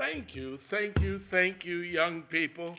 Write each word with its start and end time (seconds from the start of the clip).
thank 0.00 0.34
you, 0.34 0.58
thank 0.70 0.98
you, 1.00 1.20
thank 1.30 1.56
you, 1.62 1.78
young 1.78 2.22
people. 2.22 2.74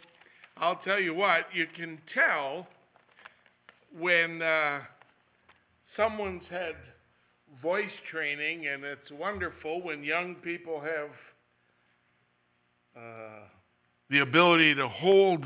I'll 0.57 0.79
tell 0.83 0.99
you 0.99 1.13
what, 1.13 1.45
you 1.53 1.67
can 1.77 1.99
tell 2.13 2.67
when 3.97 4.41
uh, 4.41 4.79
someone's 5.95 6.43
had 6.49 6.73
voice 7.61 7.91
training, 8.11 8.67
and 8.67 8.83
it's 8.83 9.11
wonderful 9.11 9.83
when 9.83 10.03
young 10.03 10.35
people 10.35 10.81
have 10.81 11.09
uh, 12.97 13.45
the 14.09 14.19
ability 14.19 14.73
to 14.75 14.87
hold 14.87 15.45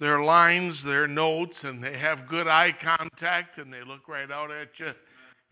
their 0.00 0.22
lines, 0.22 0.76
their 0.84 1.08
notes, 1.08 1.54
and 1.62 1.82
they 1.82 1.96
have 1.96 2.28
good 2.28 2.46
eye 2.46 2.74
contact 2.84 3.58
and 3.58 3.72
they 3.72 3.82
look 3.86 4.06
right 4.08 4.30
out 4.30 4.50
at 4.50 4.68
you 4.78 4.92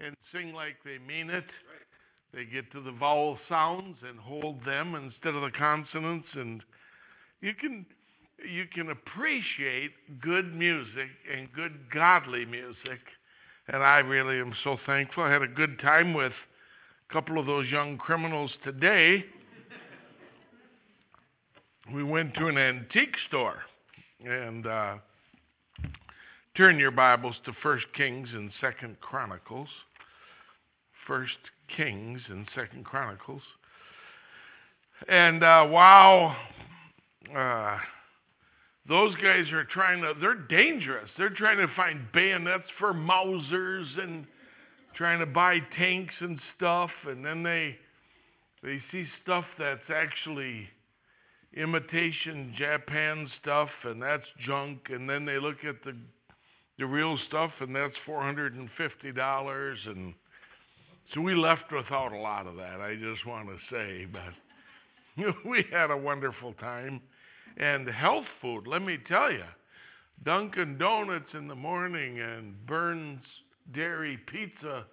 and 0.05 0.15
sing 0.33 0.53
like 0.53 0.77
they 0.85 0.99
mean 0.99 1.31
it. 1.31 1.45
They 2.33 2.45
get 2.45 2.71
to 2.73 2.81
the 2.81 2.93
vowel 2.93 3.39
sounds 3.49 3.97
and 4.09 4.19
hold 4.19 4.65
them 4.65 4.95
instead 4.95 5.35
of 5.35 5.43
the 5.43 5.51
consonants, 5.57 6.29
and 6.35 6.63
you 7.41 7.55
can 7.55 7.85
you 8.49 8.67
can 8.73 8.91
appreciate 8.91 9.91
good 10.23 10.55
music 10.55 11.09
and 11.35 11.53
good 11.53 11.73
godly 11.93 12.45
music. 12.45 13.01
And 13.69 13.83
I 13.83 13.99
really 13.99 14.41
am 14.41 14.55
so 14.65 14.79
thankful. 14.87 15.25
I 15.25 15.33
had 15.33 15.43
a 15.43 15.49
good 15.49 15.79
time 15.81 16.15
with 16.15 16.33
a 17.09 17.13
couple 17.13 17.39
of 17.39 17.47
those 17.47 17.69
young 17.69 17.99
criminals 17.99 18.51
today. 18.65 19.25
we 21.93 22.03
went 22.03 22.35
to 22.35 22.47
an 22.47 22.57
antique 22.57 23.17
store 23.29 23.59
and 24.25 24.67
uh, 24.67 24.95
turn 26.57 26.79
your 26.79 26.91
Bibles 26.91 27.37
to 27.45 27.53
First 27.63 27.87
Kings 27.97 28.29
and 28.33 28.51
Second 28.61 29.01
Chronicles. 29.01 29.69
First 31.07 31.39
Kings 31.77 32.21
and 32.29 32.47
Second 32.55 32.85
Chronicles. 32.85 33.43
And 35.09 35.43
uh, 35.43 35.67
wow, 35.69 36.37
uh, 37.35 37.79
those 38.89 39.15
guys 39.17 39.51
are 39.53 39.65
trying 39.65 40.03
to, 40.03 40.15
they're 40.21 40.35
dangerous. 40.35 41.09
They're 41.17 41.31
trying 41.31 41.59
to 41.59 41.69
find 41.75 42.01
bayonets 42.13 42.65
for 42.79 42.93
Mausers 42.93 43.87
and 44.03 44.27
trying 44.97 45.21
to 45.21 45.27
buy 45.27 45.59
tanks 45.79 46.15
and 46.21 46.39
stuff. 46.57 46.91
And 47.07 47.25
then 47.25 47.43
they, 47.43 47.77
they 48.63 48.83
see 48.91 49.07
stuff 49.23 49.45
that's 49.59 49.89
actually 49.95 50.69
imitation 51.57 52.55
Japan 52.57 53.29
stuff, 53.41 53.71
and 53.85 54.01
that's 54.01 54.27
junk. 54.47 54.89
And 54.91 55.09
then 55.09 55.25
they 55.25 55.39
look 55.39 55.65
at 55.67 55.77
the, 55.85 55.97
the 56.79 56.87
real 56.87 57.19
stuff, 57.29 57.53
and 57.61 57.75
that's 57.75 57.95
$450. 58.07 59.75
And 59.87 60.15
so 61.15 61.21
we 61.21 61.35
left 61.35 61.73
without 61.73 62.13
a 62.13 62.19
lot 62.19 62.47
of 62.47 62.57
that, 62.57 62.81
I 62.81 62.95
just 62.95 63.27
want 63.27 63.49
to 63.49 63.57
say. 63.71 64.07
But 64.07 65.35
we 65.45 65.65
had 65.71 65.91
a 65.91 65.97
wonderful 65.97 66.55
time. 66.55 67.01
And 67.57 67.89
health 67.89 68.27
food, 68.41 68.67
let 68.67 68.83
me 68.83 68.99
tell 69.09 69.33
you, 69.33 69.45
Dunkin' 70.25 70.79
Donuts 70.79 71.35
in 71.35 71.49
the 71.49 71.55
morning 71.55 72.21
and 72.21 72.55
Burns 72.67 73.23
Dairy 73.75 74.19
Pizza 74.27 74.85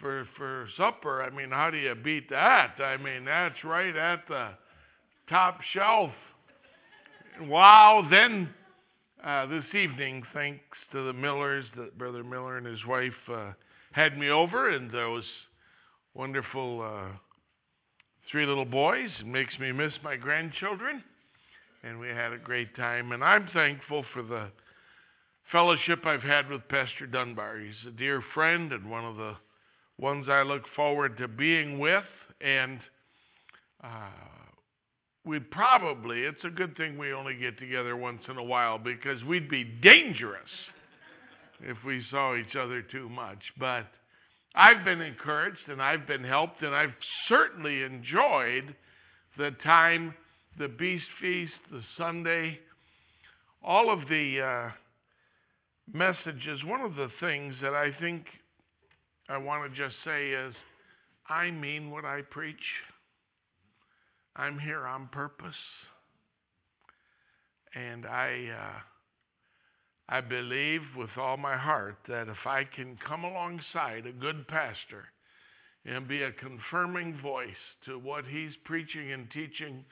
for, 0.00 0.26
for 0.36 0.68
supper. 0.76 1.22
I 1.22 1.30
mean, 1.30 1.50
how 1.50 1.70
do 1.70 1.76
you 1.76 1.94
beat 1.94 2.28
that? 2.30 2.74
I 2.80 2.96
mean, 2.96 3.24
that's 3.24 3.62
right 3.64 3.94
at 3.94 4.26
the 4.28 4.50
top 5.28 5.60
shelf. 5.72 6.10
Wow, 7.42 8.06
then 8.10 8.48
uh, 9.24 9.46
this 9.46 9.64
evening, 9.74 10.22
thanks 10.34 10.60
to 10.90 11.06
the 11.06 11.12
Millers, 11.12 11.64
that 11.76 11.96
Brother 11.96 12.24
Miller 12.24 12.58
and 12.58 12.66
his 12.66 12.84
wife 12.86 13.12
uh, 13.32 13.52
had 13.92 14.18
me 14.18 14.28
over, 14.28 14.70
and 14.70 14.90
those 14.90 15.24
wonderful 16.14 16.82
uh, 16.82 17.16
three 18.30 18.46
little 18.46 18.64
boys. 18.64 19.10
It 19.20 19.26
makes 19.26 19.58
me 19.58 19.72
miss 19.72 19.92
my 20.02 20.16
grandchildren, 20.16 21.02
and 21.82 21.98
we 21.98 22.08
had 22.08 22.32
a 22.32 22.38
great 22.38 22.74
time. 22.76 23.12
And 23.12 23.24
I'm 23.24 23.48
thankful 23.52 24.04
for 24.12 24.22
the 24.22 24.48
fellowship 25.50 26.06
I've 26.06 26.22
had 26.22 26.48
with 26.48 26.66
Pastor 26.68 27.06
Dunbar. 27.06 27.58
He's 27.58 27.88
a 27.88 27.90
dear 27.90 28.22
friend 28.34 28.72
and 28.72 28.90
one 28.90 29.04
of 29.04 29.16
the 29.16 29.34
ones 29.98 30.26
I 30.28 30.42
look 30.42 30.62
forward 30.74 31.18
to 31.18 31.28
being 31.28 31.78
with, 31.78 32.04
and 32.40 32.80
uh, 33.84 34.08
we'd 35.24 35.50
probably, 35.50 36.22
it's 36.22 36.44
a 36.44 36.50
good 36.50 36.76
thing 36.76 36.98
we 36.98 37.12
only 37.12 37.36
get 37.36 37.58
together 37.58 37.96
once 37.96 38.22
in 38.28 38.38
a 38.38 38.42
while 38.42 38.78
because 38.78 39.22
we'd 39.24 39.50
be 39.50 39.64
dangerous 39.64 40.48
if 41.60 41.76
we 41.84 42.04
saw 42.10 42.34
each 42.34 42.56
other 42.56 42.82
too 42.82 43.08
much. 43.08 43.38
But 43.58 43.86
I've 44.54 44.84
been 44.84 45.00
encouraged 45.00 45.68
and 45.68 45.82
I've 45.82 46.06
been 46.06 46.24
helped, 46.24 46.62
and 46.62 46.74
I've 46.74 46.94
certainly 47.28 47.82
enjoyed 47.82 48.74
the 49.38 49.52
time, 49.64 50.14
the 50.58 50.68
Beast 50.68 51.06
Feast, 51.20 51.52
the 51.70 51.82
Sunday, 51.96 52.58
all 53.64 53.90
of 53.90 54.00
the 54.08 54.40
uh, 54.40 54.70
messages. 55.92 56.62
One 56.64 56.82
of 56.82 56.96
the 56.96 57.08
things 57.20 57.54
that 57.62 57.74
I 57.74 57.92
think 58.00 58.26
I 59.28 59.38
want 59.38 59.70
to 59.72 59.76
just 59.76 59.96
say 60.04 60.30
is 60.30 60.54
I 61.28 61.50
mean 61.50 61.90
what 61.90 62.04
I 62.04 62.20
preach. 62.22 62.56
I'm 64.36 64.58
here 64.58 64.86
on 64.86 65.08
purpose. 65.12 65.54
And 67.74 68.04
I, 68.04 68.48
uh, 68.54 68.80
I 70.12 70.20
believe 70.20 70.82
with 70.94 71.08
all 71.16 71.38
my 71.38 71.56
heart 71.56 71.96
that 72.06 72.28
if 72.28 72.46
I 72.46 72.64
can 72.64 72.98
come 73.08 73.24
alongside 73.24 74.04
a 74.04 74.12
good 74.12 74.46
pastor 74.46 75.06
and 75.86 76.06
be 76.06 76.22
a 76.22 76.32
confirming 76.32 77.18
voice 77.22 77.48
to 77.86 77.98
what 77.98 78.26
he's 78.26 78.52
preaching 78.66 79.12
and 79.12 79.30
teaching, 79.30 79.86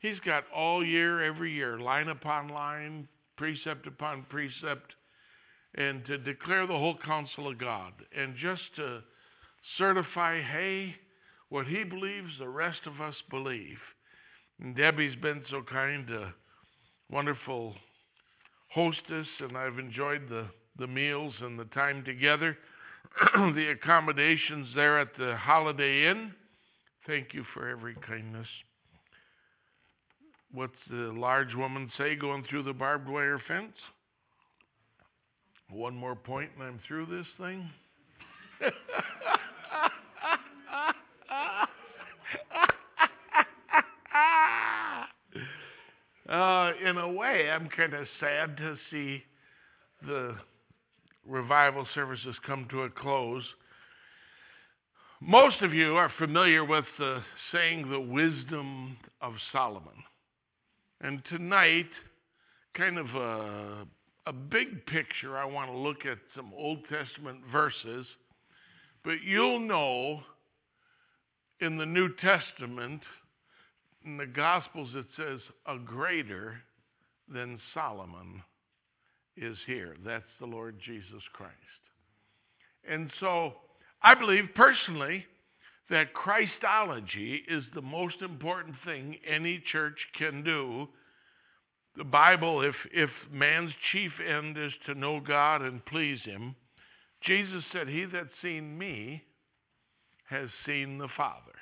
he's 0.00 0.18
got 0.24 0.44
all 0.56 0.82
year, 0.82 1.22
every 1.22 1.52
year, 1.52 1.78
line 1.78 2.08
upon 2.08 2.48
line, 2.48 3.06
precept 3.36 3.86
upon 3.86 4.24
precept, 4.30 4.94
and 5.74 6.02
to 6.06 6.16
declare 6.16 6.66
the 6.66 6.72
whole 6.72 6.96
counsel 7.04 7.50
of 7.50 7.58
God 7.58 7.92
and 8.16 8.36
just 8.40 8.62
to 8.76 9.00
certify, 9.76 10.40
hey, 10.40 10.94
what 11.50 11.66
he 11.66 11.84
believes, 11.84 12.30
the 12.38 12.48
rest 12.48 12.80
of 12.86 13.02
us 13.02 13.16
believe. 13.28 13.76
And 14.62 14.74
Debbie's 14.74 15.16
been 15.16 15.42
so 15.50 15.60
kind, 15.60 16.06
to 16.06 16.32
wonderful 17.10 17.74
hostess, 18.68 19.26
and 19.40 19.56
I've 19.56 19.78
enjoyed 19.78 20.28
the, 20.28 20.46
the 20.78 20.86
meals 20.86 21.34
and 21.40 21.58
the 21.58 21.64
time 21.66 22.04
together. 22.04 22.56
the 23.34 23.70
accommodations 23.70 24.68
there 24.74 24.98
at 24.98 25.16
the 25.18 25.36
Holiday 25.36 26.10
Inn. 26.10 26.32
Thank 27.06 27.32
you 27.32 27.44
for 27.54 27.68
every 27.68 27.94
kindness. 28.06 28.46
What's 30.52 30.76
the 30.90 31.12
large 31.14 31.54
woman 31.54 31.90
say 31.98 32.16
going 32.16 32.44
through 32.48 32.64
the 32.64 32.72
barbed 32.72 33.08
wire 33.08 33.40
fence? 33.46 33.74
One 35.70 35.94
more 35.94 36.16
point 36.16 36.50
and 36.54 36.62
I'm 36.62 36.80
through 36.86 37.06
this 37.06 37.26
thing. 37.38 37.68
in 46.88 46.98
a 46.98 47.12
way, 47.12 47.50
I'm 47.50 47.68
kind 47.68 47.94
of 47.94 48.06
sad 48.18 48.56
to 48.56 48.76
see 48.90 49.22
the 50.06 50.34
revival 51.26 51.86
services 51.94 52.34
come 52.46 52.66
to 52.70 52.82
a 52.82 52.90
close. 52.90 53.44
Most 55.20 55.60
of 55.62 55.74
you 55.74 55.96
are 55.96 56.10
familiar 56.18 56.64
with 56.64 56.84
the 56.98 57.22
saying, 57.52 57.90
the 57.90 58.00
wisdom 58.00 58.96
of 59.20 59.34
Solomon. 59.52 60.02
And 61.00 61.22
tonight, 61.28 61.90
kind 62.76 62.98
of 62.98 63.06
a, 63.14 63.86
a 64.26 64.32
big 64.32 64.86
picture, 64.86 65.36
I 65.36 65.44
want 65.44 65.70
to 65.70 65.76
look 65.76 66.06
at 66.10 66.18
some 66.34 66.52
Old 66.56 66.78
Testament 66.88 67.40
verses. 67.52 68.06
But 69.04 69.22
you'll 69.24 69.60
know 69.60 70.20
in 71.60 71.76
the 71.76 71.86
New 71.86 72.08
Testament, 72.16 73.02
in 74.04 74.16
the 74.16 74.26
Gospels, 74.26 74.90
it 74.94 75.06
says, 75.16 75.40
a 75.66 75.76
greater 75.78 76.58
than 77.32 77.58
Solomon 77.74 78.42
is 79.36 79.56
here. 79.66 79.94
That's 80.04 80.24
the 80.40 80.46
Lord 80.46 80.76
Jesus 80.84 81.22
Christ. 81.32 81.54
And 82.88 83.10
so 83.20 83.54
I 84.02 84.14
believe 84.14 84.44
personally 84.54 85.26
that 85.90 86.14
Christology 86.14 87.42
is 87.48 87.64
the 87.74 87.82
most 87.82 88.20
important 88.20 88.76
thing 88.84 89.16
any 89.26 89.62
church 89.72 89.98
can 90.16 90.42
do. 90.42 90.88
The 91.96 92.04
Bible, 92.04 92.62
if, 92.62 92.74
if 92.92 93.10
man's 93.32 93.72
chief 93.92 94.12
end 94.26 94.56
is 94.58 94.72
to 94.86 94.94
know 94.94 95.20
God 95.20 95.62
and 95.62 95.84
please 95.86 96.20
Him, 96.22 96.54
Jesus 97.24 97.64
said, 97.72 97.88
He 97.88 98.04
that's 98.04 98.28
seen 98.42 98.78
me 98.78 99.22
has 100.28 100.48
seen 100.66 100.98
the 100.98 101.08
Father. 101.16 101.54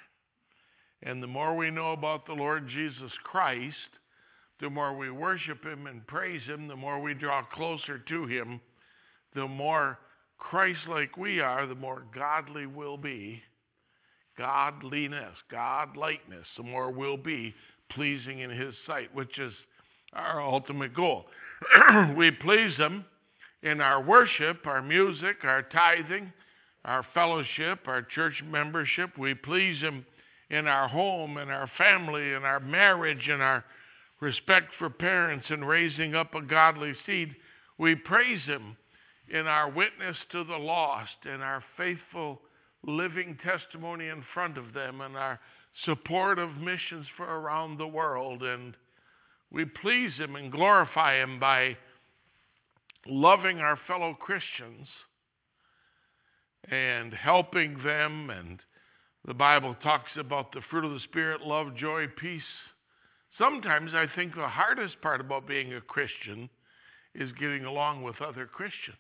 And 1.02 1.22
the 1.22 1.28
more 1.28 1.56
we 1.56 1.70
know 1.70 1.92
about 1.92 2.26
the 2.26 2.32
Lord 2.32 2.68
Jesus 2.68 3.12
Christ, 3.22 3.76
the 4.60 4.70
more 4.70 4.96
we 4.96 5.10
worship 5.10 5.64
Him 5.64 5.86
and 5.86 6.06
praise 6.06 6.42
Him, 6.44 6.68
the 6.68 6.76
more 6.76 7.00
we 7.00 7.14
draw 7.14 7.42
closer 7.42 7.98
to 7.98 8.26
Him, 8.26 8.60
the 9.34 9.46
more 9.46 9.98
Christ 10.38 10.80
like 10.88 11.16
we 11.16 11.40
are, 11.40 11.66
the 11.66 11.74
more 11.74 12.04
godly 12.14 12.66
we'll 12.66 12.96
be. 12.96 13.42
godliness, 14.38 15.34
godlikeness, 15.50 16.44
the 16.56 16.62
more 16.62 16.90
we'll 16.90 17.16
be 17.16 17.54
pleasing 17.90 18.40
in 18.40 18.50
His 18.50 18.74
sight, 18.86 19.14
which 19.14 19.38
is 19.38 19.52
our 20.12 20.42
ultimate 20.42 20.94
goal. 20.94 21.26
we 22.16 22.30
please 22.30 22.74
Him 22.76 23.04
in 23.62 23.80
our 23.80 24.02
worship, 24.02 24.66
our 24.66 24.82
music, 24.82 25.36
our 25.44 25.62
tithing, 25.62 26.32
our 26.84 27.04
fellowship, 27.14 27.80
our 27.86 28.02
church 28.02 28.42
membership. 28.48 29.16
We 29.18 29.34
please 29.34 29.80
Him 29.80 30.04
in 30.50 30.66
our 30.66 30.88
home, 30.88 31.38
in 31.38 31.48
our 31.48 31.68
family, 31.76 32.32
in 32.32 32.44
our 32.44 32.60
marriage, 32.60 33.28
in 33.28 33.40
our 33.40 33.64
respect 34.20 34.68
for 34.78 34.90
parents, 34.90 35.46
and 35.50 35.66
raising 35.66 36.14
up 36.14 36.34
a 36.34 36.42
godly 36.42 36.94
seed. 37.04 37.34
We 37.78 37.94
praise 37.94 38.42
Him 38.42 38.76
in 39.28 39.46
our 39.46 39.70
witness 39.70 40.16
to 40.32 40.44
the 40.44 40.56
lost, 40.56 41.16
in 41.24 41.40
our 41.40 41.62
faithful 41.76 42.40
living 42.86 43.38
testimony 43.44 44.08
in 44.08 44.22
front 44.32 44.56
of 44.56 44.72
them, 44.72 45.00
and 45.00 45.16
our 45.16 45.38
support 45.84 46.38
of 46.38 46.56
missions 46.56 47.06
for 47.16 47.24
around 47.24 47.78
the 47.78 47.86
world. 47.86 48.42
And 48.42 48.74
we 49.50 49.64
please 49.64 50.12
Him 50.14 50.36
and 50.36 50.50
glorify 50.50 51.16
Him 51.20 51.38
by 51.38 51.76
loving 53.06 53.58
our 53.58 53.78
fellow 53.86 54.14
Christians 54.14 54.88
and 56.70 57.12
helping 57.12 57.82
them. 57.84 58.30
And 58.30 58.60
the 59.26 59.34
Bible 59.34 59.76
talks 59.82 60.10
about 60.18 60.52
the 60.52 60.62
fruit 60.70 60.84
of 60.84 60.92
the 60.92 61.00
Spirit 61.00 61.42
love, 61.42 61.76
joy, 61.76 62.06
peace. 62.16 62.42
Sometimes 63.38 63.92
I 63.94 64.06
think 64.14 64.34
the 64.34 64.48
hardest 64.48 65.00
part 65.02 65.20
about 65.20 65.46
being 65.46 65.74
a 65.74 65.80
Christian 65.80 66.48
is 67.14 67.30
getting 67.32 67.64
along 67.64 68.02
with 68.02 68.20
other 68.20 68.46
Christians. 68.46 68.96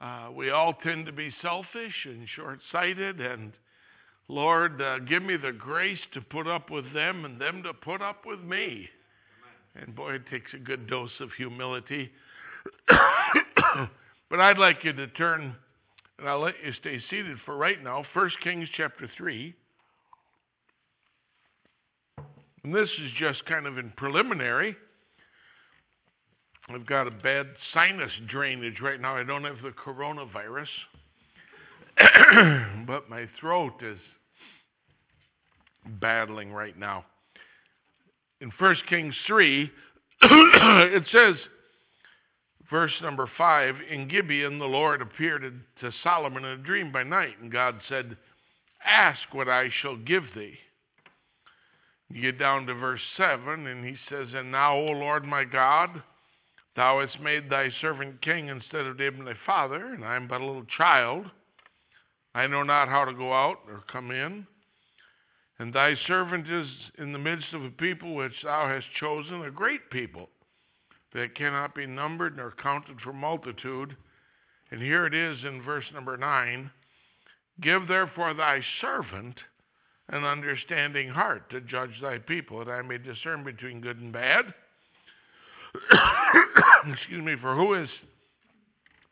Uh, 0.00 0.30
we 0.34 0.50
all 0.50 0.74
tend 0.82 1.06
to 1.06 1.12
be 1.12 1.32
selfish 1.42 1.94
and 2.06 2.26
short 2.34 2.58
sighted, 2.72 3.20
and 3.20 3.52
Lord, 4.28 4.80
uh, 4.80 4.98
give 5.00 5.22
me 5.22 5.36
the 5.36 5.52
grace 5.52 6.00
to 6.14 6.20
put 6.20 6.46
up 6.46 6.70
with 6.70 6.92
them 6.92 7.24
and 7.24 7.40
them 7.40 7.62
to 7.62 7.74
put 7.74 8.00
up 8.00 8.24
with 8.26 8.40
me. 8.40 8.88
And 9.76 9.94
boy, 9.94 10.14
it 10.14 10.26
takes 10.30 10.52
a 10.54 10.58
good 10.58 10.88
dose 10.88 11.10
of 11.20 11.30
humility. 11.36 12.10
but 12.88 14.40
I'd 14.40 14.58
like 14.58 14.84
you 14.84 14.92
to 14.92 15.06
turn, 15.08 15.54
and 16.18 16.28
I'll 16.28 16.40
let 16.40 16.54
you 16.64 16.72
stay 16.80 17.00
seated 17.10 17.38
for 17.44 17.56
right 17.56 17.82
now, 17.82 18.04
1 18.14 18.30
Kings 18.42 18.68
chapter 18.76 19.08
3. 19.16 19.54
And 22.64 22.74
this 22.74 22.88
is 22.88 23.10
just 23.18 23.44
kind 23.46 23.66
of 23.66 23.78
in 23.78 23.92
preliminary. 23.96 24.76
I've 26.68 26.86
got 26.86 27.08
a 27.08 27.10
bad 27.10 27.46
sinus 27.74 28.12
drainage 28.28 28.80
right 28.80 29.00
now. 29.00 29.16
I 29.16 29.24
don't 29.24 29.44
have 29.44 29.62
the 29.62 29.70
coronavirus, 29.70 30.68
but 32.86 33.10
my 33.10 33.28
throat 33.40 33.82
is 33.82 33.98
battling 36.00 36.52
right 36.52 36.78
now. 36.78 37.04
In 38.40 38.52
1 38.58 38.76
Kings 38.88 39.14
3, 39.26 39.70
it 40.22 41.04
says, 41.10 41.34
verse 42.70 42.92
number 43.02 43.28
5 43.36 43.74
In 43.90 44.06
Gibeon, 44.06 44.60
the 44.60 44.64
Lord 44.64 45.02
appeared 45.02 45.42
to 45.80 45.92
Solomon 46.04 46.44
in 46.44 46.60
a 46.60 46.62
dream 46.62 46.92
by 46.92 47.02
night, 47.02 47.40
and 47.40 47.50
God 47.50 47.80
said, 47.88 48.16
Ask 48.84 49.20
what 49.32 49.48
I 49.48 49.68
shall 49.80 49.96
give 49.96 50.24
thee. 50.34 50.58
You 52.12 52.20
get 52.20 52.38
down 52.38 52.66
to 52.66 52.74
verse 52.74 53.00
7, 53.16 53.66
and 53.66 53.84
he 53.84 53.96
says, 54.10 54.28
And 54.34 54.52
now, 54.52 54.76
O 54.76 54.84
Lord 54.84 55.24
my 55.24 55.44
God, 55.44 56.02
thou 56.76 57.00
hast 57.00 57.18
made 57.20 57.48
thy 57.48 57.70
servant 57.80 58.20
king 58.20 58.48
instead 58.48 58.84
of 58.84 58.98
David 58.98 59.26
thy 59.26 59.34
father, 59.46 59.94
and 59.94 60.04
I 60.04 60.16
am 60.16 60.28
but 60.28 60.42
a 60.42 60.44
little 60.44 60.66
child. 60.76 61.30
I 62.34 62.46
know 62.46 62.64
not 62.64 62.88
how 62.88 63.06
to 63.06 63.14
go 63.14 63.32
out 63.32 63.60
or 63.66 63.82
come 63.90 64.10
in. 64.10 64.46
And 65.58 65.72
thy 65.72 65.94
servant 66.06 66.50
is 66.50 66.66
in 66.98 67.12
the 67.12 67.18
midst 67.18 67.52
of 67.54 67.64
a 67.64 67.70
people 67.70 68.14
which 68.14 68.42
thou 68.42 68.68
hast 68.68 68.86
chosen, 69.00 69.42
a 69.42 69.50
great 69.50 69.88
people 69.90 70.28
that 71.14 71.34
cannot 71.34 71.74
be 71.74 71.86
numbered 71.86 72.36
nor 72.36 72.52
counted 72.62 73.00
for 73.00 73.12
multitude. 73.12 73.96
And 74.70 74.82
here 74.82 75.06
it 75.06 75.14
is 75.14 75.38
in 75.44 75.62
verse 75.62 75.84
number 75.94 76.16
9 76.16 76.70
Give 77.60 77.86
therefore 77.86 78.34
thy 78.34 78.60
servant 78.80 79.38
an 80.12 80.24
understanding 80.24 81.08
heart 81.08 81.48
to 81.50 81.60
judge 81.62 81.98
thy 82.00 82.18
people, 82.18 82.64
that 82.64 82.70
I 82.70 82.82
may 82.82 82.98
discern 82.98 83.42
between 83.42 83.80
good 83.80 83.98
and 83.98 84.12
bad. 84.12 84.54
Excuse 86.86 87.24
me, 87.24 87.34
for 87.40 87.56
who 87.56 87.74
is 87.74 87.88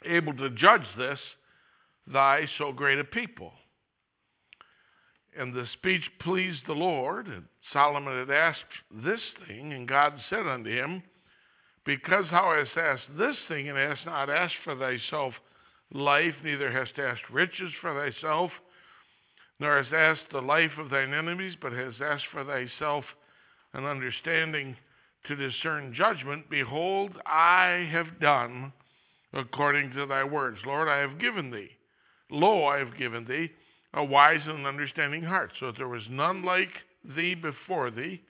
able 0.04 0.34
to 0.36 0.50
judge 0.50 0.86
this, 0.98 1.18
thy 2.06 2.46
so 2.58 2.70
great 2.72 2.98
a 2.98 3.04
people? 3.04 3.52
And 5.38 5.54
the 5.54 5.66
speech 5.72 6.02
pleased 6.20 6.60
the 6.66 6.74
Lord. 6.74 7.28
And 7.28 7.44
Solomon 7.72 8.18
had 8.18 8.30
asked 8.30 8.60
this 9.04 9.20
thing, 9.46 9.72
and 9.72 9.88
God 9.88 10.14
said 10.28 10.46
unto 10.46 10.70
him, 10.70 11.02
Because 11.86 12.26
thou 12.30 12.54
hast 12.54 12.76
asked 12.76 13.16
this 13.16 13.36
thing, 13.48 13.70
and 13.70 13.78
hast 13.78 14.04
not 14.04 14.28
asked 14.28 14.56
for 14.64 14.76
thyself 14.76 15.32
life, 15.94 16.34
neither 16.44 16.70
hast 16.70 16.98
asked 16.98 17.30
riches 17.30 17.72
for 17.80 17.94
thyself, 17.94 18.50
nor 19.60 19.82
hast 19.82 19.92
asked 19.92 20.32
the 20.32 20.40
life 20.40 20.72
of 20.78 20.88
thine 20.88 21.12
enemies, 21.12 21.54
but 21.60 21.72
hast 21.72 22.00
asked 22.00 22.24
for 22.32 22.44
thyself 22.44 23.04
an 23.74 23.84
understanding 23.84 24.74
to 25.26 25.36
discern 25.36 25.94
judgment, 25.94 26.48
behold, 26.48 27.12
I 27.26 27.86
have 27.92 28.18
done 28.18 28.72
according 29.34 29.92
to 29.92 30.06
thy 30.06 30.24
words. 30.24 30.58
Lord, 30.66 30.88
I 30.88 30.98
have 30.98 31.20
given 31.20 31.50
thee. 31.50 31.70
Lo, 32.30 32.64
I 32.64 32.78
have 32.78 32.96
given 32.96 33.26
thee 33.26 33.50
a 33.92 34.02
wise 34.02 34.40
and 34.46 34.66
understanding 34.66 35.22
heart, 35.22 35.52
so 35.60 35.66
that 35.66 35.76
there 35.76 35.88
was 35.88 36.04
none 36.08 36.42
like 36.42 36.70
thee 37.16 37.34
before 37.34 37.90
thee, 37.90 38.22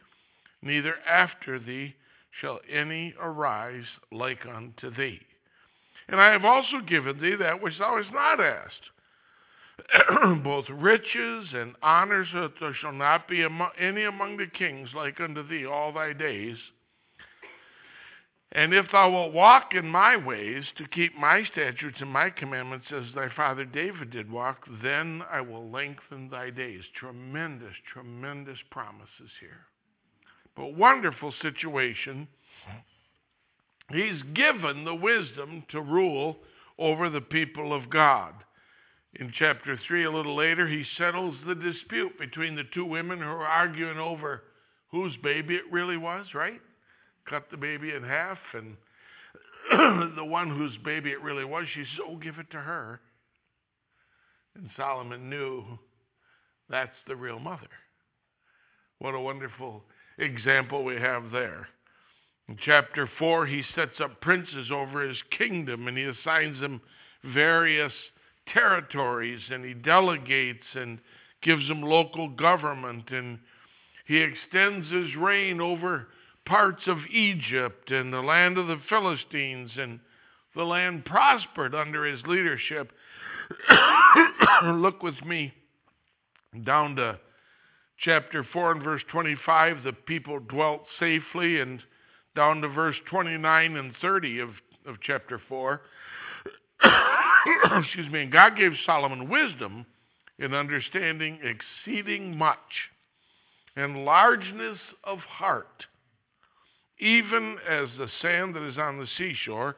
neither 0.62 0.96
after 1.08 1.58
thee 1.58 1.94
shall 2.40 2.58
any 2.68 3.14
arise 3.20 3.84
like 4.10 4.46
unto 4.46 4.90
thee. 4.94 5.20
And 6.08 6.20
I 6.20 6.32
have 6.32 6.44
also 6.44 6.80
given 6.80 7.20
thee 7.20 7.36
that 7.36 7.62
which 7.62 7.78
thou 7.78 7.98
hast 7.98 8.12
not 8.12 8.40
asked 8.40 8.90
both 10.44 10.66
riches 10.70 11.48
and 11.54 11.74
honors, 11.82 12.28
that 12.34 12.52
there 12.60 12.74
shall 12.74 12.92
not 12.92 13.28
be 13.28 13.46
any 13.78 14.04
among 14.04 14.36
the 14.36 14.46
kings 14.46 14.88
like 14.94 15.20
unto 15.20 15.46
thee 15.46 15.66
all 15.66 15.92
thy 15.92 16.12
days. 16.12 16.56
And 18.52 18.74
if 18.74 18.86
thou 18.90 19.10
wilt 19.10 19.32
walk 19.32 19.74
in 19.74 19.86
my 19.86 20.16
ways 20.16 20.64
to 20.76 20.88
keep 20.88 21.16
my 21.16 21.44
statutes 21.52 21.98
and 22.00 22.10
my 22.10 22.30
commandments 22.30 22.86
as 22.90 23.04
thy 23.14 23.28
father 23.36 23.64
David 23.64 24.10
did 24.10 24.30
walk, 24.30 24.66
then 24.82 25.22
I 25.30 25.40
will 25.40 25.70
lengthen 25.70 26.28
thy 26.28 26.50
days. 26.50 26.82
Tremendous, 26.98 27.74
tremendous 27.92 28.58
promises 28.70 29.30
here. 29.40 29.66
But 30.56 30.74
wonderful 30.74 31.32
situation. 31.40 32.26
He's 33.92 34.20
given 34.34 34.84
the 34.84 34.96
wisdom 34.96 35.64
to 35.70 35.80
rule 35.80 36.38
over 36.78 37.08
the 37.08 37.20
people 37.20 37.72
of 37.72 37.88
God. 37.88 38.34
In 39.14 39.32
chapter 39.36 39.78
3, 39.88 40.04
a 40.04 40.10
little 40.10 40.36
later, 40.36 40.68
he 40.68 40.84
settles 40.96 41.34
the 41.46 41.54
dispute 41.54 42.18
between 42.18 42.54
the 42.54 42.64
two 42.72 42.84
women 42.84 43.18
who 43.18 43.24
are 43.24 43.46
arguing 43.46 43.98
over 43.98 44.42
whose 44.90 45.16
baby 45.22 45.56
it 45.56 45.70
really 45.70 45.96
was, 45.96 46.26
right? 46.34 46.60
Cut 47.28 47.50
the 47.50 47.56
baby 47.56 47.92
in 47.94 48.02
half, 48.02 48.38
and 48.54 48.76
the 50.16 50.24
one 50.24 50.48
whose 50.48 50.76
baby 50.84 51.10
it 51.10 51.22
really 51.22 51.44
was, 51.44 51.66
she 51.74 51.80
says, 51.80 52.06
Oh, 52.08 52.16
give 52.16 52.38
it 52.38 52.50
to 52.52 52.60
her. 52.60 53.00
And 54.56 54.70
Solomon 54.76 55.28
knew 55.28 55.64
that's 56.68 56.96
the 57.06 57.16
real 57.16 57.38
mother. 57.38 57.68
What 58.98 59.14
a 59.14 59.20
wonderful 59.20 59.82
example 60.18 60.84
we 60.84 60.96
have 60.96 61.30
there. 61.32 61.68
In 62.48 62.56
chapter 62.64 63.08
4, 63.18 63.46
he 63.46 63.62
sets 63.74 64.00
up 64.00 64.20
princes 64.20 64.70
over 64.72 65.06
his 65.08 65.18
kingdom 65.36 65.88
and 65.88 65.96
he 65.96 66.04
assigns 66.04 66.60
them 66.60 66.80
various 67.24 67.92
territories 68.52 69.40
and 69.50 69.64
he 69.64 69.74
delegates 69.74 70.64
and 70.74 70.98
gives 71.42 71.66
them 71.68 71.82
local 71.82 72.28
government 72.28 73.10
and 73.10 73.38
he 74.06 74.18
extends 74.18 74.90
his 74.90 75.14
reign 75.16 75.60
over 75.60 76.08
parts 76.46 76.82
of 76.86 76.98
Egypt 77.12 77.90
and 77.90 78.12
the 78.12 78.20
land 78.20 78.58
of 78.58 78.66
the 78.66 78.80
Philistines 78.88 79.70
and 79.76 80.00
the 80.56 80.64
land 80.64 81.04
prospered 81.04 81.74
under 81.74 82.04
his 82.04 82.20
leadership. 82.26 82.90
Look 84.64 85.02
with 85.02 85.24
me 85.24 85.52
down 86.64 86.96
to 86.96 87.18
chapter 88.00 88.44
4 88.52 88.72
and 88.72 88.82
verse 88.82 89.02
25. 89.10 89.84
The 89.84 89.92
people 89.92 90.40
dwelt 90.40 90.82
safely, 90.98 91.60
and 91.60 91.80
down 92.34 92.62
to 92.62 92.68
verse 92.68 92.96
29 93.08 93.76
and 93.76 93.94
30 94.00 94.40
of, 94.40 94.50
of 94.86 94.96
chapter 95.02 95.40
4. 95.48 95.80
excuse 97.78 98.10
me, 98.10 98.22
and 98.22 98.32
God 98.32 98.56
gave 98.56 98.72
Solomon 98.84 99.28
wisdom 99.28 99.86
in 100.38 100.54
understanding 100.54 101.38
exceeding 101.42 102.36
much 102.36 102.58
and 103.76 104.04
largeness 104.04 104.78
of 105.04 105.18
heart, 105.18 105.84
even 106.98 107.56
as 107.68 107.88
the 107.98 108.08
sand 108.20 108.54
that 108.54 108.66
is 108.66 108.78
on 108.78 108.98
the 108.98 109.06
seashore. 109.16 109.76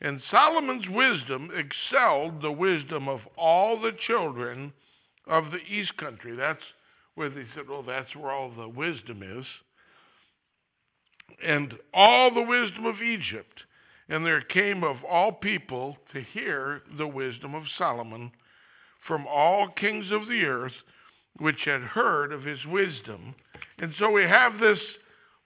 And 0.00 0.22
Solomon's 0.30 0.88
wisdom 0.88 1.50
excelled 1.54 2.40
the 2.40 2.52
wisdom 2.52 3.08
of 3.08 3.20
all 3.36 3.80
the 3.80 3.92
children 4.06 4.72
of 5.26 5.50
the 5.50 5.58
east 5.58 5.96
country. 5.96 6.36
That's 6.36 6.62
where 7.16 7.28
they 7.28 7.44
said, 7.54 7.64
oh, 7.68 7.84
that's 7.86 8.14
where 8.14 8.30
all 8.30 8.50
the 8.50 8.68
wisdom 8.68 9.22
is. 9.22 9.44
And 11.44 11.74
all 11.92 12.32
the 12.32 12.42
wisdom 12.42 12.86
of 12.86 13.02
Egypt. 13.02 13.60
And 14.08 14.24
there 14.24 14.40
came 14.40 14.84
of 14.84 14.96
all 15.04 15.32
people 15.32 15.96
to 16.12 16.22
hear 16.32 16.82
the 16.96 17.06
wisdom 17.06 17.54
of 17.54 17.64
Solomon 17.76 18.32
from 19.06 19.26
all 19.26 19.68
kings 19.68 20.10
of 20.10 20.28
the 20.28 20.44
earth, 20.44 20.72
which 21.38 21.64
had 21.64 21.82
heard 21.82 22.32
of 22.32 22.42
his 22.42 22.64
wisdom. 22.66 23.34
And 23.78 23.92
so 23.98 24.10
we 24.10 24.22
have 24.22 24.58
this 24.58 24.78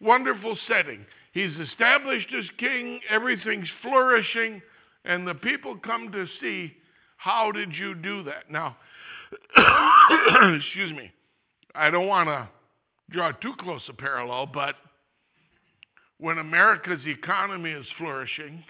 wonderful 0.01 0.57
setting. 0.69 1.05
He's 1.33 1.57
established 1.57 2.29
as 2.39 2.45
king, 2.59 3.01
everything's 3.09 3.69
flourishing, 3.83 4.63
and 5.05 5.27
the 5.27 5.35
people 5.35 5.77
come 5.79 6.13
to 6.13 6.27
see 6.41 6.73
how 7.17 7.53
did 7.53 7.75
you 7.75 7.95
do 7.95 8.25
that? 8.25 8.51
Now, 8.51 8.77
excuse 10.57 10.93
me, 10.93 11.13
I 11.75 11.91
don't 11.91 12.07
want 12.07 12.29
to 12.29 12.49
draw 13.11 13.33
too 13.33 13.55
close 13.59 13.83
a 13.89 13.93
parallel, 13.93 14.47
but 14.47 14.75
when 16.23 16.39
America's 16.39 17.05
economy 17.05 17.73
is 17.73 17.85
flourishing 17.99 18.63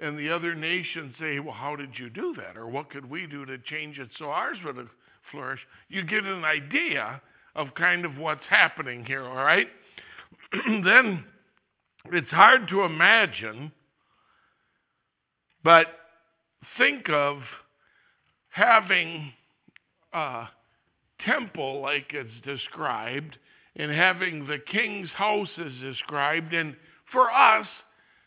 and 0.00 0.18
the 0.18 0.30
other 0.30 0.54
nations 0.54 1.14
say, 1.20 1.38
Well, 1.38 1.54
how 1.54 1.76
did 1.76 1.90
you 1.98 2.08
do 2.08 2.34
that? 2.38 2.56
Or 2.56 2.66
what 2.66 2.88
could 2.88 3.08
we 3.08 3.26
do 3.26 3.44
to 3.44 3.58
change 3.58 3.98
it 3.98 4.08
so 4.18 4.30
ours 4.30 4.56
would 4.64 4.88
flourish? 5.30 5.60
You 5.90 6.02
get 6.02 6.24
an 6.24 6.44
idea 6.44 7.20
of 7.54 7.74
kind 7.74 8.06
of 8.06 8.16
what's 8.16 8.44
happening 8.48 9.04
here, 9.04 9.22
all 9.22 9.44
right? 9.44 9.68
then 10.66 11.24
it's 12.06 12.30
hard 12.30 12.66
to 12.68 12.84
imagine, 12.84 13.70
but 15.62 15.88
think 16.78 17.10
of 17.10 17.42
having 18.48 19.30
a 20.14 20.44
temple 21.26 21.82
like 21.82 22.14
it's 22.14 22.30
described 22.46 23.36
and 23.76 23.90
having 23.90 24.46
the 24.46 24.58
king's 24.58 25.10
house 25.10 25.48
is 25.58 25.72
described. 25.80 26.52
And 26.52 26.76
for 27.10 27.30
us, 27.30 27.66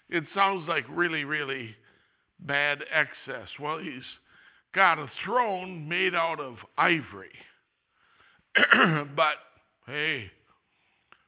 it 0.09 0.23
sounds 0.33 0.67
like 0.67 0.85
really, 0.89 1.23
really 1.23 1.75
bad 2.39 2.83
excess. 2.91 3.47
Well, 3.59 3.79
he's 3.79 4.03
got 4.73 4.99
a 4.99 5.09
throne 5.23 5.87
made 5.87 6.15
out 6.15 6.39
of 6.39 6.55
ivory. 6.77 7.33
but 9.15 9.35
hey, 9.87 10.31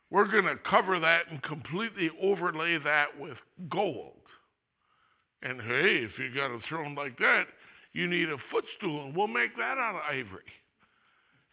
we're 0.10 0.32
going 0.32 0.46
to 0.46 0.58
cover 0.70 1.00
that 1.00 1.24
and 1.30 1.42
completely 1.44 2.10
overlay 2.22 2.78
that 2.84 3.20
with 3.20 3.38
gold. 3.70 4.14
And 5.44 5.62
hey, 5.62 6.04
if 6.04 6.12
you 6.18 6.34
got 6.34 6.52
a 6.52 6.60
throne 6.68 6.96
like 6.96 7.18
that, 7.20 7.46
you 7.94 8.08
need 8.08 8.30
a 8.30 8.38
footstool, 8.52 9.06
and 9.06 9.16
we'll 9.16 9.28
make 9.28 9.56
that 9.58 9.78
out 9.78 9.96
of 9.96 10.02
ivory. 10.10 10.42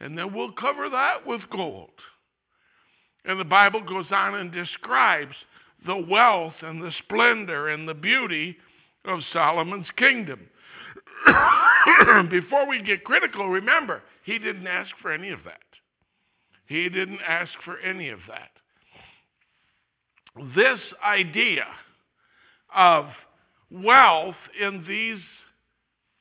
And 0.01 0.17
then 0.17 0.35
we'll 0.35 0.53
cover 0.53 0.89
that 0.91 1.27
with 1.27 1.43
gold. 1.51 1.91
And 3.25 3.41
the 3.41 3.45
Bible 3.45 3.81
goes 3.83 4.07
on 4.11 4.35
and 4.35 4.53
describes 4.53 5.35
the 5.87 5.97
wealth 5.97 6.55
and 6.63 6.83
the 6.83 6.93
splendor 7.05 7.69
and 7.69 7.89
the 7.89 7.95
beauty 7.95 8.57
of 9.05 9.21
Solomon's 9.33 9.87
kingdom. 9.97 10.41
Before 12.31 12.67
we 12.67 12.83
get 12.83 13.05
critical, 13.05 13.49
remember, 13.49 14.03
he 14.25 14.39
didn't 14.39 14.67
ask 14.67 14.91
for 15.01 15.13
any 15.13 15.31
of 15.31 15.41
that. 15.45 15.61
He 16.67 16.89
didn't 16.89 17.21
ask 17.27 17.53
for 17.65 17.79
any 17.79 18.09
of 18.09 18.21
that. 18.29 18.51
This 20.57 20.81
idea 21.05 21.67
of 22.75 23.07
wealth 23.71 24.35
in 24.61 24.85
these 24.89 25.23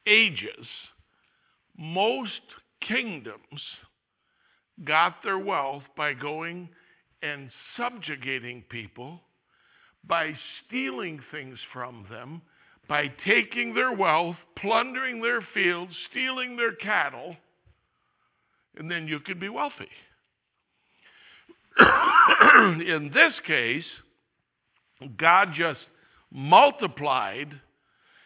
ages, 0.05 0.67
most 1.77 2.31
kingdoms 2.81 3.61
got 4.83 5.23
their 5.23 5.39
wealth 5.39 5.83
by 5.95 6.13
going 6.13 6.69
and 7.23 7.49
subjugating 7.77 8.63
people, 8.69 9.19
by 10.05 10.33
stealing 10.67 11.21
things 11.31 11.57
from 11.71 12.05
them, 12.09 12.41
by 12.89 13.11
taking 13.25 13.73
their 13.73 13.93
wealth, 13.93 14.35
plundering 14.57 15.21
their 15.21 15.41
fields, 15.53 15.93
stealing 16.11 16.57
their 16.57 16.73
cattle, 16.73 17.35
and 18.75 18.91
then 18.91 19.07
you 19.07 19.19
could 19.19 19.39
be 19.39 19.49
wealthy. 19.49 19.89
In 21.79 23.11
this 23.13 23.33
case, 23.47 23.85
God 25.17 25.49
just 25.55 25.79
multiplied 26.31 27.53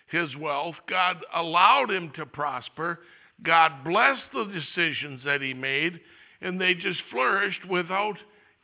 his 0.08 0.36
wealth. 0.38 0.76
God 0.90 1.18
allowed 1.36 1.92
him 1.92 2.12
to 2.16 2.26
prosper. 2.26 3.00
God 3.44 3.84
blessed 3.84 4.24
the 4.34 4.46
decisions 4.46 5.22
that 5.26 5.42
he 5.42 5.54
made, 5.54 6.00
and 6.42 6.60
they 6.60 6.74
just 6.74 7.00
flourished 7.12 7.66
without 7.70 8.18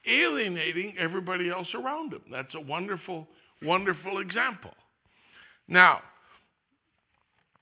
alienating 0.08 0.96
everybody 1.00 1.50
else 1.50 1.68
around 1.74 2.14
him. 2.14 2.22
That's 2.32 2.54
a 2.56 2.62
wonderful, 2.62 3.28
wonderful 3.62 4.20
example. 4.20 4.74
Now, 5.68 6.02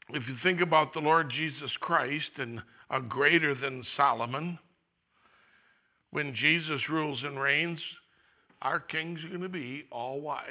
if 0.09 0.27
you 0.27 0.35
think 0.43 0.61
about 0.61 0.93
the 0.93 0.99
Lord 0.99 1.31
Jesus 1.31 1.71
Christ 1.79 2.31
and 2.37 2.61
a 2.89 2.99
greater 2.99 3.55
than 3.55 3.85
Solomon, 3.95 4.59
when 6.11 6.35
Jesus 6.35 6.81
rules 6.89 7.19
and 7.23 7.39
reigns, 7.39 7.79
our 8.61 8.79
kings 8.79 9.19
are 9.23 9.29
going 9.29 9.41
to 9.41 9.49
be 9.49 9.85
all 9.91 10.19
wise. 10.19 10.45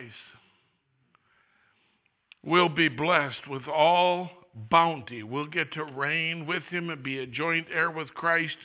We'll 2.43 2.71
be 2.71 2.89
blessed 2.89 3.47
with 3.49 3.67
all 3.69 4.31
bounty. 4.71 5.23
We'll 5.23 5.47
get 5.47 5.73
to 5.75 5.85
reign 5.85 6.47
with 6.47 6.63
him 6.71 6.89
and 6.91 7.03
be 7.03 7.19
a 7.19 7.27
joint 7.27 7.67
heir 7.73 7.91
with 7.91 8.09
Christ, 8.15 8.57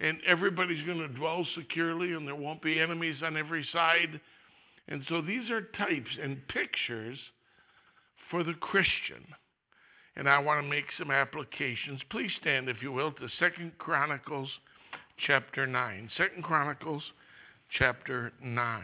and 0.00 0.18
everybody's 0.26 0.84
going 0.84 0.98
to 0.98 1.08
dwell 1.08 1.46
securely, 1.56 2.12
and 2.12 2.26
there 2.26 2.34
won't 2.34 2.62
be 2.62 2.80
enemies 2.80 3.16
on 3.24 3.36
every 3.36 3.66
side. 3.72 4.20
And 4.88 5.02
so 5.08 5.22
these 5.22 5.50
are 5.50 5.62
types 5.62 6.10
and 6.22 6.46
pictures 6.48 7.18
for 8.30 8.44
the 8.44 8.54
Christian. 8.54 9.24
And 10.16 10.28
I 10.28 10.38
want 10.38 10.62
to 10.62 10.68
make 10.68 10.84
some 10.98 11.10
applications. 11.10 12.00
Please 12.10 12.30
stand, 12.40 12.68
if 12.68 12.82
you 12.82 12.92
will, 12.92 13.12
to 13.12 13.28
Second 13.38 13.72
Chronicles 13.78 14.48
chapter 15.26 15.66
9. 15.66 16.10
Second 16.16 16.42
Chronicles 16.42 17.02
chapter 17.78 18.32
9. 18.42 18.82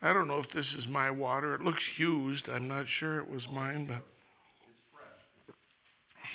I 0.00 0.12
don't 0.12 0.28
know 0.28 0.38
if 0.38 0.50
this 0.54 0.66
is 0.78 0.86
my 0.88 1.10
water. 1.10 1.54
It 1.54 1.60
looks 1.60 1.82
used. 1.96 2.48
I'm 2.48 2.68
not 2.68 2.86
sure 3.00 3.18
it 3.18 3.30
was 3.30 3.42
mine, 3.52 3.86
but. 3.86 4.02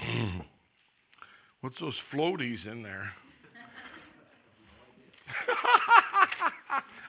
What's 1.62 1.80
those 1.80 1.96
floaties 2.14 2.70
in 2.70 2.84
there? 2.84 3.14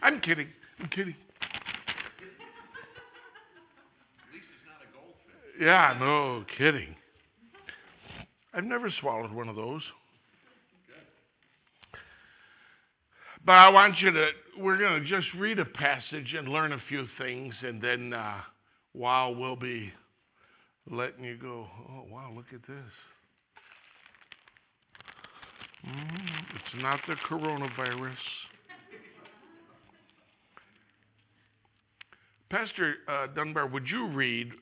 I'm 0.04 0.20
kidding. 0.20 0.48
I'm 0.78 0.88
kidding. 0.88 1.14
Yeah, 5.58 5.96
no 5.98 6.44
kidding. 6.58 6.94
I've 8.52 8.64
never 8.64 8.92
swallowed 9.00 9.32
one 9.32 9.48
of 9.48 9.56
those. 9.56 9.80
But 13.46 13.52
I 13.52 13.70
want 13.70 13.98
you 14.00 14.10
to, 14.10 14.28
we're 14.58 14.76
going 14.76 15.02
to 15.02 15.08
just 15.08 15.26
read 15.38 15.58
a 15.58 15.64
passage 15.64 16.34
and 16.36 16.48
learn 16.48 16.72
a 16.72 16.82
few 16.88 17.06
things, 17.18 17.54
and 17.62 17.80
then 17.80 18.12
uh, 18.12 18.40
while 18.92 19.34
we'll 19.34 19.56
be 19.56 19.90
letting 20.90 21.24
you 21.24 21.36
go, 21.38 21.66
oh, 21.90 22.04
wow, 22.10 22.30
look 22.34 22.46
at 22.52 22.60
this. 22.66 22.92
Mm, 25.86 26.28
it's 26.56 26.82
not 26.82 27.00
the 27.08 27.14
coronavirus. 27.28 28.16
Pastor 32.54 33.02
uh, 33.10 33.26
Dunbar, 33.34 33.66
would 33.66 33.90
you 33.90 34.06
read 34.14 34.54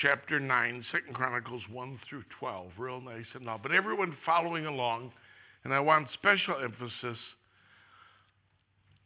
chapter 0.00 0.40
9, 0.40 0.80
2 1.12 1.12
Chronicles 1.12 1.60
1 1.68 2.00
through 2.08 2.24
12, 2.40 2.72
real 2.80 3.04
nice 3.04 3.28
and 3.36 3.44
all? 3.44 3.60
But 3.60 3.76
everyone 3.76 4.16
following 4.24 4.64
along, 4.64 5.12
and 5.68 5.68
I 5.68 5.76
want 5.76 6.08
special 6.16 6.56
emphasis 6.64 7.20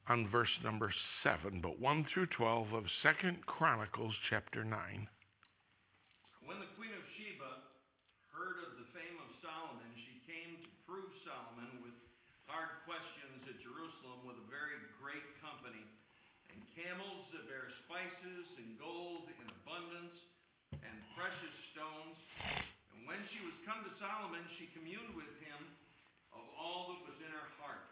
on 0.06 0.30
verse 0.30 0.54
number 0.62 0.94
7, 1.26 1.58
but 1.58 1.82
1 1.82 2.06
through 2.14 2.30
12 2.38 2.78
of 2.78 2.84
Second 3.02 3.42
Chronicles 3.50 4.14
chapter 4.30 4.62
9. 4.62 4.70
When 6.46 6.62
the 6.62 6.70
queen 6.78 6.94
of 6.94 7.02
Sheba 7.18 7.66
heard 8.30 8.62
of 8.62 8.70
Solomon, 9.42 9.90
she 9.98 10.14
came 10.30 10.62
to 10.62 10.70
prove 10.86 11.10
Solomon 11.26 11.82
with 11.82 11.98
hard 12.46 12.70
questions 12.86 13.42
at 13.50 13.58
Jerusalem 13.58 14.22
with 14.22 14.38
a 14.38 14.46
very 14.46 14.78
great 15.02 15.26
company, 15.42 15.82
and 16.54 16.62
camels 16.78 17.26
that 17.34 17.42
bear 17.50 17.66
spices, 17.90 18.46
and 18.54 18.78
gold 18.78 19.26
in 19.26 19.46
abundance, 19.50 20.14
and 20.78 20.94
precious 21.18 21.56
stones. 21.74 22.14
And 22.94 23.02
when 23.02 23.18
she 23.34 23.42
was 23.42 23.56
come 23.66 23.82
to 23.82 23.92
Solomon, 23.98 24.46
she 24.62 24.70
communed 24.78 25.18
with 25.18 25.32
him 25.42 25.58
of 26.30 26.44
all 26.54 26.94
that 26.94 27.02
was 27.02 27.18
in 27.18 27.30
her 27.34 27.50
heart. 27.58 27.82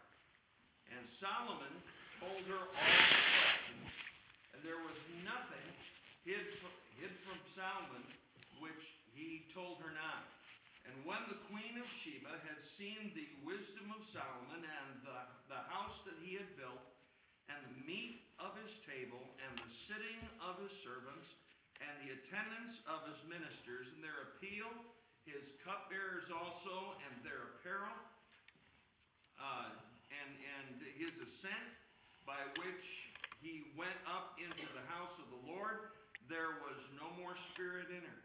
And 0.87 1.03
Solomon 1.19 1.75
told 2.23 2.47
her 2.47 2.63
all 2.63 2.95
the 2.95 3.19
questions, 3.43 3.91
and 4.55 4.59
there 4.63 4.79
was 4.79 4.95
nothing 5.27 5.67
hid 6.23 6.47
from, 6.63 6.71
hid 6.95 7.11
from 7.27 7.39
Solomon 7.59 8.07
which 8.63 8.83
he 9.11 9.51
told 9.51 9.83
her 9.83 9.91
not. 9.91 10.23
And 10.87 11.03
when 11.03 11.19
the 11.27 11.43
queen 11.51 11.75
of 11.75 11.87
Sheba 12.07 12.39
had 12.47 12.59
seen 12.79 13.11
the 13.11 13.27
wisdom 13.43 13.91
of 13.91 13.99
Solomon 14.15 14.63
and 14.63 14.89
the, 15.03 15.19
the 15.51 15.61
house 15.75 15.99
that 16.07 16.15
he 16.23 16.39
had 16.39 16.47
built, 16.55 16.79
and 17.51 17.59
the 17.67 17.79
meat 17.83 18.26
of 18.37 18.53
his 18.61 18.73
table, 18.85 19.21
and 19.41 19.51
the 19.57 19.71
sitting 19.89 20.21
of 20.41 20.61
his 20.61 20.73
servants, 20.85 21.27
and 21.81 21.93
the 22.05 22.09
attendance 22.13 22.77
of 22.89 23.05
his 23.09 23.19
ministers, 23.29 23.85
and 23.97 24.01
their 24.01 24.33
appeal, 24.33 24.69
his 25.25 25.43
cupbearers 25.61 26.29
also, 26.29 26.97
and 27.05 27.13
their 27.21 27.57
apparel, 27.57 27.97
uh, 29.37 29.69
and, 30.09 30.31
and 30.33 30.81
his 30.97 31.13
ascent, 31.17 31.67
by 32.25 32.39
which 32.61 32.85
he 33.41 33.69
went 33.77 33.97
up 34.09 34.37
into 34.41 34.65
the 34.73 34.85
house 34.89 35.13
of 35.21 35.27
the 35.29 35.41
Lord, 35.45 35.93
there 36.27 36.59
was 36.59 36.79
no 36.97 37.07
more 37.15 37.37
spirit 37.53 37.87
in 37.93 38.03
her. 38.03 38.21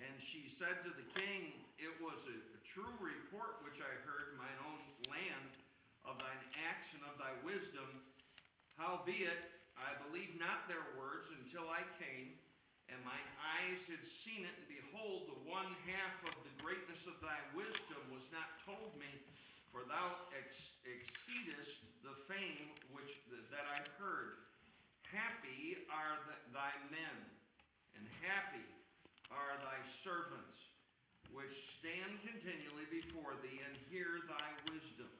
And 0.00 0.14
she 0.34 0.56
said 0.58 0.82
to 0.82 0.90
the 0.90 1.06
king, 1.14 1.54
It 1.78 1.94
was 2.02 2.18
a, 2.26 2.36
a 2.36 2.60
true 2.74 2.94
report 2.98 3.62
which 3.62 3.78
I 3.78 3.92
heard 4.02 4.34
in 4.34 4.36
mine 4.40 4.58
own 4.66 4.82
land 5.06 5.50
of 6.02 6.18
thine 6.18 6.44
acts 6.66 6.90
and 6.98 7.04
of 7.06 7.14
thy 7.16 7.34
wisdom. 7.46 7.88
Howbeit, 8.74 9.54
I 9.78 9.94
believed 10.06 10.34
not 10.38 10.66
their 10.66 10.82
words 10.98 11.30
until 11.30 11.70
I 11.70 11.86
came, 12.02 12.34
and 12.90 12.98
mine 13.06 13.28
eyes 13.38 13.80
had 13.86 14.02
seen 14.26 14.42
it, 14.42 14.54
and 14.54 14.68
behold, 14.68 15.30
the 15.30 15.40
one 15.46 15.70
half 15.86 16.16
of 16.26 16.34
the 16.42 16.54
greatness 16.58 17.00
of 17.06 17.18
thy 17.22 17.38
wisdom 17.54 18.02
was 18.10 18.26
not 18.34 18.60
told 18.66 18.94
me, 18.98 19.10
for 19.70 19.86
thou 19.86 20.18
ex- 20.34 20.74
exceedest 20.82 21.74
the 22.02 22.14
fame 22.26 22.74
which 22.90 23.10
that 23.54 23.66
I 23.70 23.86
heard. 23.96 24.42
Happy 25.06 25.78
are 25.94 26.18
the, 26.26 26.36
thy 26.50 26.74
men, 26.90 27.18
and 27.94 28.04
happy 28.26 28.66
are 29.30 29.54
thy 29.62 29.78
servants, 30.02 30.58
which 31.30 31.54
stand 31.78 32.18
continually 32.26 32.86
before 32.90 33.38
thee 33.38 33.62
and 33.62 33.74
hear 33.90 34.26
thy 34.26 34.48
wisdom. 34.66 35.10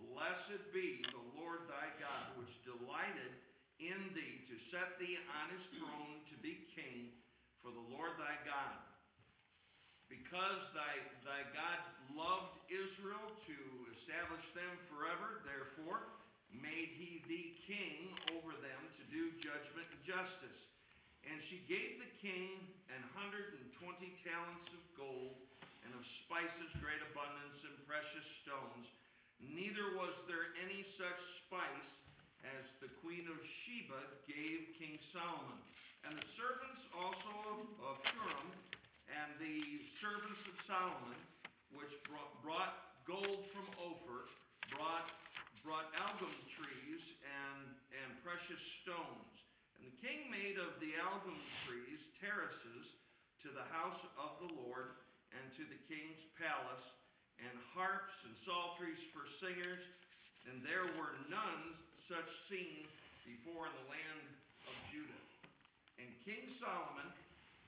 Blessed 0.00 0.64
be 0.74 1.04
the 1.12 1.24
Lord 1.38 1.64
thy 1.70 1.88
God, 2.02 2.34
which 2.40 2.52
in 3.82 4.00
thee 4.16 4.36
to 4.48 4.56
set 4.72 4.96
thee 4.96 5.20
on 5.28 5.52
his 5.52 5.64
throne 5.76 6.24
to 6.32 6.34
be 6.40 6.64
king 6.72 7.12
for 7.60 7.68
the 7.68 7.86
Lord 7.92 8.16
thy 8.16 8.36
God. 8.48 8.80
Because 10.08 10.60
thy, 10.72 10.94
thy 11.24 11.42
God 11.52 11.80
loved 12.16 12.54
Israel 12.72 13.28
to 13.44 13.58
establish 13.98 14.44
them 14.56 14.72
forever, 14.88 15.44
therefore 15.44 16.12
made 16.52 16.92
he 16.96 17.24
thee 17.26 17.56
king 17.66 18.14
over 18.36 18.54
them 18.56 18.82
to 19.00 19.02
do 19.10 19.32
judgment 19.42 19.88
and 19.90 20.02
justice. 20.06 20.60
And 21.24 21.40
she 21.48 21.64
gave 21.64 21.98
the 22.00 22.12
king 22.20 22.62
an 22.92 23.00
hundred 23.16 23.56
and 23.56 23.66
twenty 23.80 24.12
talents 24.22 24.68
of 24.76 24.82
gold, 24.92 25.40
and 25.84 25.92
of 25.96 26.04
spices 26.24 26.70
great 26.84 27.00
abundance, 27.12 27.60
and 27.64 27.74
precious 27.88 28.28
stones. 28.44 28.86
Neither 29.40 29.96
was 29.96 30.12
there 30.28 30.52
any 30.60 30.84
such 31.00 31.20
spice 31.48 31.90
as 32.44 32.64
the 32.84 32.92
queen 33.00 33.24
of 33.24 33.38
Sheba 33.64 34.00
gave 34.28 34.76
King 34.76 35.00
Solomon. 35.16 35.60
And 36.04 36.12
the 36.20 36.28
servants 36.36 36.84
also 36.92 37.64
of, 37.80 37.96
Huram, 38.12 38.48
and 39.08 39.30
the 39.40 39.60
servants 40.04 40.42
of 40.44 40.56
Solomon, 40.68 41.20
which 41.72 41.92
brought, 42.04 42.36
brought 42.44 43.00
gold 43.08 43.48
from 43.56 43.64
Ophir, 43.80 44.28
brought, 44.76 45.08
brought 45.64 45.88
algum 45.96 46.36
trees 46.60 47.02
and, 47.24 47.72
and 48.04 48.08
precious 48.20 48.60
stones. 48.84 49.32
And 49.80 49.88
the 49.88 49.96
king 50.04 50.28
made 50.28 50.60
of 50.60 50.76
the 50.84 50.92
algum 51.00 51.40
trees 51.64 52.00
terraces 52.20 52.84
to 53.44 53.48
the 53.56 53.64
house 53.72 54.00
of 54.20 54.44
the 54.44 54.52
Lord 54.60 55.00
and 55.32 55.44
to 55.56 55.64
the 55.66 55.80
king's 55.88 56.20
palace, 56.36 56.86
and 57.42 57.56
harps 57.74 58.14
and 58.22 58.36
psalteries 58.46 59.00
for 59.10 59.26
singers, 59.42 59.82
and 60.46 60.62
there 60.62 60.86
were 60.94 61.18
none 61.26 61.74
such 62.10 62.30
seen 62.52 62.84
before 63.24 63.68
in 63.68 63.74
the 63.84 63.88
land 63.88 64.26
of 64.68 64.74
Judah. 64.92 65.24
And 65.96 66.08
King 66.28 66.44
Solomon 66.60 67.08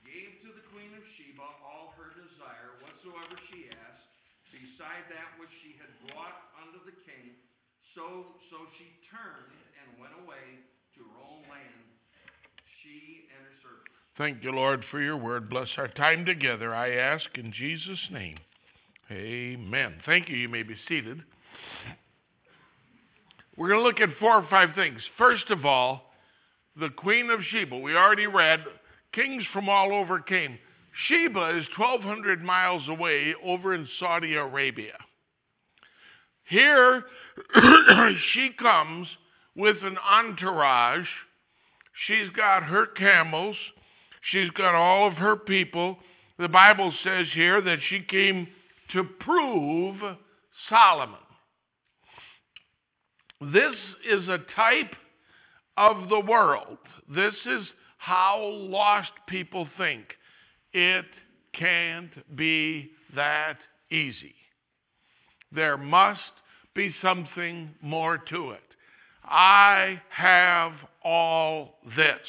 gave 0.05 0.39
to 0.45 0.49
the 0.53 0.65
queen 0.69 0.93
of 0.93 1.03
Sheba 1.17 1.47
all 1.65 1.97
her 1.97 2.13
desire, 2.13 2.77
whatsoever 2.85 3.35
she 3.49 3.67
asked, 3.73 4.07
beside 4.53 5.03
that 5.09 5.35
which 5.41 5.51
she 5.65 5.75
had 5.81 5.89
brought 6.07 6.53
unto 6.61 6.79
the 6.85 6.95
king. 7.03 7.33
So, 7.97 8.37
so 8.53 8.57
she 8.77 8.87
turned 9.09 9.57
and 9.81 9.87
went 9.97 10.13
away 10.21 10.61
to 10.95 11.01
her 11.01 11.19
own 11.21 11.43
land, 11.49 11.85
she 12.81 13.25
and 13.33 13.41
her 13.41 13.57
servants. 13.65 13.97
Thank 14.17 14.45
you, 14.45 14.53
Lord, 14.53 14.85
for 14.89 15.01
your 15.01 15.17
word. 15.17 15.49
Bless 15.49 15.69
our 15.77 15.89
time 15.89 16.25
together, 16.25 16.73
I 16.73 16.93
ask 16.93 17.25
in 17.35 17.51
Jesus' 17.51 18.05
name. 18.11 18.37
Amen. 19.09 19.95
Thank 20.05 20.29
you. 20.29 20.35
You 20.35 20.49
may 20.49 20.63
be 20.63 20.75
seated. 20.87 21.23
We're 23.57 23.69
going 23.69 23.79
to 23.79 23.85
look 23.85 23.99
at 23.99 24.17
four 24.19 24.35
or 24.35 24.47
five 24.49 24.69
things. 24.75 25.01
First 25.17 25.49
of 25.49 25.65
all, 25.65 26.11
the 26.79 26.89
Queen 26.89 27.31
of 27.31 27.39
Sheba. 27.49 27.77
We 27.77 27.95
already 27.95 28.27
read, 28.27 28.63
kings 29.13 29.43
from 29.51 29.67
all 29.67 29.91
over 29.91 30.19
came. 30.19 30.59
Sheba 31.07 31.57
is 31.57 31.65
1,200 31.75 32.43
miles 32.43 32.87
away 32.87 33.33
over 33.43 33.73
in 33.73 33.87
Saudi 33.99 34.35
Arabia. 34.35 34.93
Here, 36.49 37.03
she 38.33 38.51
comes 38.59 39.07
with 39.55 39.77
an 39.81 39.97
entourage. 39.97 41.07
She's 42.05 42.29
got 42.35 42.63
her 42.63 42.85
camels, 42.85 43.55
she's 44.31 44.51
got 44.51 44.75
all 44.75 45.07
of 45.07 45.13
her 45.15 45.35
people. 45.35 45.97
The 46.37 46.47
Bible 46.47 46.93
says 47.03 47.25
here 47.33 47.59
that 47.61 47.79
she 47.89 48.01
came 48.01 48.47
to 48.93 49.03
prove 49.03 49.99
Solomon. 50.69 51.19
This 53.41 53.75
is 54.09 54.27
a 54.27 54.39
type 54.55 54.95
of 55.77 56.09
the 56.09 56.19
world. 56.19 56.77
This 57.13 57.35
is 57.45 57.65
how 57.97 58.41
lost 58.41 59.11
people 59.27 59.67
think. 59.77 60.05
It 60.73 61.05
can't 61.53 62.35
be 62.35 62.91
that 63.15 63.57
easy. 63.91 64.35
There 65.51 65.77
must 65.77 66.19
be 66.73 66.93
something 67.01 67.73
more 67.81 68.17
to 68.17 68.51
it. 68.51 68.61
I 69.23 70.01
have 70.09 70.73
all 71.03 71.79
this. 71.95 72.19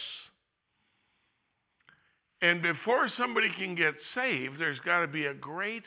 And 2.41 2.63
before 2.63 3.09
somebody 3.19 3.49
can 3.59 3.75
get 3.75 3.95
saved, 4.15 4.61
there's 4.61 4.79
got 4.81 5.01
to 5.01 5.09
be 5.09 5.27
a 5.27 5.35
great 5.35 5.83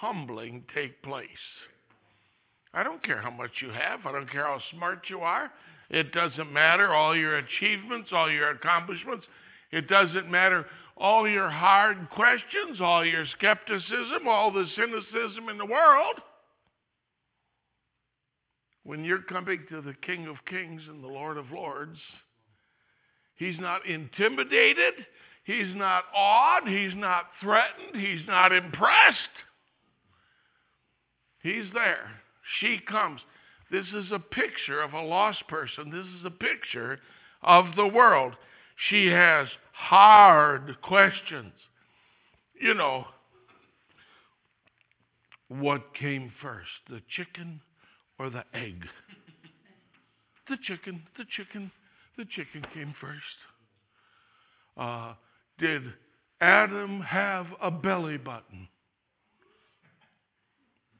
humbling 0.00 0.64
take 0.74 1.00
place. 1.02 1.28
I 2.74 2.82
don't 2.82 3.02
care 3.02 3.20
how 3.20 3.30
much 3.30 3.50
you 3.60 3.70
have, 3.70 4.06
I 4.06 4.12
don't 4.12 4.30
care 4.30 4.44
how 4.44 4.58
smart 4.70 5.04
you 5.08 5.20
are. 5.20 5.50
It 5.90 6.12
doesn't 6.12 6.50
matter 6.50 6.94
all 6.94 7.14
your 7.14 7.36
achievements, 7.36 8.08
all 8.12 8.30
your 8.30 8.50
accomplishments. 8.50 9.26
It 9.72 9.88
doesn't 9.88 10.30
matter 10.30 10.66
all 10.96 11.28
your 11.28 11.50
hard 11.50 12.08
questions, 12.10 12.80
all 12.80 13.04
your 13.04 13.26
skepticism, 13.36 14.26
all 14.26 14.50
the 14.50 14.66
cynicism 14.74 15.50
in 15.50 15.58
the 15.58 15.66
world. 15.66 16.16
When 18.84 19.04
you're 19.04 19.22
coming 19.22 19.60
to 19.68 19.80
the 19.80 19.94
King 19.94 20.26
of 20.26 20.36
Kings 20.46 20.82
and 20.88 21.04
the 21.04 21.08
Lord 21.08 21.36
of 21.36 21.50
Lords, 21.52 21.98
He's 23.36 23.58
not 23.58 23.86
intimidated, 23.86 24.94
He's 25.44 25.74
not 25.74 26.04
awed, 26.16 26.66
He's 26.66 26.94
not 26.94 27.26
threatened, 27.40 27.94
He's 27.94 28.26
not 28.26 28.52
impressed. 28.52 29.18
He's 31.42 31.66
there. 31.74 32.21
She 32.60 32.78
comes. 32.88 33.20
This 33.70 33.86
is 33.94 34.12
a 34.12 34.18
picture 34.18 34.82
of 34.82 34.92
a 34.92 35.00
lost 35.00 35.46
person. 35.48 35.90
This 35.90 36.06
is 36.20 36.26
a 36.26 36.30
picture 36.30 36.98
of 37.42 37.74
the 37.76 37.86
world. 37.86 38.34
She 38.88 39.06
has 39.06 39.48
hard 39.72 40.76
questions. 40.82 41.52
You 42.60 42.74
know, 42.74 43.06
what 45.48 45.94
came 45.94 46.32
first, 46.40 46.70
the 46.88 47.00
chicken 47.16 47.60
or 48.18 48.30
the 48.30 48.44
egg? 48.54 48.84
the 50.48 50.56
chicken, 50.62 51.02
the 51.18 51.24
chicken, 51.36 51.70
the 52.16 52.24
chicken 52.24 52.64
came 52.74 52.94
first. 53.00 53.20
Uh, 54.76 55.14
did 55.58 55.82
Adam 56.40 57.00
have 57.00 57.46
a 57.60 57.70
belly 57.70 58.16
button? 58.16 58.68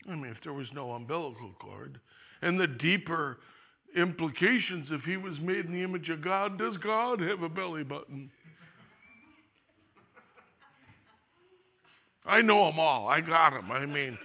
I 0.08 0.14
mean, 0.14 0.26
if 0.26 0.38
there 0.42 0.52
was 0.52 0.66
no 0.74 0.92
umbilical 0.92 1.50
cord, 1.60 2.00
and 2.42 2.58
the 2.58 2.66
deeper 2.66 3.38
implications 3.96 4.88
if 4.90 5.02
he 5.02 5.16
was 5.16 5.38
made 5.40 5.66
in 5.66 5.72
the 5.72 5.82
image 5.82 6.08
of 6.08 6.22
God, 6.22 6.58
does 6.58 6.76
God 6.78 7.20
have 7.20 7.42
a 7.42 7.48
belly 7.48 7.84
button? 7.84 8.30
I 12.24 12.40
know 12.40 12.66
them 12.66 12.78
all. 12.78 13.08
I 13.08 13.20
got 13.20 13.50
them. 13.50 13.70
I 13.70 13.84
mean, 13.84 14.16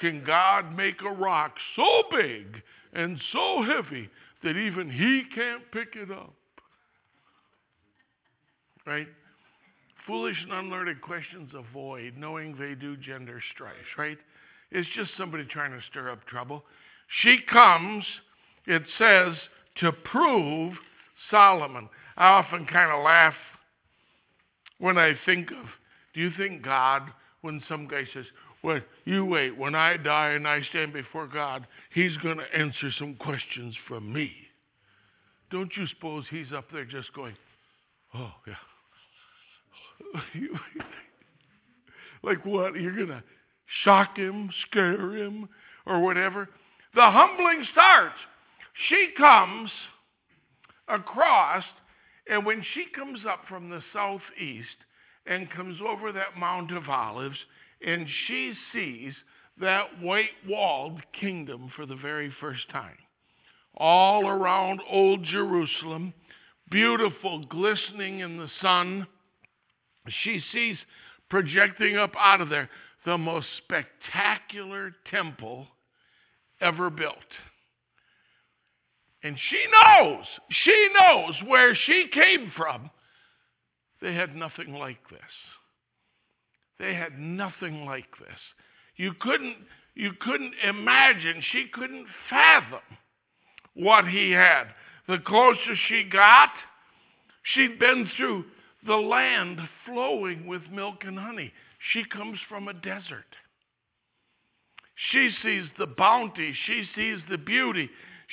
can 0.00 0.24
God 0.24 0.76
make 0.76 1.02
a 1.02 1.10
rock 1.10 1.54
so 1.76 2.02
big 2.10 2.62
and 2.92 3.20
so 3.32 3.62
heavy 3.62 4.08
that 4.42 4.56
even 4.56 4.88
he 4.90 5.22
can't 5.34 5.62
pick 5.72 5.96
it 5.96 6.10
up? 6.10 6.32
Right? 8.86 9.08
foolish 10.10 10.36
and 10.42 10.52
unlearned 10.52 11.00
questions 11.02 11.50
avoid, 11.54 12.14
knowing 12.16 12.56
they 12.58 12.74
do 12.74 12.96
gender 12.96 13.40
strife, 13.54 13.74
right? 13.96 14.18
It's 14.72 14.88
just 14.94 15.10
somebody 15.16 15.44
trying 15.44 15.72
to 15.72 15.80
stir 15.90 16.10
up 16.10 16.26
trouble. 16.26 16.64
She 17.22 17.38
comes, 17.50 18.04
it 18.66 18.82
says, 18.98 19.34
to 19.80 19.92
prove 19.92 20.74
Solomon. 21.30 21.88
I 22.16 22.28
often 22.28 22.66
kind 22.66 22.92
of 22.92 23.04
laugh 23.04 23.34
when 24.78 24.96
I 24.98 25.14
think 25.26 25.50
of, 25.50 25.66
do 26.14 26.20
you 26.20 26.30
think 26.36 26.62
God, 26.62 27.02
when 27.42 27.62
some 27.68 27.88
guy 27.88 28.04
says, 28.14 28.24
well, 28.62 28.80
you 29.04 29.24
wait, 29.24 29.56
when 29.56 29.74
I 29.74 29.96
die 29.96 30.30
and 30.30 30.46
I 30.46 30.60
stand 30.70 30.92
before 30.92 31.26
God, 31.26 31.66
he's 31.92 32.16
going 32.18 32.38
to 32.38 32.56
answer 32.56 32.90
some 32.98 33.14
questions 33.14 33.74
from 33.88 34.12
me. 34.12 34.32
Don't 35.50 35.70
you 35.76 35.86
suppose 35.86 36.24
he's 36.30 36.52
up 36.54 36.66
there 36.72 36.84
just 36.84 37.12
going, 37.14 37.34
oh, 38.14 38.32
yeah. 38.46 38.54
like 42.22 42.44
what? 42.44 42.74
You're 42.74 42.94
going 42.94 43.08
to 43.08 43.22
shock 43.84 44.16
him, 44.16 44.50
scare 44.66 45.16
him, 45.16 45.48
or 45.86 46.00
whatever? 46.00 46.48
The 46.94 47.10
humbling 47.10 47.64
starts. 47.72 48.16
She 48.88 49.10
comes 49.16 49.70
across, 50.88 51.64
and 52.28 52.44
when 52.44 52.64
she 52.74 52.86
comes 52.94 53.20
up 53.28 53.44
from 53.48 53.70
the 53.70 53.82
southeast 53.92 54.68
and 55.26 55.50
comes 55.50 55.78
over 55.86 56.12
that 56.12 56.38
Mount 56.38 56.72
of 56.72 56.88
Olives, 56.88 57.38
and 57.86 58.06
she 58.26 58.54
sees 58.72 59.14
that 59.60 60.00
white 60.00 60.30
walled 60.48 61.00
kingdom 61.18 61.70
for 61.76 61.86
the 61.86 61.96
very 61.96 62.32
first 62.40 62.68
time. 62.70 62.96
All 63.76 64.26
around 64.26 64.80
Old 64.90 65.22
Jerusalem, 65.24 66.12
beautiful, 66.70 67.44
glistening 67.46 68.20
in 68.20 68.36
the 68.36 68.50
sun. 68.60 69.06
She 70.24 70.42
sees 70.52 70.76
projecting 71.28 71.96
up 71.96 72.12
out 72.18 72.40
of 72.40 72.48
there 72.48 72.68
the 73.04 73.16
most 73.16 73.46
spectacular 73.58 74.92
temple 75.10 75.66
ever 76.60 76.90
built. 76.90 77.14
And 79.22 79.36
she 79.50 79.64
knows, 79.70 80.24
she 80.50 80.88
knows 80.98 81.34
where 81.46 81.74
she 81.74 82.06
came 82.12 82.52
from. 82.56 82.90
They 84.00 84.14
had 84.14 84.34
nothing 84.34 84.72
like 84.72 85.08
this. 85.10 85.20
They 86.78 86.94
had 86.94 87.18
nothing 87.18 87.84
like 87.84 88.18
this. 88.18 88.38
You 88.96 89.12
couldn't, 89.20 89.56
you 89.94 90.12
couldn't 90.20 90.54
imagine, 90.64 91.42
she 91.52 91.66
couldn't 91.72 92.06
fathom 92.30 92.80
what 93.74 94.08
he 94.08 94.30
had. 94.30 94.64
The 95.06 95.18
closer 95.18 95.76
she 95.88 96.04
got, 96.04 96.50
she'd 97.42 97.78
been 97.78 98.08
through 98.16 98.44
the 98.86 98.96
land 98.96 99.58
flowing 99.84 100.46
with 100.46 100.62
milk 100.72 101.04
and 101.04 101.18
honey. 101.18 101.52
She 101.92 102.04
comes 102.04 102.38
from 102.48 102.68
a 102.68 102.74
desert. 102.74 103.24
She 105.10 105.30
sees 105.42 105.64
the 105.78 105.86
bounty, 105.86 106.54
she 106.66 106.84
sees 106.94 107.20
the 107.30 107.38
beauty, 107.38 107.88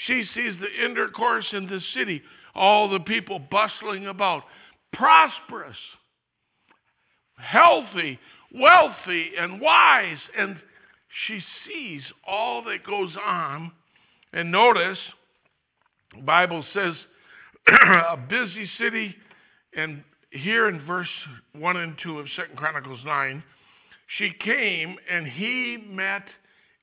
she 0.06 0.26
sees 0.36 0.54
the 0.60 0.86
intercourse 0.86 1.46
in 1.54 1.68
the 1.68 1.82
city, 1.94 2.22
all 2.54 2.90
the 2.90 3.00
people 3.00 3.40
bustling 3.40 4.08
about, 4.08 4.44
prosperous, 4.94 5.78
healthy, 7.38 8.20
wealthy, 8.54 9.32
and 9.40 9.62
wise. 9.62 10.18
And 10.38 10.58
she 11.26 11.40
sees 11.66 12.02
all 12.26 12.64
that 12.66 12.86
goes 12.86 13.16
on. 13.26 13.72
And 14.34 14.52
notice, 14.52 15.00
Bible 16.26 16.66
says, 16.74 16.96
a 17.68 18.18
busy 18.18 18.70
city, 18.78 19.16
and 19.76 20.04
here 20.32 20.68
in 20.68 20.86
verse 20.86 21.08
1 21.54 21.78
and 21.78 21.96
2 22.04 22.20
of 22.20 22.28
Second 22.36 22.58
Chronicles 22.58 23.00
9, 23.06 23.44
she 24.18 24.32
came 24.44 24.96
and 25.12 25.28
he 25.28 25.78
met 25.90 26.24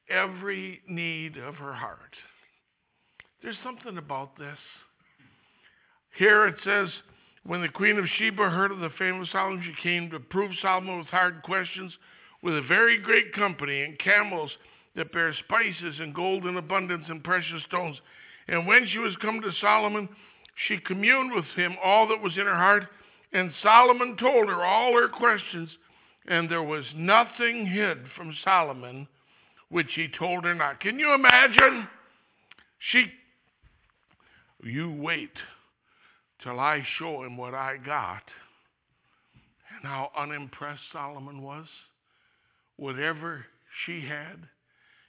every 0.08 0.80
need 0.88 1.36
of 1.36 1.54
her 1.56 1.72
heart. 1.74 2.14
There's 3.42 3.56
something 3.62 3.98
about 3.98 4.36
this. 4.38 4.58
Here 6.16 6.46
it 6.46 6.56
says, 6.64 6.88
when 7.44 7.60
the 7.60 7.68
queen 7.68 7.98
of 7.98 8.06
Sheba 8.16 8.48
heard 8.48 8.72
of 8.72 8.80
the 8.80 8.90
fame 8.98 9.20
of 9.20 9.28
Solomon, 9.28 9.62
she 9.62 9.82
came 9.82 10.10
to 10.10 10.20
prove 10.20 10.52
Solomon 10.62 10.98
with 10.98 11.08
hard 11.08 11.42
questions, 11.42 11.92
with 12.42 12.56
a 12.56 12.62
very 12.62 12.98
great 12.98 13.34
company, 13.34 13.82
and 13.82 13.98
camels 13.98 14.50
that 14.96 15.12
bear 15.12 15.34
spices, 15.44 15.96
and 16.00 16.14
gold 16.14 16.46
in 16.46 16.56
abundance, 16.56 17.04
and 17.08 17.22
precious 17.22 17.62
stones. 17.66 17.96
And 18.48 18.66
when 18.66 18.86
she 18.88 18.98
was 18.98 19.14
come 19.20 19.40
to 19.42 19.52
Solomon, 19.60 20.08
she 20.68 20.78
communed 20.78 21.32
with 21.34 21.44
him 21.56 21.76
all 21.82 22.08
that 22.08 22.22
was 22.22 22.32
in 22.38 22.46
her 22.46 22.56
heart, 22.56 22.84
and 23.34 23.52
Solomon 23.62 24.16
told 24.16 24.48
her 24.48 24.64
all 24.64 24.94
her 24.94 25.08
questions, 25.08 25.68
and 26.26 26.48
there 26.48 26.62
was 26.62 26.84
nothing 26.94 27.66
hid 27.66 27.98
from 28.16 28.34
Solomon 28.42 29.06
which 29.68 29.88
he 29.94 30.08
told 30.18 30.44
her 30.44 30.54
not. 30.54 30.80
Can 30.80 30.98
you 30.98 31.12
imagine? 31.12 31.88
She 32.90 33.06
you 34.62 34.90
wait 34.90 35.32
till 36.42 36.58
I 36.58 36.86
show 36.98 37.22
him 37.24 37.36
what 37.36 37.54
I 37.54 37.76
got. 37.84 38.22
And 39.76 39.84
how 39.84 40.10
unimpressed 40.16 40.80
Solomon 40.92 41.42
was. 41.42 41.66
Whatever 42.76 43.44
she 43.84 44.00
had, 44.00 44.48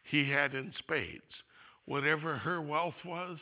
he 0.09 0.29
had 0.29 0.53
in 0.55 0.73
spades. 0.79 1.21
Whatever 1.85 2.38
her 2.38 2.61
wealth 2.61 2.95
was, 3.05 3.38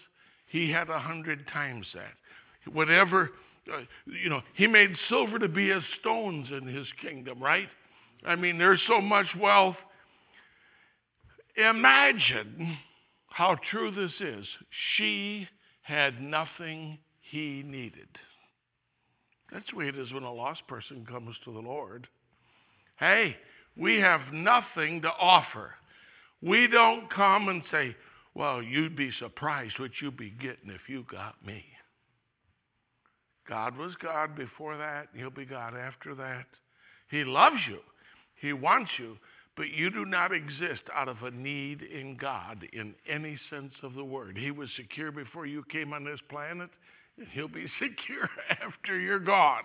he 0.47 0.69
had 0.69 0.89
a 0.89 0.99
hundred 0.99 1.47
times 1.47 1.87
that. 1.93 2.13
Whatever, 2.73 3.31
Uh, 3.71 3.81
you 4.05 4.29
know, 4.29 4.41
he 4.55 4.67
made 4.67 4.91
silver 5.07 5.39
to 5.39 5.47
be 5.47 5.71
as 5.71 5.83
stones 5.99 6.49
in 6.51 6.67
his 6.67 6.87
kingdom, 7.01 7.41
right? 7.41 7.69
I 8.25 8.35
mean, 8.35 8.57
there's 8.57 8.81
so 8.87 8.99
much 8.99 9.27
wealth. 9.39 9.77
Imagine 11.55 12.77
how 13.29 13.57
true 13.69 13.91
this 13.91 14.11
is. 14.19 14.45
She 14.95 15.47
had 15.81 16.21
nothing 16.21 16.97
he 17.21 17.63
needed. 17.65 18.07
That's 19.51 19.69
the 19.69 19.77
way 19.77 19.87
it 19.87 19.97
is 19.97 20.11
when 20.11 20.23
a 20.23 20.33
lost 20.33 20.65
person 20.67 21.05
comes 21.05 21.35
to 21.45 21.53
the 21.53 21.59
Lord. 21.59 22.07
Hey, 22.97 23.35
we 23.77 23.97
have 23.97 24.33
nothing 24.33 25.01
to 25.03 25.09
offer. 25.09 25.73
We 26.41 26.67
don't 26.67 27.09
come 27.09 27.49
and 27.49 27.61
say, 27.71 27.95
Well, 28.33 28.61
you'd 28.61 28.95
be 28.95 29.11
surprised 29.19 29.79
what 29.79 29.91
you'd 30.01 30.17
be 30.17 30.31
getting 30.31 30.69
if 30.69 30.89
you 30.89 31.05
got 31.11 31.35
me. 31.45 31.63
God 33.47 33.77
was 33.77 33.93
God 34.01 34.35
before 34.35 34.77
that, 34.77 35.07
He'll 35.15 35.29
be 35.29 35.45
God 35.45 35.75
after 35.75 36.15
that. 36.15 36.45
He 37.09 37.23
loves 37.23 37.59
you, 37.67 37.79
He 38.35 38.53
wants 38.53 38.91
you, 38.97 39.17
but 39.55 39.69
you 39.69 39.89
do 39.89 40.05
not 40.05 40.31
exist 40.31 40.81
out 40.93 41.07
of 41.07 41.21
a 41.23 41.31
need 41.31 41.81
in 41.81 42.17
God 42.17 42.65
in 42.73 42.95
any 43.07 43.37
sense 43.49 43.73
of 43.83 43.93
the 43.93 44.03
word. 44.03 44.37
He 44.37 44.51
was 44.51 44.69
secure 44.75 45.11
before 45.11 45.45
you 45.45 45.63
came 45.71 45.93
on 45.93 46.03
this 46.03 46.19
planet, 46.29 46.69
and 47.17 47.27
He'll 47.31 47.47
be 47.47 47.67
secure 47.79 48.29
after 48.49 48.99
you're 48.99 49.19
gone. 49.19 49.63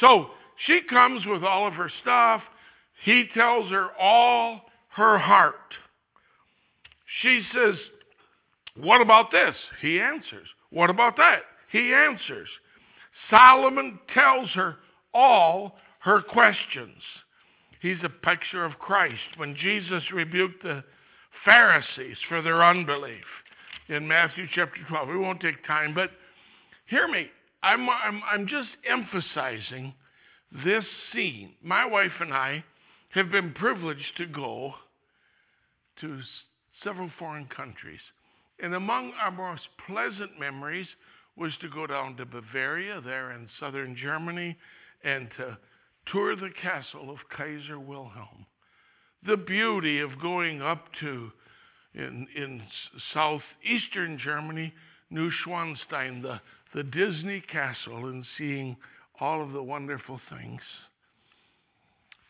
So 0.00 0.28
she 0.66 0.80
comes 0.88 1.24
with 1.26 1.42
all 1.42 1.66
of 1.66 1.74
her 1.74 1.90
stuff. 2.02 2.42
He 3.04 3.24
tells 3.34 3.70
her 3.70 3.88
all 3.98 4.62
her 4.90 5.18
heart. 5.18 5.54
She 7.22 7.42
says, 7.54 7.74
What 8.76 9.00
about 9.00 9.30
this? 9.30 9.54
He 9.80 10.00
answers. 10.00 10.48
What 10.70 10.90
about 10.90 11.16
that? 11.16 11.40
He 11.70 11.92
answers. 11.92 12.48
Solomon 13.30 13.98
tells 14.14 14.50
her 14.50 14.76
all 15.12 15.76
her 16.00 16.22
questions. 16.22 17.02
He's 17.80 18.02
a 18.04 18.08
picture 18.08 18.64
of 18.64 18.78
Christ. 18.78 19.36
When 19.36 19.56
Jesus 19.56 20.02
rebuked 20.12 20.62
the 20.62 20.84
Pharisees 21.44 22.16
for 22.28 22.42
their 22.42 22.64
unbelief 22.64 23.24
in 23.88 24.08
Matthew 24.08 24.46
chapter 24.52 24.80
12, 24.88 25.08
we 25.08 25.18
won't 25.18 25.40
take 25.40 25.64
time, 25.66 25.94
but 25.94 26.10
hear 26.86 27.08
me. 27.08 27.28
I'm, 27.62 27.88
I'm, 27.88 28.22
I'm 28.30 28.46
just 28.46 28.68
emphasizing 28.88 29.94
this 30.64 30.84
scene. 31.12 31.50
My 31.62 31.84
wife 31.84 32.12
and 32.20 32.32
I 32.32 32.64
have 33.10 33.30
been 33.30 33.52
privileged 33.52 34.16
to 34.18 34.26
go 34.26 34.74
to 36.00 36.20
several 36.84 37.10
foreign 37.18 37.46
countries. 37.46 38.00
And 38.62 38.74
among 38.74 39.12
our 39.20 39.30
most 39.30 39.62
pleasant 39.86 40.38
memories 40.38 40.86
was 41.36 41.52
to 41.60 41.68
go 41.68 41.86
down 41.86 42.16
to 42.16 42.26
Bavaria, 42.26 43.00
there 43.00 43.32
in 43.32 43.48
southern 43.60 43.96
Germany, 43.96 44.56
and 45.04 45.28
to 45.36 45.58
tour 46.10 46.34
the 46.36 46.50
castle 46.62 47.10
of 47.10 47.18
Kaiser 47.36 47.78
Wilhelm. 47.78 48.46
The 49.26 49.36
beauty 49.36 50.00
of 50.00 50.20
going 50.20 50.62
up 50.62 50.86
to, 51.00 51.30
in, 51.94 52.26
in 52.36 52.62
southeastern 53.12 54.18
Germany, 54.18 54.72
Neuschwanstein, 55.12 56.22
the, 56.22 56.40
the 56.74 56.82
Disney 56.82 57.40
castle, 57.40 58.06
and 58.06 58.24
seeing 58.38 58.76
all 59.20 59.42
of 59.42 59.52
the 59.52 59.62
wonderful 59.62 60.20
things. 60.30 60.60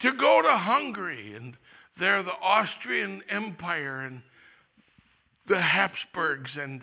To 0.02 0.12
go 0.12 0.42
to 0.42 0.56
Hungary, 0.56 1.34
and 1.34 1.56
there 1.98 2.22
the 2.22 2.30
Austrian 2.42 3.22
Empire, 3.30 4.00
and 4.00 4.20
the 5.48 5.60
Habsburgs, 5.60 6.50
and 6.58 6.82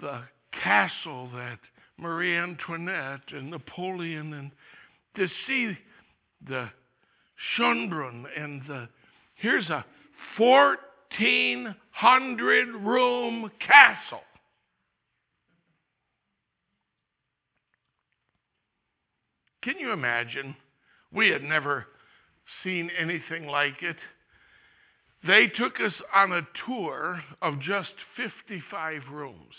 the 0.00 0.22
castle 0.64 1.28
that 1.34 1.60
Marie 1.98 2.36
Antoinette 2.36 3.32
and 3.32 3.50
Napoleon 3.50 4.32
and 4.32 4.50
to 5.14 5.28
see 5.46 5.78
the 6.48 6.68
Schönbrunn 7.56 8.24
and 8.36 8.62
the 8.66 8.88
here's 9.34 9.68
a 9.68 9.84
1400 10.38 12.68
room 12.76 13.50
castle. 13.60 14.22
Can 19.62 19.78
you 19.78 19.92
imagine? 19.92 20.56
We 21.12 21.28
had 21.28 21.42
never 21.42 21.86
seen 22.62 22.90
anything 22.98 23.46
like 23.46 23.82
it. 23.82 23.96
They 25.26 25.46
took 25.46 25.80
us 25.80 25.94
on 26.14 26.32
a 26.32 26.46
tour 26.66 27.22
of 27.40 27.58
just 27.60 27.92
55 28.16 29.02
rooms. 29.10 29.54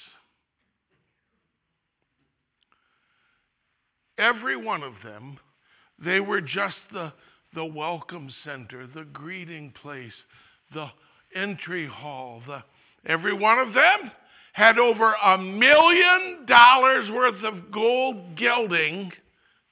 Every 4.17 4.55
one 4.55 4.83
of 4.83 4.93
them, 5.03 5.37
they 6.03 6.19
were 6.19 6.41
just 6.41 6.75
the, 6.91 7.11
the 7.53 7.65
welcome 7.65 8.31
center, 8.43 8.87
the 8.87 9.05
greeting 9.05 9.73
place, 9.81 10.13
the 10.73 10.87
entry 11.35 11.87
hall. 11.87 12.41
The, 12.47 12.63
every 13.05 13.33
one 13.33 13.59
of 13.59 13.73
them 13.73 14.11
had 14.53 14.77
over 14.77 15.13
a 15.13 15.37
million 15.37 16.45
dollars 16.47 17.09
worth 17.09 17.43
of 17.43 17.71
gold 17.71 18.37
gilding 18.37 19.11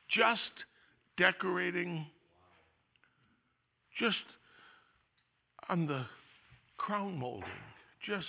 just 0.09 0.41
decorating, 1.17 2.05
just 3.99 4.17
on 5.69 5.87
the 5.87 6.05
crown 6.77 7.17
molding, 7.17 7.43
just 8.05 8.27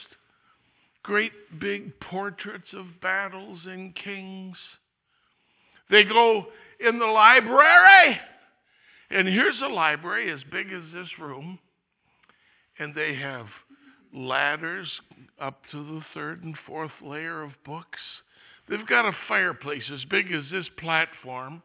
great 1.03 1.33
big 1.59 1.99
portraits 2.01 2.73
of 2.73 2.87
battles 3.03 3.61
and 3.67 3.95
kings. 3.97 4.57
They 5.91 6.05
go 6.05 6.47
in 6.81 6.99
the 6.99 7.07
library, 7.07 8.21
and 9.11 9.29
here's 9.29 9.61
a 9.61 9.69
library 9.69 10.31
as 10.31 10.41
big 10.51 10.73
as 10.73 10.83
this 10.93 11.19
room, 11.19 11.59
and 12.79 12.95
they 12.95 13.15
have 13.15 13.47
ladders 14.13 14.89
up 15.41 15.63
to 15.73 15.85
the 15.85 16.03
third 16.15 16.43
and 16.45 16.57
fourth 16.67 16.93
layer 17.03 17.43
of 17.43 17.53
books. 17.65 18.01
They've 18.69 18.87
got 18.87 19.07
a 19.07 19.17
fireplace 19.29 19.85
as 19.93 20.05
big 20.07 20.33
as 20.33 20.45
this 20.51 20.67
platform 20.79 21.63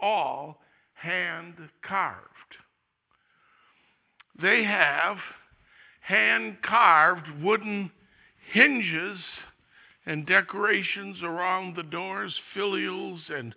all 0.00 0.60
hand 0.94 1.54
carved. 1.86 2.28
They 4.40 4.64
have 4.64 5.18
hand 6.00 6.58
carved 6.62 7.28
wooden 7.42 7.92
hinges 8.52 9.18
and 10.06 10.26
decorations 10.26 11.16
around 11.22 11.76
the 11.76 11.82
doors, 11.82 12.34
finials, 12.56 13.20
and 13.30 13.54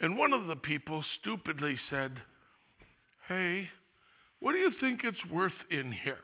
and 0.00 0.18
one 0.18 0.32
of 0.32 0.46
the 0.48 0.56
people 0.56 1.04
stupidly 1.20 1.78
said, 1.88 2.12
Hey, 3.28 3.70
what 4.40 4.52
do 4.52 4.58
you 4.58 4.70
think 4.80 5.00
it's 5.02 5.32
worth 5.32 5.52
in 5.70 5.92
here? 5.92 6.18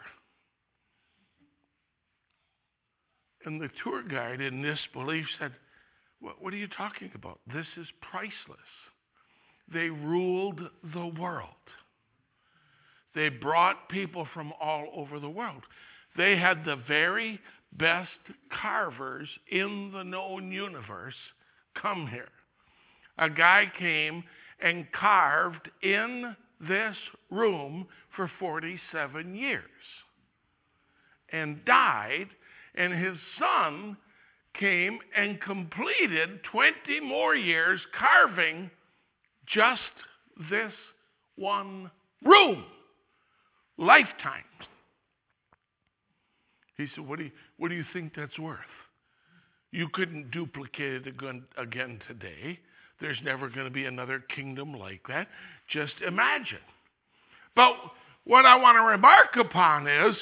And 3.47 3.61
the 3.61 3.71
tour 3.83 4.03
guide, 4.03 4.41
in 4.41 4.61
disbelief, 4.61 5.25
said, 5.39 5.53
what, 6.21 6.43
what 6.43 6.53
are 6.53 6.59
you 6.59 6.69
talking 6.69 7.11
about? 7.15 7.41
This 7.47 7.67
is 7.79 7.87
priceless. 8.03 8.59
They 9.73 9.89
ruled 9.89 10.61
the 10.93 11.07
world. 11.19 11.49
They 13.15 13.29
brought 13.29 13.89
people 13.89 14.27
from 14.35 14.53
all 14.61 14.89
over 14.95 15.19
the 15.19 15.31
world. 15.31 15.63
They 16.17 16.37
had 16.37 16.65
the 16.65 16.77
very 16.77 17.41
best 17.79 18.09
carvers 18.61 19.29
in 19.51 19.91
the 19.93 20.03
known 20.03 20.51
universe 20.51 21.15
come 21.81 22.07
here. 22.07 22.29
A 23.19 23.29
guy 23.29 23.71
came 23.79 24.25
and 24.63 24.87
carved 24.93 25.71
in 25.83 26.37
this 26.61 26.97
room 27.31 27.87
for 28.15 28.31
47 28.39 29.35
years 29.35 29.65
and 31.33 31.65
died, 31.65 32.29
and 32.75 32.93
his 32.93 33.17
son 33.39 33.97
came 34.59 34.99
and 35.17 35.41
completed 35.41 36.43
20 36.51 37.01
more 37.01 37.35
years 37.35 37.81
carving 37.99 38.71
just 39.47 39.81
this 40.51 40.73
one 41.37 41.91
room. 42.25 42.65
Lifetime. 43.79 44.45
He 46.81 46.89
said, 46.95 47.07
What 47.07 47.19
do 47.19 47.27
you, 47.27 47.31
what 47.59 47.69
do 47.69 47.75
you 47.75 47.85
think 47.93 48.15
that's 48.17 48.39
worth? 48.39 48.59
You 49.71 49.89
couldn't 49.93 50.31
duplicate 50.31 51.07
it 51.07 51.15
again, 51.57 52.01
today. 52.09 52.59
There's 53.01 53.19
never 53.23 53.49
going 53.49 53.67
to 53.67 53.71
be 53.71 53.85
another 53.85 54.25
kingdom 54.35 54.75
like 54.75 55.01
that. 55.09 55.29
Just 55.71 55.93
imagine. 56.07 56.59
But 57.55 57.75
what 58.25 58.47
I 58.47 58.57
want 58.57 58.77
to 58.77 58.83
remark 58.83 59.37
upon 59.39 59.87
is 59.87 60.17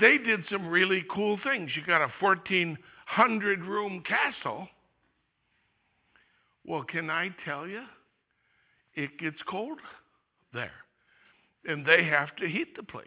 they 0.00 0.18
did 0.18 0.40
some 0.50 0.66
really 0.66 1.04
cool 1.10 1.38
things. 1.42 1.70
You 1.74 1.82
got 1.86 2.02
a 2.02 2.12
14 2.20 2.76
hundred 3.06 3.60
room 3.64 4.02
castle. 4.02 4.68
Well, 6.64 6.82
can 6.82 7.08
I 7.08 7.30
tell 7.44 7.66
you? 7.66 7.82
It 8.94 9.18
gets 9.18 9.36
cold 9.48 9.78
there. 10.52 10.72
And 11.64 11.86
they 11.86 12.04
have 12.04 12.34
to 12.36 12.48
heat 12.48 12.76
the 12.76 12.82
place. 12.82 13.06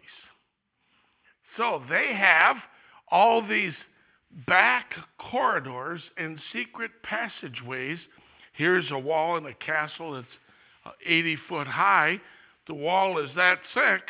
So 1.60 1.82
they 1.90 2.14
have 2.14 2.56
all 3.10 3.46
these 3.46 3.74
back 4.46 4.94
corridors 5.18 6.00
and 6.16 6.40
secret 6.54 6.90
passageways. 7.02 7.98
Here's 8.54 8.90
a 8.90 8.98
wall 8.98 9.36
in 9.36 9.44
a 9.44 9.52
castle 9.52 10.14
that's 10.14 10.26
uh, 10.86 10.92
80 11.04 11.36
foot 11.50 11.66
high. 11.66 12.18
The 12.66 12.72
wall 12.72 13.18
is 13.18 13.28
that 13.36 13.58
thick, 13.74 14.00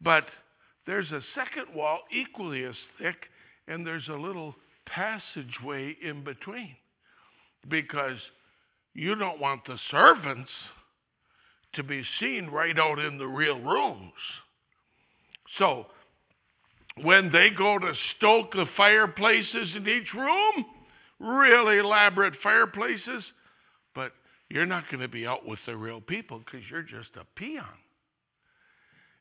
but 0.00 0.24
there's 0.84 1.12
a 1.12 1.22
second 1.32 1.72
wall 1.76 2.00
equally 2.10 2.64
as 2.64 2.74
thick, 3.00 3.26
and 3.68 3.86
there's 3.86 4.08
a 4.08 4.14
little 4.14 4.56
passageway 4.84 5.96
in 6.02 6.24
between 6.24 6.74
because 7.68 8.18
you 8.94 9.14
don't 9.14 9.38
want 9.38 9.60
the 9.64 9.78
servants 9.92 10.50
to 11.74 11.84
be 11.84 12.02
seen 12.18 12.46
right 12.46 12.76
out 12.76 12.98
in 12.98 13.16
the 13.16 13.28
real 13.28 13.60
rooms. 13.60 14.12
So, 15.58 15.86
when 17.04 17.32
they 17.32 17.50
go 17.50 17.78
to 17.78 17.92
stoke 18.16 18.52
the 18.52 18.66
fireplaces 18.76 19.70
in 19.76 19.88
each 19.88 20.12
room, 20.14 20.64
really 21.20 21.78
elaborate 21.78 22.34
fireplaces, 22.42 23.24
but 23.94 24.12
you're 24.48 24.66
not 24.66 24.84
going 24.90 25.00
to 25.00 25.08
be 25.08 25.26
out 25.26 25.46
with 25.46 25.58
the 25.66 25.76
real 25.76 26.00
people 26.00 26.38
because 26.38 26.60
you're 26.70 26.82
just 26.82 27.10
a 27.16 27.24
peon. 27.38 27.64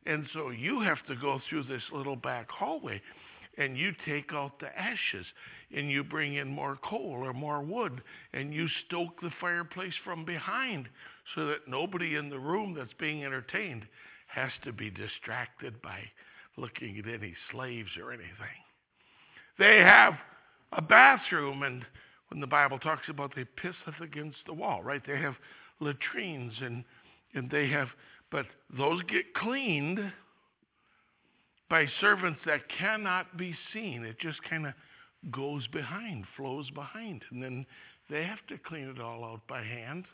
And 0.05 0.25
so 0.33 0.51
you 0.51 0.79
have 0.81 1.05
to 1.07 1.15
go 1.15 1.41
through 1.49 1.63
this 1.63 1.83
little 1.91 2.15
back 2.15 2.49
hallway 2.49 3.01
and 3.57 3.77
you 3.77 3.91
take 4.05 4.31
out 4.33 4.59
the 4.59 4.67
ashes 4.79 5.25
and 5.75 5.91
you 5.91 6.03
bring 6.03 6.35
in 6.35 6.47
more 6.47 6.77
coal 6.83 7.17
or 7.23 7.33
more 7.33 7.61
wood 7.61 8.01
and 8.33 8.53
you 8.53 8.67
stoke 8.87 9.19
the 9.21 9.31
fireplace 9.41 9.93
from 10.05 10.23
behind 10.23 10.87
so 11.35 11.47
that 11.47 11.67
nobody 11.67 12.15
in 12.15 12.29
the 12.29 12.39
room 12.39 12.73
that's 12.77 12.93
being 12.99 13.25
entertained 13.25 13.85
has 14.27 14.51
to 14.63 14.71
be 14.71 14.89
distracted 14.89 15.81
by 15.81 15.99
looking 16.57 16.97
at 16.97 17.07
any 17.07 17.33
slaves 17.51 17.89
or 18.01 18.11
anything. 18.11 18.57
They 19.59 19.77
have 19.77 20.15
a 20.73 20.81
bathroom, 20.81 21.63
and 21.63 21.85
when 22.29 22.41
the 22.41 22.47
Bible 22.47 22.79
talks 22.79 23.07
about 23.09 23.33
they 23.35 23.45
pisseth 23.61 24.01
against 24.01 24.37
the 24.45 24.53
wall, 24.53 24.83
right? 24.83 25.01
They 25.05 25.17
have 25.17 25.35
latrines 25.79 26.53
and 26.61 26.83
and 27.33 27.49
they 27.49 27.69
have, 27.69 27.89
but 28.31 28.45
those 28.75 29.01
get 29.03 29.33
cleaned 29.35 29.99
by 31.69 31.85
servants 31.99 32.39
that 32.45 32.61
cannot 32.69 33.37
be 33.37 33.55
seen. 33.73 34.03
It 34.05 34.17
just 34.19 34.39
kind 34.49 34.65
of 34.65 34.73
goes 35.31 35.67
behind, 35.67 36.25
flows 36.35 36.69
behind, 36.71 37.23
and 37.31 37.43
then 37.43 37.65
they 38.09 38.23
have 38.23 38.45
to 38.47 38.57
clean 38.57 38.87
it 38.87 39.01
all 39.01 39.25
out 39.25 39.41
by 39.47 39.61
hand. 39.61 40.05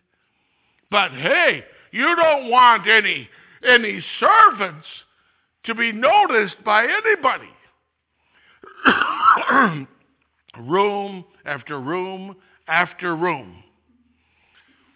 But 0.89 1.11
hey, 1.11 1.63
you 1.91 2.15
don't 2.15 2.49
want 2.49 2.87
any 2.87 3.29
any 3.67 4.03
servants 4.19 4.87
to 5.65 5.75
be 5.75 5.91
noticed 5.91 6.55
by 6.65 6.85
anybody. 6.85 7.49
room 10.59 11.25
after 11.45 11.79
room 11.79 12.35
after 12.67 13.15
room. 13.15 13.63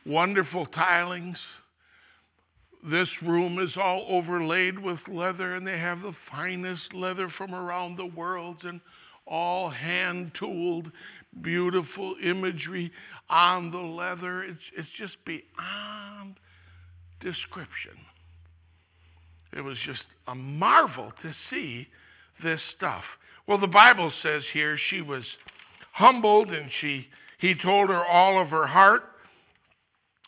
Wonderful 0.05 0.65
tilings 0.67 1.37
this 2.89 3.09
room 3.21 3.59
is 3.59 3.71
all 3.75 4.05
overlaid 4.09 4.79
with 4.79 4.99
leather, 5.07 5.55
and 5.55 5.65
they 5.65 5.77
have 5.77 6.01
the 6.01 6.15
finest 6.31 6.93
leather 6.93 7.29
from 7.37 7.53
around 7.53 7.97
the 7.97 8.05
world, 8.05 8.57
and 8.63 8.79
all 9.25 9.69
hand 9.69 10.31
tooled, 10.39 10.91
beautiful 11.41 12.15
imagery 12.23 12.91
on 13.29 13.71
the 13.71 13.77
leather. 13.77 14.43
It's, 14.43 14.59
it's 14.77 14.87
just 14.97 15.17
beyond 15.25 16.35
description. 17.19 17.97
It 19.55 19.61
was 19.61 19.77
just 19.85 20.03
a 20.27 20.35
marvel 20.35 21.11
to 21.21 21.33
see 21.49 21.87
this 22.43 22.61
stuff. 22.75 23.03
Well, 23.47 23.57
the 23.59 23.67
Bible 23.67 24.11
says 24.21 24.43
here 24.53 24.77
she 24.89 25.01
was 25.01 25.23
humbled 25.93 26.49
and 26.49 26.69
she 26.81 27.07
he 27.39 27.55
told 27.55 27.89
her 27.89 28.05
all 28.05 28.41
of 28.41 28.49
her 28.49 28.67
heart 28.67 29.03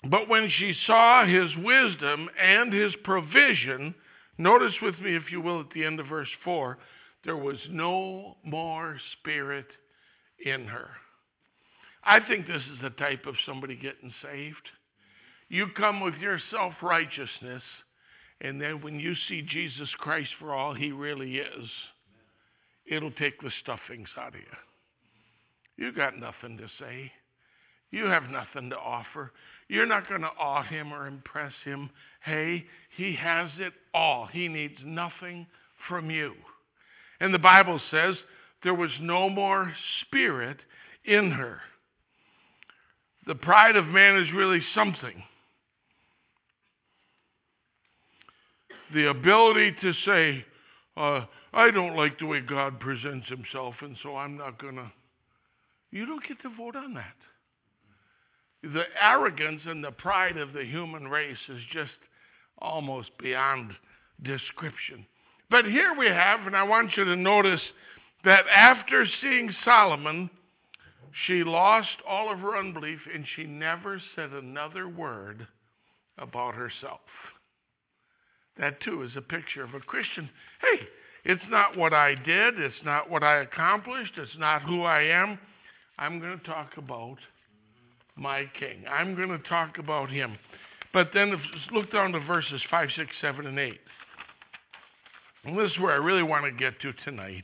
But 0.03 0.29
when 0.29 0.49
she 0.49 0.73
saw 0.87 1.25
his 1.25 1.51
wisdom 1.57 2.29
and 2.41 2.71
his 2.71 2.93
provision, 3.03 3.93
notice 4.37 4.75
with 4.81 4.97
me, 4.99 5.15
if 5.15 5.31
you 5.31 5.41
will, 5.41 5.61
at 5.61 5.71
the 5.71 5.83
end 5.85 5.99
of 5.99 6.07
verse 6.07 6.29
4, 6.43 6.77
there 7.25 7.37
was 7.37 7.57
no 7.69 8.37
more 8.43 8.97
spirit 9.19 9.65
in 10.45 10.65
her. 10.67 10.89
I 12.03 12.19
think 12.21 12.47
this 12.47 12.61
is 12.73 12.81
the 12.81 12.91
type 12.91 13.25
of 13.25 13.35
somebody 13.45 13.75
getting 13.75 14.13
saved. 14.23 14.69
You 15.49 15.67
come 15.75 15.99
with 15.99 16.15
your 16.15 16.39
self 16.51 16.73
righteousness, 16.81 17.63
and 18.41 18.61
then 18.61 18.81
when 18.81 18.99
you 18.99 19.15
see 19.27 19.41
Jesus 19.41 19.89
Christ 19.97 20.29
for 20.39 20.53
all 20.53 20.73
he 20.73 20.91
really 20.91 21.37
is, 21.37 21.69
it'll 22.85 23.11
take 23.11 23.41
the 23.41 23.51
stuffings 23.61 24.07
out 24.17 24.29
of 24.29 24.35
you. 24.35 25.85
You 25.85 25.91
got 25.91 26.17
nothing 26.17 26.57
to 26.57 26.67
say. 26.79 27.11
You 27.91 28.05
have 28.05 28.23
nothing 28.23 28.69
to 28.69 28.77
offer. 28.77 29.31
You're 29.67 29.85
not 29.85 30.07
going 30.07 30.21
to 30.21 30.31
awe 30.39 30.63
him 30.63 30.93
or 30.93 31.07
impress 31.07 31.53
him. 31.63 31.89
Hey, 32.23 32.65
he 32.95 33.15
has 33.15 33.49
it 33.57 33.73
all. 33.93 34.27
He 34.27 34.47
needs 34.47 34.77
nothing 34.83 35.47
from 35.87 36.09
you. 36.09 36.33
And 37.19 37.33
the 37.33 37.39
Bible 37.39 37.79
says 37.91 38.15
there 38.63 38.73
was 38.73 38.91
no 39.01 39.29
more 39.29 39.73
spirit 40.01 40.57
in 41.05 41.31
her. 41.31 41.59
The 43.25 43.35
pride 43.35 43.75
of 43.75 43.85
man 43.85 44.17
is 44.17 44.31
really 44.33 44.61
something. 44.73 45.23
The 48.93 49.09
ability 49.09 49.75
to 49.81 49.93
say, 50.05 50.45
uh, 50.97 51.25
I 51.53 51.71
don't 51.71 51.95
like 51.95 52.19
the 52.19 52.25
way 52.25 52.41
God 52.41 52.79
presents 52.79 53.27
himself, 53.27 53.75
and 53.81 53.95
so 54.03 54.15
I'm 54.15 54.37
not 54.37 54.61
going 54.61 54.75
to. 54.75 54.91
You 55.91 56.05
don't 56.05 56.27
get 56.27 56.41
to 56.41 56.49
vote 56.49 56.75
on 56.75 56.93
that. 56.95 57.15
The 58.61 58.83
arrogance 59.01 59.61
and 59.65 59.83
the 59.83 59.91
pride 59.91 60.37
of 60.37 60.53
the 60.53 60.65
human 60.65 61.07
race 61.07 61.37
is 61.47 61.61
just 61.71 61.91
almost 62.59 63.09
beyond 63.17 63.71
description. 64.23 65.05
But 65.49 65.65
here 65.65 65.95
we 65.97 66.07
have, 66.07 66.45
and 66.45 66.55
I 66.55 66.63
want 66.63 66.95
you 66.97 67.05
to 67.05 67.15
notice 67.15 67.61
that 68.23 68.45
after 68.53 69.05
seeing 69.21 69.53
Solomon, 69.63 70.29
she 71.25 71.43
lost 71.43 71.89
all 72.07 72.31
of 72.31 72.39
her 72.39 72.57
unbelief 72.57 72.99
and 73.13 73.25
she 73.35 73.45
never 73.45 74.01
said 74.15 74.31
another 74.31 74.87
word 74.87 75.47
about 76.17 76.53
herself. 76.53 76.99
That 78.57 78.81
too 78.81 79.03
is 79.03 79.11
a 79.15 79.21
picture 79.21 79.63
of 79.63 79.73
a 79.73 79.79
Christian. 79.79 80.29
Hey, 80.61 80.85
it's 81.25 81.43
not 81.49 81.77
what 81.77 81.93
I 81.93 82.15
did, 82.15 82.59
it's 82.59 82.83
not 82.83 83.09
what 83.09 83.23
I 83.23 83.37
accomplished, 83.37 84.13
it's 84.17 84.37
not 84.37 84.61
who 84.61 84.83
I 84.83 85.01
am. 85.03 85.39
I'm 85.97 86.19
going 86.19 86.39
to 86.39 86.45
talk 86.45 86.77
about 86.77 87.17
my 88.15 88.49
king. 88.59 88.83
I'm 88.89 89.15
going 89.15 89.29
to 89.29 89.49
talk 89.49 89.77
about 89.77 90.09
him. 90.09 90.37
But 90.93 91.09
then 91.13 91.29
if, 91.29 91.39
look 91.71 91.91
down 91.91 92.13
to 92.13 92.19
verses 92.21 92.61
5, 92.69 92.89
6, 92.95 93.09
7, 93.21 93.45
and 93.45 93.59
8. 93.59 93.79
And 95.45 95.57
this 95.57 95.71
is 95.71 95.79
where 95.79 95.93
I 95.93 95.97
really 95.97 96.23
want 96.23 96.45
to 96.45 96.51
get 96.51 96.79
to 96.81 96.93
tonight. 97.05 97.43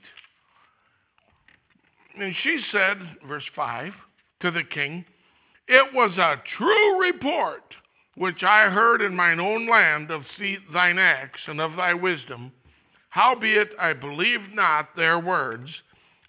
And 2.20 2.34
she 2.44 2.62
said, 2.72 2.98
verse 3.28 3.44
5, 3.56 3.91
to 4.41 4.52
the 4.52 4.63
king, 4.63 5.06
It 5.68 5.94
was 5.94 6.18
a 6.18 6.41
true 6.58 7.02
report 7.02 7.63
which 8.15 8.43
I 8.43 8.69
heard 8.69 9.01
in 9.01 9.15
mine 9.15 9.39
own 9.39 9.67
land 9.67 10.10
of 10.10 10.23
thine 10.73 10.97
acts 10.97 11.41
and 11.47 11.60
of 11.60 11.75
thy 11.75 11.93
wisdom. 11.93 12.51
Howbeit 13.10 13.69
I 13.80 13.93
believed 13.93 14.54
not 14.54 14.95
their 14.95 15.19
words 15.19 15.69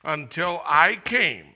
until 0.04 0.60
I 0.64 1.00
came, 1.04 1.46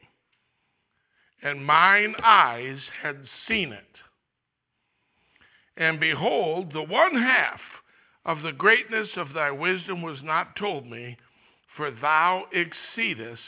and 1.42 1.64
mine 1.64 2.14
eyes 2.22 2.78
had 3.02 3.16
seen 3.46 3.72
it. 3.72 3.84
And 5.76 6.00
behold, 6.00 6.72
the 6.72 6.82
one 6.82 7.14
half 7.14 7.60
of 8.24 8.42
the 8.42 8.52
greatness 8.52 9.08
of 9.16 9.32
thy 9.32 9.50
wisdom 9.50 10.02
was 10.02 10.18
not 10.22 10.56
told 10.56 10.86
me, 10.86 11.16
for 11.76 11.90
thou 11.90 12.44
exceedest 12.52 13.40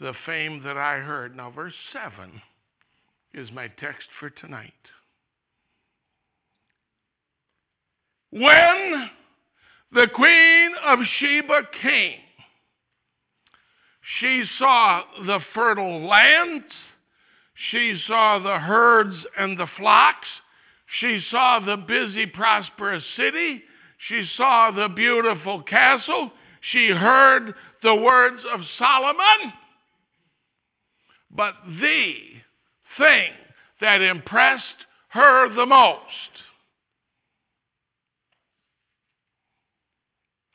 the 0.00 0.14
fame 0.24 0.62
that 0.62 0.76
I 0.76 0.98
heard. 0.98 1.36
Now, 1.36 1.50
verse 1.50 1.74
7 1.92 2.40
is 3.34 3.50
my 3.52 3.68
text 3.80 4.06
for 4.18 4.30
tonight. 4.30 4.72
When 8.30 9.10
the 9.92 10.06
queen 10.14 10.74
of 10.84 10.98
Sheba 11.18 11.62
came, 11.80 12.20
she 14.20 14.44
saw 14.58 15.02
the 15.26 15.40
fertile 15.54 16.06
lands, 16.06 16.66
she 17.70 18.00
saw 18.06 18.38
the 18.38 18.58
herds 18.58 19.16
and 19.38 19.58
the 19.58 19.68
flocks, 19.76 20.28
she 21.00 21.22
saw 21.30 21.60
the 21.60 21.76
busy, 21.76 22.26
prosperous 22.26 23.04
city, 23.16 23.62
she 24.08 24.26
saw 24.36 24.70
the 24.70 24.88
beautiful 24.88 25.62
castle, 25.62 26.30
she 26.60 26.88
heard 26.88 27.54
the 27.82 27.94
words 27.94 28.42
of 28.52 28.60
Solomon. 28.78 29.52
But 31.30 31.54
the 31.80 32.14
thing 32.96 33.32
that 33.80 34.00
impressed 34.00 34.64
her 35.08 35.54
the 35.54 35.66
most 35.66 36.02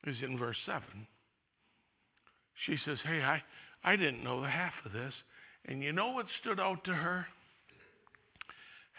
is 0.06 0.18
in 0.22 0.38
verse 0.38 0.58
7. 0.66 0.82
She 2.66 2.78
says, 2.86 2.98
Hey, 3.06 3.22
I, 3.22 3.42
I 3.84 3.96
didn't 3.96 4.24
know 4.24 4.42
the 4.42 4.50
half 4.50 4.74
of 4.86 4.92
this. 4.92 5.14
And 5.66 5.82
you 5.82 5.94
know 5.94 6.12
what 6.12 6.26
stood 6.42 6.60
out 6.60 6.84
to 6.86 6.94
her? 6.94 7.26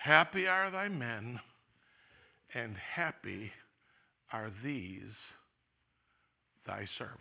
Happy 0.03 0.47
are 0.47 0.71
thy 0.71 0.89
men, 0.89 1.41
and 2.55 2.77
happy 2.77 3.51
are 4.33 4.51
these 4.63 5.01
thy 6.67 6.87
servants. 6.99 7.21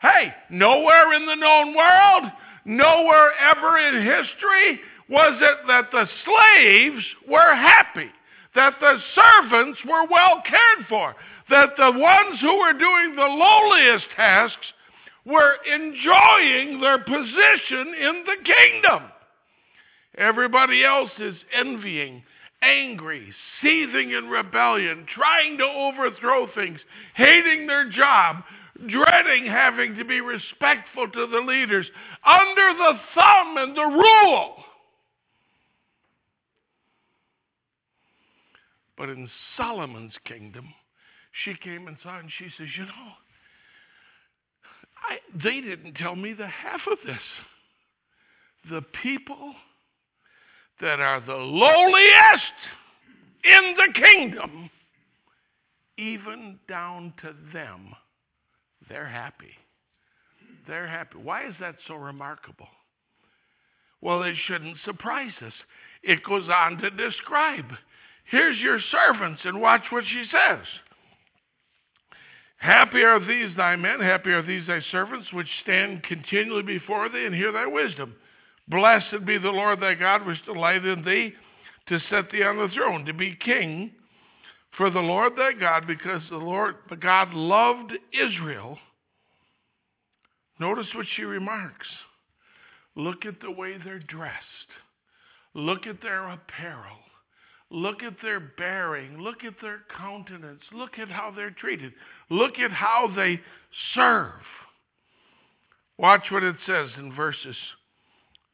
Hey, 0.00 0.34
nowhere 0.50 1.14
in 1.14 1.26
the 1.26 1.34
known 1.34 1.74
world, 1.74 2.30
nowhere 2.66 3.32
ever 3.38 3.78
in 3.78 4.02
history 4.02 4.80
was 5.08 5.40
it 5.40 5.66
that 5.66 5.90
the 5.92 6.06
slaves 6.24 7.04
were 7.28 7.54
happy, 7.54 8.10
that 8.56 8.74
the 8.80 8.98
servants 9.14 9.78
were 9.86 10.06
well 10.10 10.42
cared 10.48 10.86
for, 10.88 11.14
that 11.50 11.70
the 11.76 11.92
ones 11.92 12.40
who 12.40 12.58
were 12.58 12.72
doing 12.72 13.14
the 13.14 13.22
lowliest 13.22 14.06
tasks 14.16 14.66
were 15.24 15.56
enjoying 15.66 16.80
their 16.80 16.98
position 16.98 17.94
in 18.00 18.24
the 18.24 18.36
kingdom. 18.44 19.10
Everybody 20.16 20.84
else 20.84 21.10
is 21.18 21.36
envying, 21.52 22.22
angry, 22.62 23.34
seething 23.60 24.12
in 24.12 24.28
rebellion, 24.28 25.06
trying 25.14 25.58
to 25.58 25.64
overthrow 25.64 26.48
things, 26.54 26.80
hating 27.14 27.66
their 27.66 27.90
job, 27.90 28.36
dreading 28.88 29.46
having 29.46 29.96
to 29.96 30.04
be 30.04 30.20
respectful 30.20 31.08
to 31.08 31.26
the 31.26 31.40
leaders, 31.40 31.86
under 32.24 32.74
the 32.78 32.92
thumb 33.14 33.56
and 33.58 33.76
the 33.76 33.82
rule. 33.82 34.54
But 38.96 39.10
in 39.10 39.28
Solomon's 39.56 40.14
kingdom, 40.24 40.72
she 41.44 41.54
came 41.62 41.88
and 41.88 41.96
saw 42.02 42.18
and 42.18 42.30
she 42.38 42.46
says, 42.56 42.68
You 42.76 42.84
know, 42.84 43.12
I, 45.08 45.18
they 45.42 45.60
didn't 45.60 45.94
tell 45.94 46.16
me 46.16 46.32
the 46.32 46.46
half 46.46 46.80
of 46.90 46.98
this. 47.06 47.20
The 48.70 48.82
people 49.02 49.54
that 50.80 51.00
are 51.00 51.20
the 51.20 51.34
lowliest 51.34 52.42
in 53.44 53.76
the 53.76 53.92
kingdom, 54.00 54.70
even 55.98 56.58
down 56.68 57.12
to 57.22 57.34
them 57.52 57.94
they're 58.88 59.08
happy. 59.08 59.54
They're 60.66 60.86
happy. 60.86 61.18
Why 61.22 61.46
is 61.46 61.54
that 61.60 61.76
so 61.86 61.94
remarkable? 61.94 62.68
Well, 64.00 64.22
it 64.22 64.36
shouldn't 64.46 64.76
surprise 64.84 65.32
us. 65.44 65.52
It 66.02 66.22
goes 66.22 66.48
on 66.48 66.78
to 66.78 66.90
describe 66.90 67.66
here's 68.30 68.58
your 68.58 68.80
servants, 68.90 69.42
and 69.44 69.60
watch 69.60 69.82
what 69.90 70.04
she 70.04 70.24
says. 70.30 70.64
Happy 72.58 73.02
are 73.02 73.20
these 73.20 73.54
thy 73.56 73.76
men, 73.76 74.00
happy 74.00 74.30
are 74.30 74.42
these 74.42 74.66
thy 74.66 74.80
servants, 74.90 75.32
which 75.32 75.48
stand 75.62 76.02
continually 76.04 76.62
before 76.62 77.08
thee 77.08 77.26
and 77.26 77.34
hear 77.34 77.52
thy 77.52 77.66
wisdom. 77.66 78.14
Blessed 78.68 79.24
be 79.24 79.38
the 79.38 79.50
Lord 79.50 79.80
thy 79.80 79.94
God, 79.94 80.26
which 80.26 80.44
delighted 80.44 80.98
in 80.98 81.04
thee 81.04 81.34
to 81.88 82.00
set 82.10 82.30
thee 82.30 82.42
on 82.42 82.56
the 82.56 82.68
throne, 82.74 83.04
to 83.04 83.12
be 83.12 83.36
king 83.36 83.92
for 84.76 84.90
the 84.90 85.00
Lord 85.00 85.34
thy 85.36 85.52
God, 85.52 85.86
because 85.86 86.22
the 86.30 86.36
Lord 86.36 86.76
the 86.90 86.96
God 86.96 87.32
loved 87.32 87.92
Israel. 88.12 88.78
Notice 90.58 90.86
what 90.94 91.06
she 91.14 91.22
remarks. 91.22 91.86
Look 92.96 93.26
at 93.26 93.40
the 93.40 93.50
way 93.50 93.76
they're 93.84 93.98
dressed. 93.98 94.42
Look 95.54 95.86
at 95.86 96.00
their 96.02 96.28
apparel. 96.28 96.96
Look 97.70 98.02
at 98.02 98.14
their 98.22 98.40
bearing. 98.40 99.18
Look 99.18 99.44
at 99.44 99.54
their 99.60 99.80
countenance. 99.96 100.62
Look 100.72 100.98
at 100.98 101.08
how 101.08 101.32
they're 101.34 101.50
treated. 101.50 101.92
Look 102.30 102.58
at 102.58 102.70
how 102.70 103.10
they 103.14 103.40
serve. 103.94 104.32
Watch 105.98 106.30
what 106.30 106.42
it 106.42 106.56
says 106.66 106.90
in 106.98 107.12
verses 107.14 107.56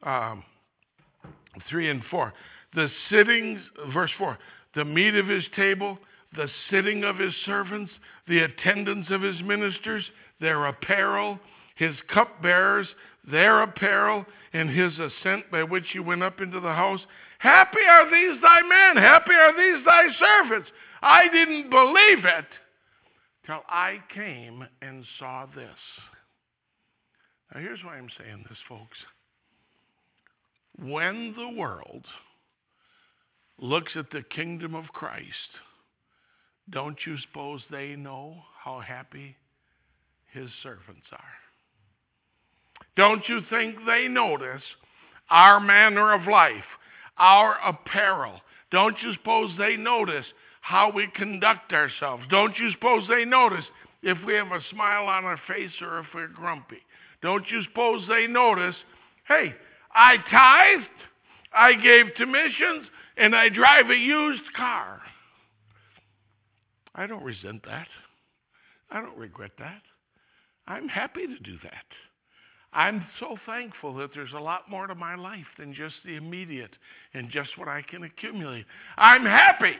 um, 0.03 0.43
3 1.69 1.89
and 1.89 2.03
4. 2.09 2.33
The 2.75 2.89
sittings, 3.09 3.59
verse 3.93 4.11
4, 4.17 4.37
the 4.75 4.85
meat 4.85 5.15
of 5.15 5.27
his 5.27 5.43
table, 5.55 5.99
the 6.35 6.49
sitting 6.71 7.03
of 7.03 7.17
his 7.17 7.33
servants, 7.45 7.91
the 8.27 8.39
attendance 8.39 9.07
of 9.11 9.21
his 9.21 9.39
ministers, 9.43 10.03
their 10.41 10.65
apparel, 10.65 11.39
his 11.75 11.95
cupbearers, 12.11 12.87
their 13.29 13.61
apparel, 13.61 14.25
and 14.53 14.69
his 14.69 14.93
ascent 14.93 15.49
by 15.51 15.63
which 15.63 15.85
he 15.91 15.99
went 15.99 16.23
up 16.23 16.41
into 16.41 16.59
the 16.59 16.73
house. 16.73 17.01
Happy 17.43 17.81
are 17.89 18.09
these 18.09 18.41
thy 18.41 18.61
men, 18.61 19.03
happy 19.03 19.33
are 19.33 19.51
these 19.51 19.85
thy 19.85 20.05
servants. 20.17 20.69
I 21.01 21.27
didn't 21.27 21.69
believe 21.69 22.23
it 22.23 22.45
till 23.45 23.59
I 23.67 23.97
came 24.15 24.65
and 24.81 25.03
saw 25.19 25.45
this. 25.53 25.75
Now, 27.53 27.59
here's 27.59 27.83
why 27.83 27.97
I'm 27.97 28.07
saying 28.17 28.45
this, 28.47 28.57
folks. 28.69 28.97
When 30.79 31.33
the 31.35 31.59
world 31.59 32.05
looks 33.59 33.91
at 33.97 34.09
the 34.11 34.23
kingdom 34.23 34.73
of 34.73 34.85
Christ, 34.93 35.27
don't 36.69 36.97
you 37.05 37.17
suppose 37.27 37.59
they 37.69 37.97
know 37.97 38.37
how 38.57 38.79
happy 38.79 39.35
his 40.31 40.49
servants 40.63 41.07
are? 41.11 41.19
Don't 42.95 43.27
you 43.27 43.41
think 43.49 43.75
they 43.85 44.07
notice 44.07 44.63
our 45.29 45.59
manner 45.59 46.13
of 46.13 46.25
life, 46.25 46.63
our 47.17 47.57
apparel? 47.65 48.41
Don't 48.71 48.95
you 49.01 49.13
suppose 49.13 49.51
they 49.57 49.75
notice 49.75 50.25
how 50.61 50.91
we 50.91 51.07
conduct 51.15 51.73
ourselves? 51.73 52.23
Don't 52.29 52.57
you 52.57 52.71
suppose 52.71 53.07
they 53.07 53.25
notice 53.25 53.65
if 54.01 54.17
we 54.25 54.33
have 54.33 54.51
a 54.51 54.61
smile 54.71 55.05
on 55.05 55.25
our 55.25 55.39
face 55.47 55.71
or 55.81 55.99
if 55.99 56.07
we're 56.13 56.27
grumpy? 56.27 56.81
Don't 57.21 57.49
you 57.49 57.63
suppose 57.63 58.07
they 58.07 58.27
notice, 58.27 58.75
hey, 59.27 59.53
I 59.93 60.17
tithed, 60.29 60.87
I 61.53 61.73
gave 61.73 62.15
to 62.15 62.25
missions, 62.25 62.87
and 63.17 63.35
I 63.35 63.49
drive 63.49 63.89
a 63.89 63.95
used 63.95 64.53
car? 64.55 65.01
I 66.95 67.07
don't 67.07 67.23
resent 67.23 67.63
that. 67.65 67.87
I 68.91 69.01
don't 69.01 69.17
regret 69.17 69.51
that. 69.59 69.81
I'm 70.67 70.87
happy 70.87 71.27
to 71.27 71.39
do 71.39 71.57
that. 71.63 71.85
I'm 72.73 73.05
so 73.19 73.37
thankful 73.45 73.93
that 73.95 74.11
there's 74.15 74.33
a 74.35 74.39
lot 74.39 74.69
more 74.69 74.87
to 74.87 74.95
my 74.95 75.15
life 75.15 75.45
than 75.57 75.73
just 75.73 75.95
the 76.05 76.15
immediate 76.15 76.71
and 77.13 77.29
just 77.29 77.57
what 77.57 77.67
I 77.67 77.81
can 77.83 78.03
accumulate. 78.03 78.65
I'm 78.97 79.25
happy 79.25 79.75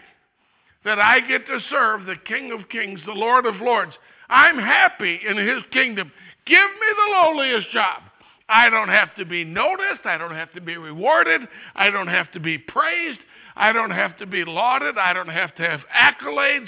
that 0.85 0.99
I 0.99 1.19
get 1.21 1.47
to 1.47 1.59
serve 1.69 2.05
the 2.05 2.15
King 2.27 2.51
of 2.51 2.69
Kings, 2.69 2.99
the 3.05 3.13
Lord 3.13 3.45
of 3.45 3.55
Lords. 3.55 3.93
I'm 4.29 4.57
happy 4.57 5.19
in 5.27 5.37
his 5.37 5.63
kingdom. 5.71 6.11
Give 6.45 6.57
me 6.57 6.87
the 6.95 7.11
lowliest 7.11 7.71
job. 7.71 8.03
I 8.49 8.69
don't 8.69 8.89
have 8.89 9.15
to 9.15 9.25
be 9.25 9.43
noticed. 9.43 10.05
I 10.05 10.17
don't 10.17 10.35
have 10.35 10.51
to 10.53 10.61
be 10.61 10.77
rewarded. 10.77 11.41
I 11.75 11.89
don't 11.89 12.07
have 12.07 12.31
to 12.33 12.39
be 12.39 12.57
praised. 12.57 13.19
I 13.55 13.71
don't 13.71 13.91
have 13.91 14.17
to 14.19 14.25
be 14.25 14.43
lauded. 14.43 14.97
I 14.97 15.13
don't 15.13 15.29
have 15.29 15.55
to 15.55 15.63
have 15.63 15.81
accolades. 15.95 16.67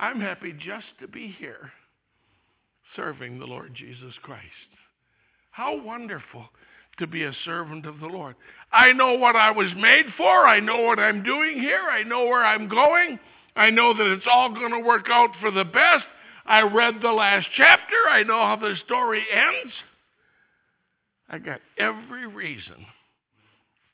I'm 0.00 0.20
happy 0.20 0.52
just 0.52 0.86
to 1.00 1.08
be 1.08 1.34
here 1.38 1.70
serving 2.96 3.38
the 3.38 3.46
Lord 3.46 3.74
Jesus 3.74 4.14
Christ. 4.22 4.73
How 5.54 5.80
wonderful 5.80 6.48
to 6.98 7.06
be 7.06 7.22
a 7.22 7.32
servant 7.44 7.86
of 7.86 8.00
the 8.00 8.08
Lord. 8.08 8.34
I 8.72 8.92
know 8.92 9.12
what 9.14 9.36
I 9.36 9.52
was 9.52 9.70
made 9.76 10.06
for. 10.16 10.48
I 10.48 10.58
know 10.58 10.80
what 10.80 10.98
I'm 10.98 11.22
doing 11.22 11.60
here. 11.60 11.82
I 11.88 12.02
know 12.02 12.24
where 12.24 12.44
I'm 12.44 12.68
going. 12.68 13.20
I 13.54 13.70
know 13.70 13.94
that 13.94 14.12
it's 14.14 14.26
all 14.28 14.52
going 14.52 14.72
to 14.72 14.80
work 14.80 15.06
out 15.08 15.30
for 15.40 15.52
the 15.52 15.64
best. 15.64 16.06
I 16.44 16.62
read 16.62 16.96
the 17.00 17.12
last 17.12 17.46
chapter. 17.56 17.94
I 18.10 18.24
know 18.24 18.40
how 18.40 18.56
the 18.56 18.74
story 18.84 19.24
ends. 19.32 19.72
I 21.30 21.38
got 21.38 21.60
every 21.78 22.26
reason 22.26 22.84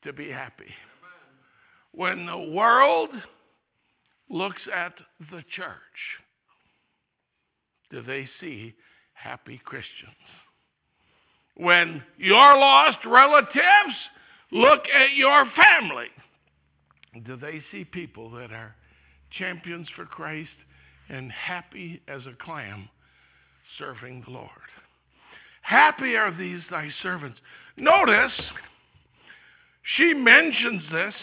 to 0.05 0.15
be 0.15 0.31
happy. 0.31 0.73
When 1.93 2.25
the 2.25 2.39
world 2.39 3.11
looks 4.31 4.63
at 4.75 4.95
the 5.31 5.45
church, 5.55 5.77
do 7.91 8.01
they 8.01 8.31
see 8.41 8.73
happy 9.13 9.61
Christians? 9.63 10.15
When 11.61 12.03
your 12.17 12.57
lost 12.57 12.99
relatives 13.05 13.95
look 14.51 14.81
at 14.95 15.15
your 15.15 15.45
family, 15.55 16.07
do 17.27 17.37
they 17.37 17.63
see 17.71 17.85
people 17.85 18.31
that 18.31 18.51
are 18.51 18.75
champions 19.39 19.87
for 19.95 20.07
Christ 20.07 20.49
and 21.11 21.31
happy 21.31 22.01
as 22.09 22.23
a 22.23 22.35
clam 22.43 22.89
serving 23.79 24.23
the 24.27 24.33
Lord? 24.33 24.49
Happy 25.61 26.17
are 26.17 26.37
these 26.37 26.63
thy 26.71 26.89
servants. 27.03 27.39
Notice, 27.77 28.33
she 29.97 30.15
mentions 30.15 30.83
this. 30.91 31.15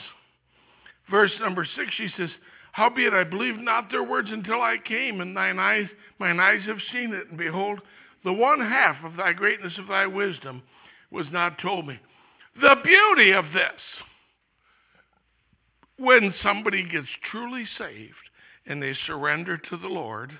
Verse 1.09 1.31
number 1.41 1.65
six, 1.75 1.91
she 1.95 2.09
says, 2.15 2.29
Howbeit 2.73 3.13
I 3.13 3.23
believed 3.23 3.59
not 3.59 3.89
their 3.89 4.03
words 4.03 4.29
until 4.31 4.61
I 4.61 4.77
came, 4.85 5.19
and 5.19 5.35
thine 5.35 5.57
eyes, 5.57 5.87
mine 6.19 6.39
eyes 6.39 6.61
have 6.67 6.77
seen 6.93 7.11
it, 7.13 7.29
and 7.29 7.37
behold, 7.37 7.79
the 8.27 8.33
one 8.33 8.59
half 8.59 9.05
of 9.05 9.15
thy 9.15 9.31
greatness 9.31 9.71
of 9.77 9.87
thy 9.87 10.05
wisdom 10.05 10.61
was 11.11 11.27
not 11.31 11.57
told 11.61 11.87
me. 11.87 11.97
The 12.61 12.75
beauty 12.83 13.31
of 13.31 13.45
this, 13.53 13.79
when 15.97 16.33
somebody 16.43 16.83
gets 16.83 17.07
truly 17.31 17.65
saved 17.77 18.13
and 18.65 18.83
they 18.83 18.93
surrender 19.05 19.57
to 19.57 19.77
the 19.77 19.87
Lord, 19.87 20.37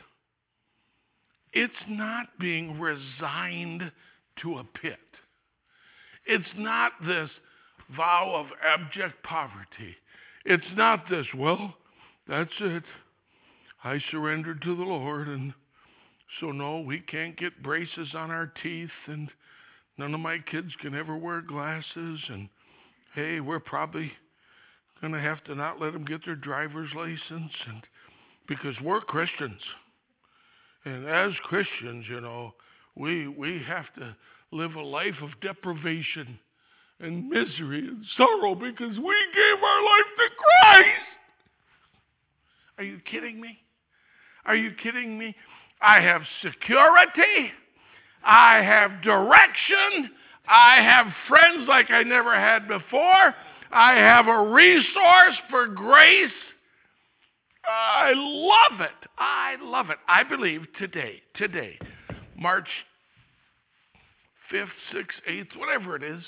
it's 1.54 1.74
not 1.88 2.28
being 2.42 2.78
resigned 2.78 3.90
to 4.42 4.58
a 4.58 4.66
pit. 4.82 5.00
It's 6.26 6.44
not 6.58 6.92
this 7.08 7.30
vow 7.96 8.34
of 8.36 8.48
abject 8.68 9.24
poverty. 9.24 9.96
It's 10.44 10.76
not 10.76 11.10
this, 11.10 11.26
well, 11.34 11.74
that's 12.28 12.52
it. 12.60 12.84
I 13.82 14.02
surrendered 14.12 14.62
to 14.64 14.76
the 14.76 14.84
Lord 14.84 15.30
and 15.30 15.54
so, 16.40 16.52
no, 16.52 16.80
we 16.80 17.00
can't 17.00 17.38
get 17.38 17.64
braces 17.64 18.10
on 18.14 18.32
our 18.32 18.52
teeth, 18.62 18.90
and 19.08 19.30
none 19.98 20.14
of 20.14 20.20
my 20.20 20.40
kids 20.52 20.72
can 20.82 20.94
ever 20.94 21.18
wear 21.18 21.42
glasses. 21.42 22.20
And 22.30 22.50
hey, 23.16 23.40
we're 23.40 23.60
probably 23.60 24.12
going 25.02 25.14
to 25.14 25.20
have 25.20 25.44
to 25.46 25.56
not 25.56 25.80
let 25.80 25.94
them 25.94 26.06
get 26.06 26.26
their 26.26 26.36
driver's 26.36 26.90
license 26.96 27.52
and 27.68 27.84
because 28.48 28.76
we're 28.82 29.02
Christians. 29.02 29.62
And 30.86 31.08
as 31.08 31.32
Christians, 31.44 32.06
you 32.10 32.22
know, 32.22 32.54
we, 32.96 33.28
we 33.28 33.62
have 33.68 33.86
to 33.96 34.16
live 34.52 34.76
a 34.76 34.82
life 34.82 35.16
of 35.22 35.30
deprivation 35.42 36.40
and 37.00 37.30
misery 37.30 37.88
and 37.88 38.04
sorrow 38.16 38.56
because 38.56 38.98
we 38.98 39.16
gave 39.36 39.64
our 39.64 39.84
life 39.84 40.12
to 40.18 40.30
Christ. 40.38 41.02
Are 42.78 42.84
you 42.84 43.00
kidding 43.10 43.42
me? 43.42 43.58
Are 44.46 44.56
you 44.56 44.72
kidding 44.82 45.18
me? 45.18 45.36
I 45.82 46.02
have 46.02 46.22
security. 46.42 47.52
I 48.24 48.58
have 48.58 49.02
direction. 49.02 50.12
I 50.48 50.82
have 50.82 51.08
friends 51.28 51.68
like 51.68 51.92
I 51.92 52.04
never 52.04 52.34
had 52.36 52.68
before. 52.68 53.34
I 53.72 53.96
have 53.96 54.28
a 54.28 54.50
resource 54.50 55.38
for 55.50 55.68
grace. 55.68 56.32
I 57.68 58.14
love 58.16 58.82
it. 58.82 59.10
I 59.18 59.58
love 59.62 59.90
it. 59.90 59.98
I 60.08 60.24
believe 60.24 60.62
today, 60.80 61.22
today, 61.36 61.78
March 62.38 62.70
5th, 64.54 64.68
6th, 64.94 65.30
8th, 65.30 65.58
whatever 65.58 65.96
it 65.98 66.04
is, 66.04 66.24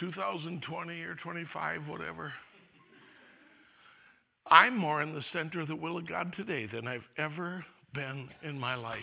2020 0.00 1.02
or 1.02 1.14
25, 1.16 1.86
whatever. 1.86 2.32
I'm 4.50 4.76
more 4.76 5.02
in 5.02 5.14
the 5.14 5.24
center 5.32 5.60
of 5.60 5.68
the 5.68 5.76
will 5.76 5.98
of 5.98 6.08
God 6.08 6.32
today 6.36 6.66
than 6.66 6.86
I've 6.86 7.06
ever 7.16 7.64
been 7.94 8.28
in 8.42 8.58
my 8.58 8.74
life. 8.74 9.02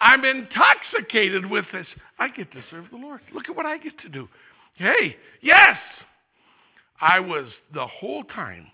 I'm 0.00 0.24
intoxicated 0.24 1.46
with 1.46 1.64
this. 1.72 1.86
I 2.18 2.28
get 2.28 2.50
to 2.52 2.62
serve 2.70 2.86
the 2.90 2.96
Lord. 2.96 3.20
Look 3.32 3.48
at 3.48 3.56
what 3.56 3.66
I 3.66 3.78
get 3.78 3.98
to 4.00 4.08
do. 4.08 4.28
Hey, 4.74 5.16
yes, 5.40 5.78
I 7.00 7.20
was 7.20 7.46
the 7.72 7.86
whole 7.86 8.24
time 8.24 8.66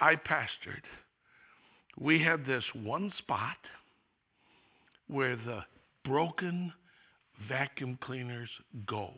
I 0.00 0.16
pastored, 0.16 0.82
we 1.98 2.22
had 2.22 2.46
this 2.46 2.64
one 2.74 3.12
spot 3.18 3.58
where 5.08 5.36
the 5.36 5.60
broken 6.04 6.72
vacuum 7.48 7.98
cleaners 8.02 8.48
go. 8.86 9.10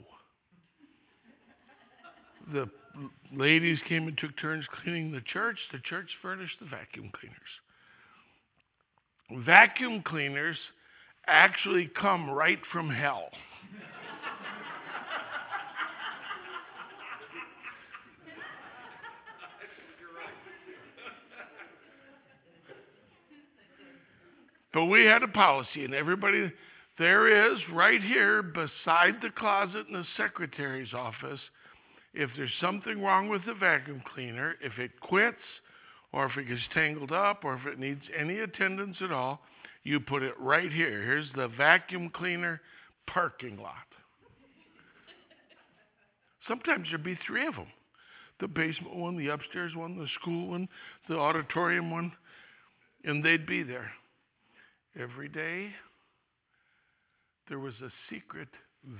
The 2.52 2.68
ladies 3.34 3.78
came 3.88 4.08
and 4.08 4.16
took 4.18 4.36
turns 4.38 4.64
cleaning 4.82 5.12
the 5.12 5.20
church. 5.20 5.58
The 5.72 5.78
church 5.80 6.08
furnished 6.20 6.58
the 6.60 6.66
vacuum 6.66 7.10
cleaners. 7.12 7.38
Vacuum 9.44 10.02
cleaners 10.02 10.56
actually 11.26 11.90
come 11.98 12.30
right 12.30 12.58
from 12.72 12.90
hell. 12.90 13.30
but 24.74 24.86
we 24.86 25.04
had 25.04 25.22
a 25.22 25.28
policy, 25.28 25.84
and 25.84 25.94
everybody, 25.94 26.50
there 26.98 27.52
is 27.52 27.58
right 27.72 28.02
here 28.02 28.42
beside 28.42 29.20
the 29.22 29.30
closet 29.36 29.86
in 29.86 29.94
the 29.94 30.04
secretary's 30.16 30.92
office 30.94 31.40
if 32.14 32.30
there's 32.36 32.52
something 32.60 33.02
wrong 33.02 33.28
with 33.28 33.44
the 33.46 33.54
vacuum 33.54 34.02
cleaner, 34.14 34.54
if 34.62 34.78
it 34.78 35.00
quits, 35.00 35.36
or 36.12 36.26
if 36.26 36.36
it 36.36 36.48
gets 36.48 36.60
tangled 36.74 37.12
up, 37.12 37.44
or 37.44 37.54
if 37.54 37.66
it 37.66 37.78
needs 37.78 38.02
any 38.18 38.38
attendance 38.40 38.96
at 39.02 39.10
all, 39.10 39.40
you 39.84 39.98
put 39.98 40.22
it 40.22 40.34
right 40.38 40.70
here. 40.70 41.02
Here's 41.02 41.28
the 41.34 41.48
vacuum 41.48 42.10
cleaner 42.10 42.60
parking 43.06 43.56
lot. 43.56 43.74
Sometimes 46.46 46.88
there'd 46.90 47.04
be 47.04 47.18
three 47.26 47.46
of 47.46 47.54
them 47.54 47.68
the 48.40 48.48
basement 48.48 48.96
one, 48.96 49.16
the 49.16 49.28
upstairs 49.28 49.72
one, 49.76 49.96
the 49.96 50.08
school 50.20 50.48
one, 50.48 50.68
the 51.08 51.14
auditorium 51.14 51.92
one, 51.92 52.10
and 53.04 53.24
they'd 53.24 53.46
be 53.46 53.62
there. 53.62 53.92
Every 54.98 55.28
day, 55.28 55.70
there 57.48 57.60
was 57.60 57.74
a 57.84 57.90
secret 58.10 58.48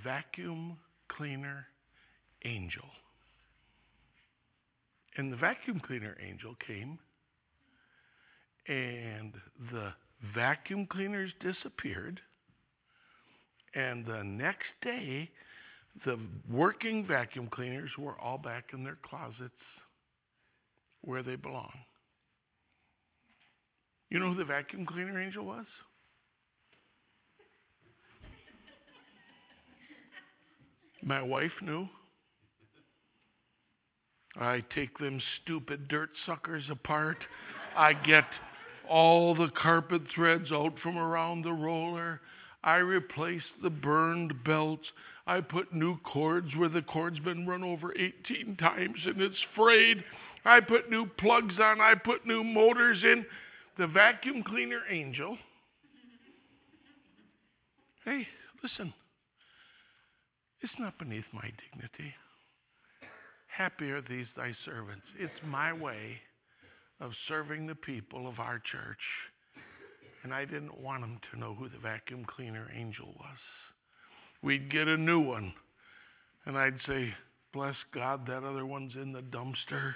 vacuum 0.05 0.77
cleaner 1.09 1.67
angel. 2.45 2.85
And 5.17 5.33
the 5.33 5.37
vacuum 5.37 5.81
cleaner 5.85 6.17
angel 6.27 6.55
came, 6.67 6.99
and 8.67 9.33
the 9.71 9.93
vacuum 10.35 10.87
cleaners 10.91 11.31
disappeared. 11.41 12.21
And 13.75 14.07
the 14.07 14.23
next 14.23 14.69
day, 14.83 15.29
the 16.05 16.19
working 16.51 17.07
vacuum 17.07 17.49
cleaners 17.53 17.91
were 17.99 18.19
all 18.19 18.39
back 18.39 18.67
in 18.73 18.85
their 18.85 18.99
closets 19.03 19.53
where 21.03 21.23
they 21.23 21.37
belong. 21.37 21.73
You 24.11 24.19
know 24.19 24.33
who 24.33 24.39
the 24.39 24.45
vacuum 24.45 24.87
cleaner 24.87 25.21
angel 25.21 25.45
was? 25.45 25.67
My 31.03 31.21
wife 31.21 31.51
knew. 31.63 31.89
I 34.37 34.63
take 34.75 34.99
them 34.99 35.21
stupid 35.43 35.89
dirt 35.89 36.11
suckers 36.27 36.65
apart. 36.71 37.19
I 37.77 37.93
get 37.93 38.25
all 38.89 39.35
the 39.35 39.49
carpet 39.49 40.03
threads 40.15 40.51
out 40.53 40.75
from 40.83 40.97
around 40.97 41.43
the 41.43 41.53
roller. 41.53 42.21
I 42.65 42.77
replace 42.77 43.43
the 43.63 43.71
burned 43.71 44.45
belts. 44.45 44.87
I 45.27 45.41
put 45.41 45.73
new 45.75 45.99
cords 45.99 46.49
where 46.57 46.69
the 46.69 46.83
cord's 46.83 47.19
been 47.19 47.47
run 47.47 47.63
over 47.63 47.95
18 47.95 48.57
times 48.57 48.99
and 49.05 49.21
it's 49.21 49.45
frayed. 49.55 50.03
I 50.45 50.61
put 50.61 50.91
new 50.91 51.07
plugs 51.07 51.55
on. 51.61 51.81
I 51.81 51.95
put 51.95 52.27
new 52.27 52.43
motors 52.43 53.03
in. 53.03 53.25
The 53.79 53.87
vacuum 53.87 54.43
cleaner 54.43 54.83
angel. 54.91 55.39
Hey, 58.05 58.27
listen. 58.63 58.93
It's 60.61 60.73
not 60.79 60.99
beneath 60.99 61.25
my 61.33 61.51
dignity. 61.73 62.15
Happy 63.57 63.91
are 63.91 64.01
these 64.01 64.27
thy 64.35 64.55
servants. 64.65 65.05
It's 65.19 65.33
my 65.47 65.73
way 65.75 66.17
of 67.01 67.11
serving 67.29 67.67
the 67.67 67.75
people 67.75 68.27
of 68.27 68.39
our 68.39 68.59
church. 68.59 68.99
And 70.25 70.33
I 70.33 70.45
didn't 70.47 70.81
want 70.81 71.03
them 71.03 71.19
to 71.31 71.39
know 71.39 71.55
who 71.55 71.69
the 71.69 71.79
vacuum 71.79 72.25
cleaner 72.25 72.71
angel 72.75 73.09
was. 73.19 73.39
We'd 74.43 74.71
get 74.71 74.89
a 74.89 74.97
new 74.97 75.21
one, 75.21 75.53
and 76.47 76.57
I'd 76.57 76.79
say, 76.87 77.13
Bless 77.53 77.75
God, 77.93 78.27
that 78.27 78.45
other 78.45 78.65
one's 78.65 78.95
in 78.95 79.13
the 79.13 79.21
dumpster. 79.21 79.93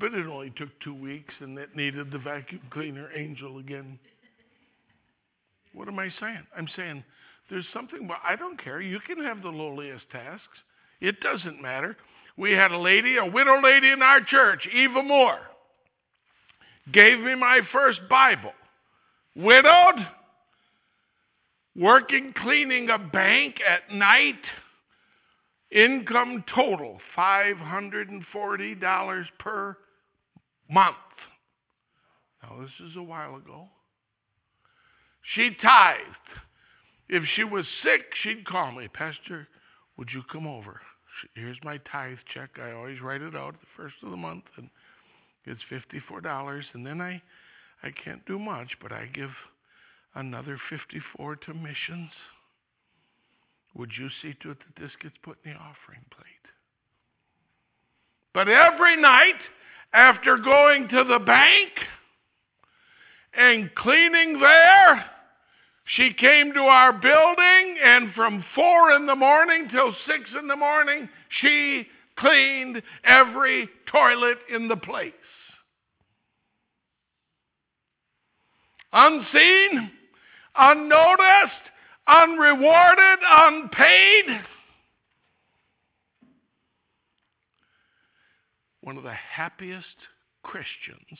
But 0.00 0.14
it 0.14 0.26
only 0.26 0.52
took 0.56 0.68
two 0.82 0.94
weeks, 0.94 1.32
and 1.40 1.56
it 1.58 1.76
needed 1.76 2.10
the 2.10 2.18
vacuum 2.18 2.62
cleaner 2.70 3.10
angel 3.16 3.58
again. 3.58 3.98
What 5.72 5.86
am 5.86 5.98
I 6.00 6.08
saying? 6.20 6.46
I'm 6.56 6.68
saying 6.76 7.04
there's 7.48 7.66
something, 7.72 8.08
but 8.08 8.16
I 8.28 8.34
don't 8.34 8.62
care. 8.62 8.80
You 8.80 8.98
can 9.06 9.22
have 9.22 9.42
the 9.42 9.48
lowliest 9.48 10.10
tasks, 10.10 10.58
it 11.00 11.20
doesn't 11.20 11.62
matter. 11.62 11.96
We 12.36 12.52
had 12.52 12.72
a 12.72 12.78
lady, 12.78 13.16
a 13.16 13.26
widow 13.26 13.60
lady 13.62 13.90
in 13.90 14.02
our 14.02 14.20
church, 14.20 14.66
Eva 14.72 15.02
Moore, 15.02 15.40
gave 16.90 17.20
me 17.20 17.34
my 17.34 17.60
first 17.72 18.00
Bible. 18.08 18.52
Widowed, 19.34 20.06
working 21.76 22.34
cleaning 22.42 22.90
a 22.90 22.98
bank 22.98 23.56
at 23.66 23.94
night, 23.94 24.40
income 25.70 26.44
total 26.54 26.98
$540 27.16 29.24
per 29.38 29.76
month. 30.70 30.96
Now, 32.42 32.60
this 32.60 32.90
is 32.90 32.96
a 32.96 33.02
while 33.02 33.36
ago. 33.36 33.68
She 35.34 35.56
tithed. 35.62 36.00
If 37.08 37.22
she 37.36 37.44
was 37.44 37.64
sick, 37.82 38.02
she'd 38.22 38.46
call 38.46 38.72
me, 38.72 38.88
Pastor, 38.88 39.48
would 39.96 40.08
you 40.12 40.22
come 40.30 40.46
over? 40.46 40.80
Here's 41.34 41.58
my 41.64 41.78
tithe 41.90 42.18
check. 42.34 42.50
I 42.60 42.72
always 42.72 43.00
write 43.00 43.22
it 43.22 43.34
out 43.34 43.54
the 43.54 43.66
first 43.76 43.94
of 44.02 44.10
the 44.10 44.16
month, 44.16 44.44
and 44.56 44.68
it's 45.44 45.60
$54. 45.70 46.62
And 46.74 46.86
then 46.86 47.00
I 47.00 47.22
I 47.82 47.90
can't 48.04 48.24
do 48.26 48.38
much, 48.38 48.68
but 48.80 48.92
I 48.92 49.06
give 49.12 49.30
another 50.14 50.58
54 50.70 51.36
to 51.36 51.54
missions. 51.54 52.10
Would 53.74 53.90
you 53.98 54.08
see 54.20 54.34
to 54.42 54.50
it 54.52 54.58
that 54.58 54.80
this 54.80 54.92
gets 55.02 55.16
put 55.22 55.38
in 55.44 55.52
the 55.52 55.56
offering 55.56 56.04
plate? 56.10 56.26
But 58.34 58.48
every 58.48 58.96
night, 59.00 59.40
after 59.92 60.36
going 60.36 60.88
to 60.88 61.04
the 61.04 61.18
bank 61.18 61.70
and 63.34 63.74
cleaning 63.74 64.38
there, 64.38 65.04
she 65.84 66.12
came 66.14 66.52
to 66.54 66.60
our 66.60 66.92
building, 66.92 67.76
and 67.82 68.12
from 68.14 68.44
four 68.54 68.92
in 68.92 69.06
the 69.06 69.16
morning 69.16 69.68
till 69.70 69.94
six 70.06 70.30
in 70.38 70.48
the 70.48 70.56
morning, 70.56 71.08
she 71.40 71.86
cleaned 72.16 72.82
every 73.04 73.68
toilet 73.90 74.38
in 74.54 74.68
the 74.68 74.76
place. 74.76 75.12
unseen, 78.92 79.90
unnoticed, 80.56 81.52
unrewarded, 82.06 83.18
unpaid. 83.28 84.40
One 88.82 88.96
of 88.96 89.04
the 89.04 89.12
happiest 89.12 89.86
Christians 90.42 91.18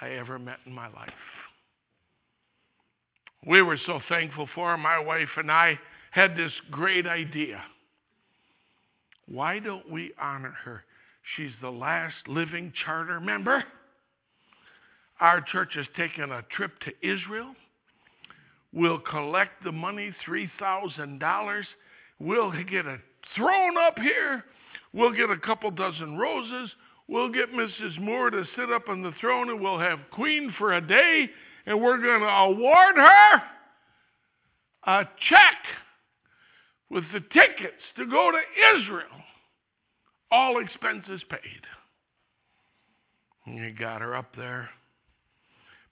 I 0.00 0.10
ever 0.10 0.38
met 0.38 0.58
in 0.66 0.72
my 0.72 0.88
life. 0.88 1.10
We 3.46 3.62
were 3.62 3.78
so 3.86 4.00
thankful 4.08 4.48
for. 4.54 4.76
My 4.76 4.98
wife 4.98 5.28
and 5.36 5.50
I 5.50 5.78
had 6.10 6.36
this 6.36 6.52
great 6.70 7.06
idea. 7.06 7.62
Why 9.26 9.58
don't 9.58 9.90
we 9.90 10.12
honor 10.20 10.54
her? 10.64 10.84
She's 11.36 11.52
the 11.62 11.70
last 11.70 12.16
living 12.26 12.72
charter 12.84 13.20
member. 13.20 13.64
Our 15.20 15.40
church 15.40 15.74
has 15.74 15.86
taken 15.96 16.32
a 16.32 16.42
trip 16.54 16.72
to 16.80 16.92
Israel. 17.06 17.54
We'll 18.72 18.98
collect 18.98 19.64
the 19.64 19.72
money, 19.72 20.14
$3,000. 20.26 21.62
We'll 22.18 22.52
get 22.64 22.86
a 22.86 22.98
throne 23.36 23.76
up 23.78 23.98
here. 23.98 24.44
We'll 24.92 25.12
get 25.12 25.30
a 25.30 25.38
couple 25.38 25.70
dozen 25.70 26.16
roses. 26.16 26.70
We'll 27.08 27.30
get 27.30 27.52
Mrs. 27.52 28.00
Moore 28.00 28.30
to 28.30 28.44
sit 28.56 28.70
up 28.70 28.88
on 28.88 29.02
the 29.02 29.12
throne 29.20 29.50
and 29.50 29.60
we'll 29.60 29.78
have 29.78 29.98
Queen 30.10 30.54
for 30.58 30.74
a 30.74 30.80
day 30.80 31.30
and 31.66 31.80
we're 31.80 31.98
going 31.98 32.20
to 32.20 32.26
award 32.26 32.96
her 32.96 33.42
a 34.86 35.04
check 35.28 35.56
with 36.90 37.04
the 37.12 37.20
tickets 37.20 37.82
to 37.96 38.06
go 38.06 38.30
to 38.30 38.80
Israel. 38.80 39.06
All 40.32 40.60
expenses 40.60 41.22
paid. 41.28 41.40
And 43.46 43.56
you 43.56 43.74
got 43.78 44.00
her 44.00 44.16
up 44.16 44.34
there 44.36 44.70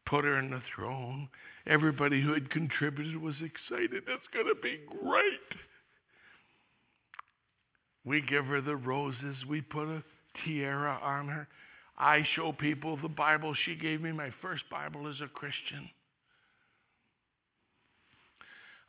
put 0.09 0.25
her 0.25 0.39
in 0.39 0.51
the 0.51 0.63
throne. 0.75 1.29
Everybody 1.67 2.23
who 2.23 2.33
had 2.33 2.51
contributed 2.51 3.17
was 3.17 3.35
excited. 3.37 4.03
It's 4.07 4.29
going 4.33 4.47
to 4.47 4.61
be 4.63 4.81
great. 5.03 5.61
We 8.05 8.23
give 8.23 8.47
her 8.47 8.61
the 8.61 8.77
roses, 8.77 9.37
we 9.49 9.61
put 9.61 9.87
a 9.87 10.03
tiara 10.45 10.99
on 11.03 11.29
her. 11.29 11.47
I 11.99 12.23
show 12.35 12.53
people 12.53 12.97
the 12.97 13.09
Bible 13.09 13.55
she 13.55 13.75
gave 13.75 14.01
me, 14.01 14.13
my 14.13 14.31
first 14.41 14.63
Bible 14.71 15.09
as 15.09 15.21
a 15.21 15.27
Christian. 15.27 15.91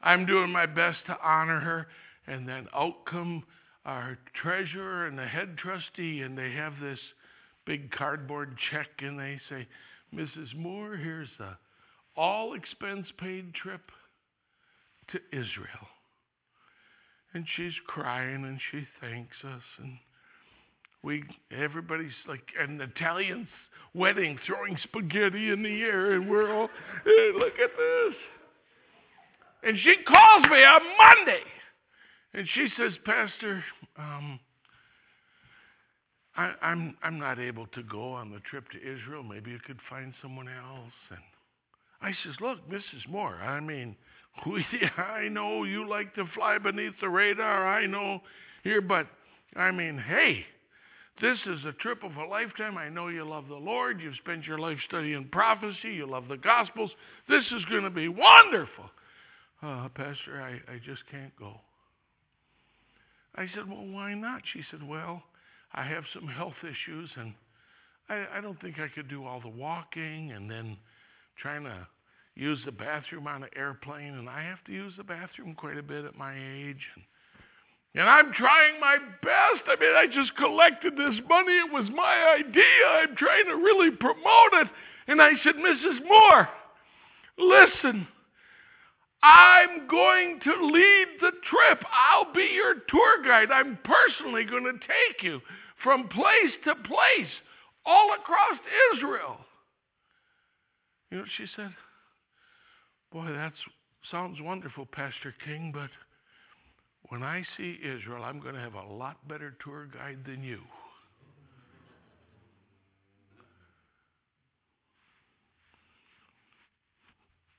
I'm 0.02 0.26
doing 0.26 0.52
my 0.52 0.68
best 0.68 1.00
to 1.08 1.18
honor 1.22 1.60
her, 1.60 1.88
and 2.28 2.48
then 2.48 2.68
out 2.74 3.06
come 3.06 3.44
our 3.84 4.18
treasurer 4.40 5.08
and 5.08 5.18
the 5.18 5.26
head 5.26 5.58
trustee, 5.58 6.22
and 6.22 6.38
they 6.38 6.52
have 6.52 6.74
this 6.80 7.00
big 7.66 7.92
cardboard 7.92 8.56
check, 8.72 8.88
and 9.00 9.20
they 9.20 9.42
say, 9.50 9.68
Mrs. 10.14 10.56
Moore, 10.56 10.96
here's 10.96 11.30
the 11.40 11.58
all 12.16 12.54
expense 12.54 13.08
paid 13.18 13.54
trip 13.54 13.92
to 15.12 15.20
Israel. 15.32 15.88
And 17.34 17.46
she's 17.56 17.74
crying 17.88 18.44
and 18.46 18.60
she 18.72 18.88
thanks 19.00 19.36
us 19.44 19.62
and 19.78 19.98
we 21.04 21.24
everybody's 21.58 22.12
like 22.28 22.44
an 22.60 22.82
Italian's 22.82 23.48
wedding 23.94 24.38
throwing 24.46 24.78
spaghetti 24.84 25.50
in 25.50 25.64
the 25.64 25.82
air 25.82 26.14
and 26.14 26.30
we're 26.30 26.54
all 26.54 26.70
hey, 27.06 27.32
look 27.36 27.54
at 27.54 27.72
this. 27.78 28.16
And 29.64 29.78
she 29.80 29.96
calls 30.08 30.44
me 30.44 30.64
on 30.64 30.82
Monday 30.98 31.44
and 32.34 32.48
she 32.54 32.70
says, 32.78 32.94
Pastor, 33.06 33.64
um, 33.98 34.40
I, 36.36 36.54
I'm, 36.62 36.96
I'm 37.04 37.20
not 37.20 37.40
able 37.40 37.68
to 37.68 37.84
go 37.84 38.14
on 38.14 38.32
the 38.32 38.40
trip 38.50 38.66
to 38.72 38.78
Israel. 38.78 39.24
Maybe 39.24 39.52
you 39.52 39.60
could 39.66 39.80
find 39.90 40.14
someone 40.22 40.48
else. 40.48 40.94
And 41.10 41.20
I 42.02 42.12
says, 42.24 42.36
Look, 42.40 42.60
Mrs. 42.70 43.10
Moore, 43.10 43.36
I 43.36 43.60
mean, 43.60 43.96
we, 44.46 44.66
I 44.98 45.28
know 45.28 45.64
you 45.64 45.88
like 45.90 46.14
to 46.16 46.26
fly 46.36 46.58
beneath 46.58 46.94
the 47.02 47.10
radar. 47.10 47.68
I 47.68 47.86
know 47.88 48.22
here, 48.64 48.82
but 48.82 49.08
I 49.56 49.72
mean, 49.72 49.98
hey, 49.98 50.46
this 51.22 51.38
is 51.46 51.66
a 51.66 51.74
trip 51.74 52.04
of 52.04 52.16
a 52.16 52.26
lifetime. 52.26 52.78
I 52.78 52.90
know 52.90 53.10
you 53.10 53.24
love 53.24 53.48
the 53.48 53.56
Lord. 53.56 54.00
You've 54.00 54.16
spent 54.16 54.46
your 54.46 54.58
life 54.58 54.78
studying 54.88 55.28
prophecy. 55.32 55.90
You 55.94 56.08
love 56.08 56.28
the 56.28 56.38
Gospels. 56.38 56.92
This 57.28 57.46
is 57.52 57.66
going 57.66 57.84
to 57.84 57.90
be 57.90 58.08
wonderful. 58.08 58.86
Uh, 59.62 59.90
Pastor, 59.90 60.42
I, 60.42 60.72
I 60.72 60.78
just 60.86 61.02
can't 61.12 61.36
go. 61.38 61.56
I 63.36 63.48
said, 63.54 63.70
Well, 63.70 63.86
why 63.86 64.14
not? 64.14 64.42
She 64.54 64.62
said, 64.72 64.88
Well, 64.88 65.22
I 65.74 65.84
have 65.86 66.04
some 66.14 66.28
health 66.28 66.56
issues 66.64 67.10
and 67.16 67.34
I, 68.10 68.26
I 68.38 68.42
don't 68.42 68.60
think 68.62 68.80
I 68.80 68.88
could 68.88 69.10
do 69.10 69.26
all 69.26 69.42
the 69.42 69.50
walking 69.50 70.32
and 70.32 70.50
then 70.50 70.78
trying 71.42 71.64
to 71.64 71.88
use 72.36 72.60
the 72.66 72.72
bathroom 72.72 73.28
on 73.28 73.44
an 73.44 73.50
airplane. 73.56 74.16
And 74.16 74.30
I 74.30 74.44
have 74.44 74.64
to 74.66 74.72
use 74.72 74.94
the 74.98 75.04
bathroom 75.04 75.56
quite 75.56 75.78
a 75.78 75.84
bit 75.84 76.06
at 76.06 76.18
my 76.18 76.34
age. 76.34 76.82
And 76.96 77.04
and 78.00 78.08
I'm 78.08 78.32
trying 78.32 78.80
my 78.80 78.98
best. 79.22 79.68
I 79.68 79.76
mean, 79.78 79.92
I 79.92 80.06
just 80.08 80.34
collected 80.38 80.94
this 80.94 81.20
money. 81.28 81.52
It 81.52 81.70
was 81.70 81.90
my 81.94 82.38
idea. 82.40 82.88
I'm 83.04 83.14
trying 83.18 83.44
to 83.48 83.56
really 83.56 83.92
promote 83.92 84.54
it. 84.54 84.68
And 85.10 85.22
I 85.22 85.32
said, 85.44 85.56
Mrs. 85.56 86.08
Moore, 86.08 86.48
listen, 87.38 88.08
I'm 89.22 89.86
going 89.90 90.40
to 90.46 90.66
lead 90.68 91.08
the 91.20 91.32
trip. 91.52 91.84
I'll 91.92 92.34
be 92.34 92.48
your 92.56 92.76
tour 92.88 93.22
guide. 93.26 93.52
I'm 93.52 93.78
personally 93.84 94.46
going 94.46 94.64
to 94.64 94.80
take 94.80 95.22
you 95.22 95.42
from 95.84 96.08
place 96.08 96.56
to 96.64 96.76
place 96.76 97.34
all 97.86 98.14
across 98.14 98.60
Israel. 98.96 99.40
You 101.12 101.18
know 101.18 101.24
what 101.24 101.32
she 101.36 101.48
said? 101.54 101.74
Boy, 103.12 103.26
that 103.26 103.52
sounds 104.10 104.38
wonderful, 104.40 104.86
Pastor 104.86 105.36
King, 105.44 105.72
but 105.74 105.90
when 107.10 107.22
I 107.24 107.44
see 107.58 107.78
Israel, 107.84 108.24
I'm 108.24 108.40
going 108.40 108.56
to 108.56 108.62
have 108.62 108.76
a 108.76 108.86
lot 108.86 109.18
better 109.28 109.56
tour 109.64 109.88
guide 109.92 110.20
than 110.26 110.44
you. 110.44 110.62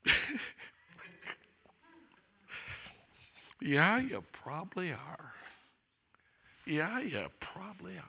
yeah, 3.61 4.01
you 4.01 4.23
probably 4.43 4.93
are. 4.93 5.33
Yeah, 6.67 7.01
you 7.01 7.27
probably 7.53 7.97
are. 7.97 8.05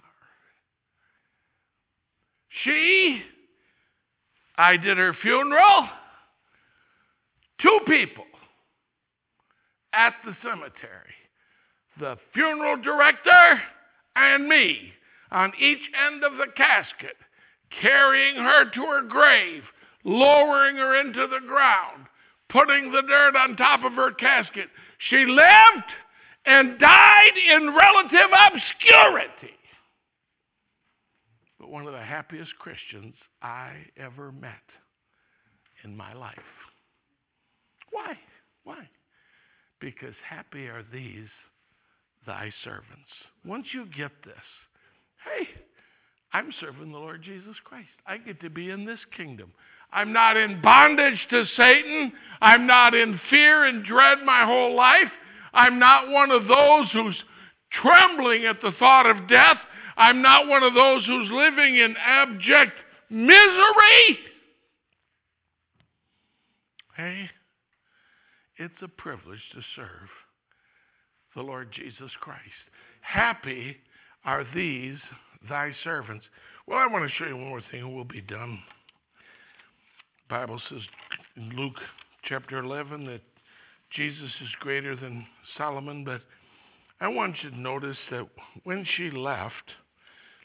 She, 2.63 3.23
I 4.57 4.77
did 4.77 4.99
her 4.99 5.15
funeral, 5.21 5.89
two 7.59 7.79
people 7.87 8.25
at 9.93 10.13
the 10.23 10.35
cemetery 10.43 11.15
the 11.99 12.17
funeral 12.33 12.77
director 12.81 13.61
and 14.15 14.47
me 14.47 14.93
on 15.31 15.51
each 15.59 15.79
end 16.07 16.23
of 16.23 16.33
the 16.33 16.51
casket, 16.55 17.15
carrying 17.81 18.35
her 18.35 18.69
to 18.69 18.81
her 18.81 19.01
grave, 19.01 19.63
lowering 20.03 20.75
her 20.75 20.99
into 20.99 21.27
the 21.27 21.45
ground, 21.47 22.05
putting 22.49 22.91
the 22.91 23.01
dirt 23.01 23.35
on 23.35 23.55
top 23.55 23.83
of 23.83 23.93
her 23.93 24.11
casket. 24.11 24.67
She 25.09 25.25
lived 25.25 25.89
and 26.45 26.79
died 26.79 27.37
in 27.55 27.73
relative 27.73 28.29
obscurity. 28.47 29.55
But 31.59 31.69
one 31.69 31.85
of 31.85 31.93
the 31.93 32.01
happiest 32.01 32.51
Christians 32.59 33.13
I 33.41 33.73
ever 33.97 34.31
met 34.31 34.51
in 35.83 35.95
my 35.95 36.13
life. 36.13 36.37
Why? 37.91 38.17
Why? 38.63 38.89
Because 39.79 40.15
happy 40.27 40.67
are 40.67 40.83
these 40.91 41.29
thy 42.25 42.51
servants. 42.63 43.09
Once 43.45 43.67
you 43.73 43.85
get 43.85 44.11
this, 44.23 44.35
hey, 45.25 45.47
I'm 46.33 46.51
serving 46.59 46.91
the 46.91 46.97
Lord 46.97 47.23
Jesus 47.23 47.55
Christ. 47.63 47.89
I 48.07 48.17
get 48.17 48.39
to 48.41 48.49
be 48.49 48.69
in 48.69 48.85
this 48.85 48.99
kingdom. 49.17 49.51
I'm 49.91 50.13
not 50.13 50.37
in 50.37 50.61
bondage 50.61 51.19
to 51.31 51.45
Satan. 51.57 52.13
I'm 52.41 52.65
not 52.65 52.93
in 52.95 53.19
fear 53.29 53.65
and 53.65 53.83
dread 53.83 54.19
my 54.25 54.45
whole 54.45 54.75
life. 54.75 55.11
I'm 55.53 55.79
not 55.79 56.09
one 56.09 56.31
of 56.31 56.47
those 56.47 56.89
who's 56.93 57.17
trembling 57.81 58.45
at 58.45 58.61
the 58.61 58.71
thought 58.79 59.05
of 59.05 59.27
death. 59.27 59.57
I'm 59.97 60.21
not 60.21 60.47
one 60.47 60.63
of 60.63 60.73
those 60.73 61.05
who's 61.05 61.29
living 61.29 61.75
in 61.75 61.95
abject 61.97 62.73
misery. 63.09 64.19
Hey, 66.95 67.29
it's 68.57 68.73
a 68.81 68.87
privilege 68.87 69.41
to 69.53 69.61
serve 69.75 70.09
the 71.35 71.41
Lord 71.41 71.69
Jesus 71.71 72.11
Christ. 72.19 72.41
Happy 73.01 73.77
are 74.25 74.45
these 74.55 74.97
thy 75.49 75.73
servants. 75.83 76.25
Well, 76.67 76.79
I 76.79 76.87
want 76.87 77.09
to 77.09 77.15
show 77.15 77.27
you 77.27 77.37
one 77.37 77.49
more 77.49 77.63
thing 77.71 77.81
and 77.81 77.95
we'll 77.95 78.03
be 78.03 78.21
done. 78.21 78.59
The 80.27 80.35
Bible 80.35 80.61
says 80.69 80.81
in 81.35 81.49
Luke 81.49 81.79
chapter 82.27 82.59
11 82.59 83.05
that 83.05 83.21
Jesus 83.95 84.29
is 84.41 84.49
greater 84.59 84.95
than 84.95 85.25
Solomon, 85.57 86.03
but 86.05 86.21
I 87.01 87.07
want 87.07 87.35
you 87.43 87.49
to 87.49 87.59
notice 87.59 87.97
that 88.11 88.27
when 88.63 88.85
she 88.95 89.09
left, 89.11 89.53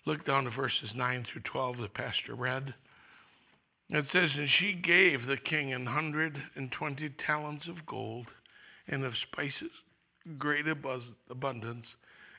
look 0.06 0.24
down 0.26 0.44
to 0.44 0.50
verses 0.50 0.90
9 0.96 1.26
through 1.32 1.42
12 1.42 1.76
the 1.78 1.88
Pastor 1.88 2.34
read. 2.34 2.74
It 3.90 4.04
says, 4.12 4.30
And 4.34 4.48
she 4.58 4.72
gave 4.72 5.26
the 5.26 5.36
king 5.36 5.72
an 5.72 5.86
hundred 5.86 6.36
and 6.56 6.72
twenty 6.72 7.10
talents 7.24 7.68
of 7.68 7.86
gold 7.86 8.26
and 8.88 9.04
of 9.04 9.12
spices 9.30 9.70
great 10.38 10.66
abundance 10.68 11.86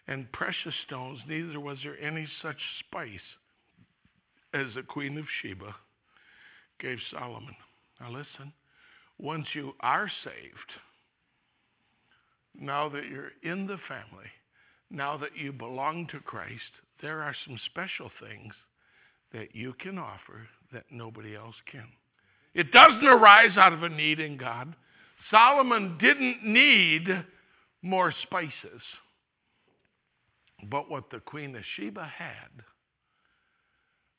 and 0.07 0.31
precious 0.31 0.73
stones, 0.85 1.19
neither 1.27 1.59
was 1.59 1.77
there 1.83 1.99
any 1.99 2.27
such 2.41 2.57
spice 2.79 3.19
as 4.53 4.67
the 4.75 4.83
queen 4.83 5.17
of 5.17 5.25
Sheba 5.41 5.75
gave 6.79 6.97
Solomon. 7.11 7.55
Now 7.99 8.09
listen, 8.09 8.53
once 9.19 9.47
you 9.53 9.73
are 9.81 10.09
saved, 10.23 10.71
now 12.59 12.89
that 12.89 13.03
you're 13.09 13.31
in 13.43 13.67
the 13.67 13.77
family, 13.87 14.27
now 14.89 15.17
that 15.17 15.35
you 15.35 15.51
belong 15.51 16.07
to 16.11 16.19
Christ, 16.19 16.61
there 17.01 17.21
are 17.21 17.35
some 17.45 17.59
special 17.65 18.09
things 18.21 18.53
that 19.33 19.53
you 19.53 19.73
can 19.79 19.97
offer 19.97 20.47
that 20.71 20.85
nobody 20.91 21.35
else 21.35 21.55
can. 21.71 21.87
It 22.53 22.71
doesn't 22.71 23.05
arise 23.05 23.57
out 23.57 23.73
of 23.73 23.83
a 23.83 23.89
need 23.89 24.19
in 24.19 24.37
God. 24.37 24.73
Solomon 25.29 25.97
didn't 25.99 26.43
need 26.43 27.07
more 27.87 28.13
spices. 28.23 28.81
But 30.69 30.89
what 30.89 31.09
the 31.09 31.19
Queen 31.19 31.55
of 31.55 31.63
Sheba 31.75 32.05
had 32.05 32.63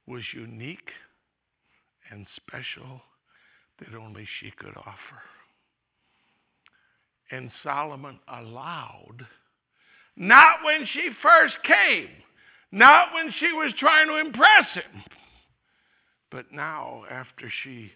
was 0.07 0.23
unique 0.35 0.91
and 2.11 2.27
special 2.37 3.03
that 3.79 3.95
only 3.95 4.27
she 4.41 4.51
could 4.53 4.77
offer. 4.77 5.23
And 7.31 7.51
Solomon 7.63 8.19
allowed, 8.27 9.27
not 10.17 10.65
when 10.65 10.87
she 10.93 11.11
first 11.23 11.55
came, 11.65 12.09
not 12.73 13.13
when 13.13 13.33
she 13.39 13.53
was 13.53 13.75
trying 13.79 14.09
to 14.09 14.17
impress 14.17 14.67
him, 14.73 15.05
but 16.31 16.47
now 16.53 17.05
after 17.11 17.53
she 17.63 17.93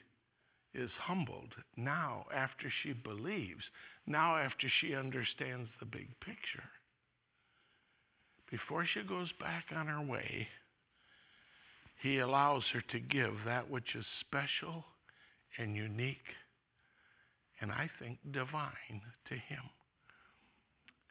is 0.74 0.90
humbled, 1.00 1.54
now 1.76 2.26
after 2.34 2.70
she 2.82 2.92
believes, 2.92 3.62
now 4.06 4.36
after 4.36 4.68
she 4.80 4.94
understands 4.94 5.68
the 5.78 5.86
big 5.86 6.08
picture. 6.20 6.68
Before 8.50 8.86
she 8.86 9.02
goes 9.02 9.28
back 9.40 9.64
on 9.74 9.86
her 9.86 10.02
way, 10.02 10.46
he 12.02 12.18
allows 12.18 12.64
her 12.72 12.82
to 12.90 13.00
give 13.00 13.34
that 13.46 13.70
which 13.70 13.94
is 13.94 14.04
special 14.20 14.84
and 15.58 15.76
unique 15.76 16.16
and 17.62 17.70
I 17.70 17.88
think 18.00 18.18
divine 18.32 19.00
to 19.28 19.34
him. 19.34 19.62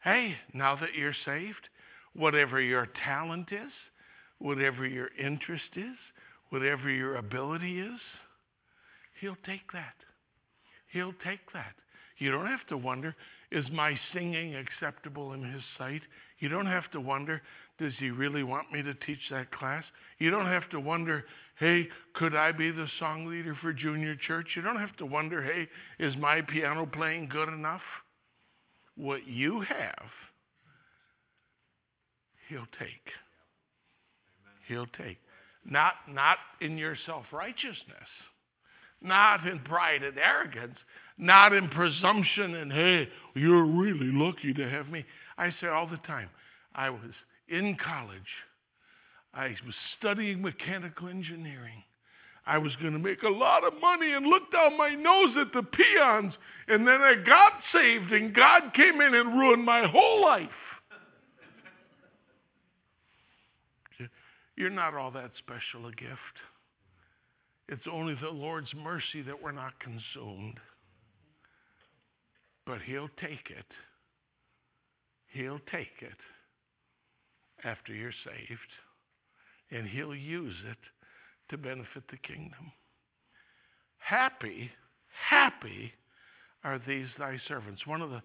Hey, 0.03 0.35
now 0.53 0.75
that 0.75 0.93
you're 0.97 1.15
saved, 1.25 1.69
whatever 2.13 2.59
your 2.59 2.89
talent 3.05 3.47
is, 3.51 3.71
whatever 4.39 4.85
your 4.85 5.09
interest 5.17 5.77
is, 5.77 5.95
whatever 6.49 6.89
your 6.89 7.15
ability 7.15 7.79
is, 7.79 7.99
he'll 9.21 9.37
take 9.45 9.71
that. 9.71 9.95
He'll 10.91 11.13
take 11.23 11.39
that. 11.53 11.73
You 12.21 12.29
don't 12.29 12.45
have 12.45 12.67
to 12.67 12.77
wonder, 12.77 13.15
is 13.51 13.65
my 13.73 13.99
singing 14.13 14.55
acceptable 14.55 15.33
in 15.33 15.41
his 15.41 15.63
sight? 15.75 16.03
You 16.37 16.49
don't 16.49 16.67
have 16.67 16.89
to 16.91 17.01
wonder, 17.01 17.41
does 17.79 17.93
he 17.97 18.11
really 18.11 18.43
want 18.43 18.71
me 18.71 18.83
to 18.83 18.93
teach 18.93 19.17
that 19.31 19.49
class? 19.51 19.83
You 20.19 20.29
don't 20.29 20.45
have 20.45 20.69
to 20.69 20.79
wonder, 20.79 21.25
hey, 21.57 21.87
could 22.13 22.35
I 22.35 22.51
be 22.51 22.69
the 22.69 22.85
song 22.99 23.25
leader 23.25 23.57
for 23.59 23.73
junior 23.73 24.15
church? 24.15 24.49
You 24.55 24.61
don't 24.61 24.77
have 24.77 24.95
to 24.97 25.05
wonder, 25.07 25.41
hey, 25.41 25.67
is 25.97 26.15
my 26.15 26.41
piano 26.41 26.85
playing 26.85 27.29
good 27.29 27.49
enough? 27.49 27.81
What 28.95 29.27
you 29.27 29.61
have, 29.61 30.09
he'll 32.49 32.67
take. 32.77 33.09
He'll 34.67 34.85
take. 34.95 35.17
Not, 35.65 35.93
not 36.07 36.37
in 36.59 36.77
your 36.77 36.95
self 37.07 37.25
righteousness, 37.31 38.09
not 39.01 39.47
in 39.47 39.57
pride 39.61 40.03
and 40.03 40.19
arrogance, 40.19 40.77
not 41.17 41.53
in 41.53 41.69
presumption 41.69 42.55
and, 42.55 42.71
hey, 42.71 43.07
you're 43.35 43.65
really 43.65 44.11
lucky 44.11 44.53
to 44.53 44.69
have 44.69 44.89
me. 44.89 45.05
I 45.37 45.53
say 45.61 45.67
all 45.67 45.87
the 45.87 45.99
time, 46.07 46.29
I 46.75 46.89
was 46.89 47.11
in 47.47 47.77
college, 47.83 48.19
I 49.33 49.55
was 49.65 49.75
studying 49.97 50.41
mechanical 50.41 51.07
engineering. 51.07 51.83
I 52.45 52.57
was 52.57 52.75
going 52.77 52.93
to 52.93 52.99
make 52.99 53.21
a 53.23 53.29
lot 53.29 53.63
of 53.63 53.73
money 53.79 54.13
and 54.13 54.25
look 54.25 54.51
down 54.51 54.75
my 54.77 54.95
nose 54.95 55.35
at 55.39 55.53
the 55.53 55.61
peons. 55.61 56.33
And 56.67 56.87
then 56.87 57.01
I 57.01 57.13
got 57.15 57.53
saved, 57.71 58.11
and 58.11 58.33
God 58.33 58.73
came 58.73 58.99
in 58.99 59.13
and 59.13 59.37
ruined 59.37 59.63
my 59.63 59.87
whole 59.87 60.21
life. 60.23 60.49
You're 64.57 64.71
not 64.71 64.95
all 64.95 65.11
that 65.11 65.31
special 65.37 65.87
a 65.87 65.91
gift. 65.91 66.39
It's 67.69 67.87
only 67.89 68.15
the 68.15 68.29
Lord's 68.29 68.73
mercy 68.75 69.21
that 69.21 69.41
we're 69.41 69.51
not 69.51 69.73
consumed. 69.79 70.59
But 72.65 72.81
He'll 72.81 73.09
take 73.19 73.49
it. 73.49 73.65
He'll 75.33 75.61
take 75.71 76.01
it 76.01 76.17
after 77.63 77.93
you're 77.93 78.13
saved, 78.25 78.59
and 79.71 79.87
He'll 79.87 80.15
use 80.15 80.55
it 80.69 80.77
to 81.49 81.57
benefit 81.57 82.03
the 82.09 82.17
kingdom. 82.17 82.71
Happy, 83.97 84.69
happy 85.29 85.93
are 86.63 86.81
these 86.87 87.07
thy 87.17 87.39
servants. 87.47 87.85
One 87.85 88.01
of 88.01 88.09
the, 88.09 88.21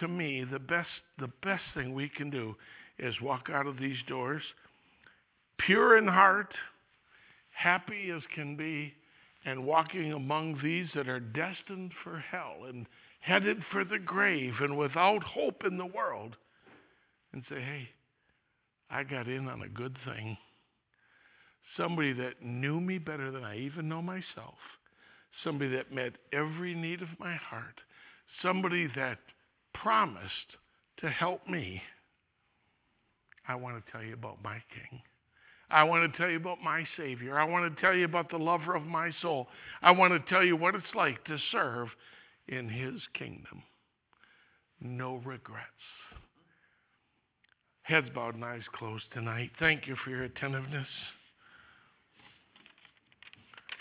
to 0.00 0.08
me, 0.08 0.44
the 0.44 0.58
best, 0.58 0.88
the 1.18 1.30
best 1.42 1.62
thing 1.74 1.94
we 1.94 2.08
can 2.08 2.30
do 2.30 2.54
is 2.98 3.14
walk 3.20 3.48
out 3.50 3.66
of 3.66 3.78
these 3.78 3.96
doors 4.08 4.42
pure 5.58 5.96
in 5.96 6.06
heart, 6.06 6.52
happy 7.52 8.10
as 8.10 8.22
can 8.34 8.56
be, 8.56 8.92
and 9.44 9.64
walking 9.64 10.12
among 10.12 10.58
these 10.62 10.88
that 10.94 11.08
are 11.08 11.20
destined 11.20 11.92
for 12.02 12.18
hell 12.18 12.64
and 12.68 12.86
headed 13.22 13.58
for 13.70 13.84
the 13.84 13.98
grave 13.98 14.54
and 14.60 14.76
without 14.76 15.22
hope 15.22 15.62
in 15.64 15.78
the 15.78 15.86
world, 15.86 16.36
and 17.32 17.42
say, 17.48 17.60
hey, 17.60 17.88
I 18.90 19.04
got 19.04 19.26
in 19.26 19.48
on 19.48 19.62
a 19.62 19.68
good 19.68 19.96
thing. 20.04 20.36
Somebody 21.76 22.12
that 22.12 22.42
knew 22.42 22.80
me 22.80 22.98
better 22.98 23.30
than 23.30 23.44
I 23.44 23.58
even 23.58 23.88
know 23.88 24.02
myself. 24.02 24.58
Somebody 25.42 25.70
that 25.76 25.92
met 25.92 26.12
every 26.32 26.74
need 26.74 27.00
of 27.00 27.08
my 27.18 27.34
heart. 27.36 27.80
Somebody 28.42 28.88
that 28.96 29.18
promised 29.72 30.58
to 31.00 31.08
help 31.08 31.48
me. 31.48 31.80
I 33.48 33.54
want 33.54 33.82
to 33.82 33.92
tell 33.92 34.02
you 34.02 34.12
about 34.12 34.42
my 34.44 34.62
King. 34.74 35.00
I 35.70 35.84
want 35.84 36.10
to 36.12 36.18
tell 36.18 36.28
you 36.28 36.36
about 36.36 36.62
my 36.62 36.84
Savior. 36.98 37.38
I 37.38 37.44
want 37.44 37.74
to 37.74 37.80
tell 37.80 37.94
you 37.94 38.04
about 38.04 38.30
the 38.30 38.36
lover 38.36 38.74
of 38.74 38.82
my 38.82 39.10
soul. 39.22 39.46
I 39.80 39.90
want 39.92 40.12
to 40.12 40.30
tell 40.30 40.44
you 40.44 40.54
what 40.54 40.74
it's 40.74 40.84
like 40.94 41.24
to 41.24 41.38
serve 41.50 41.88
in 42.52 42.68
His 42.68 43.00
kingdom. 43.14 43.62
No 44.80 45.16
regrets. 45.24 45.66
Heads 47.82 48.08
bowed 48.14 48.34
and 48.34 48.44
eyes 48.44 48.62
closed 48.74 49.04
tonight. 49.12 49.50
Thank 49.58 49.86
you 49.86 49.96
for 50.04 50.10
your 50.10 50.24
attentiveness. 50.24 50.86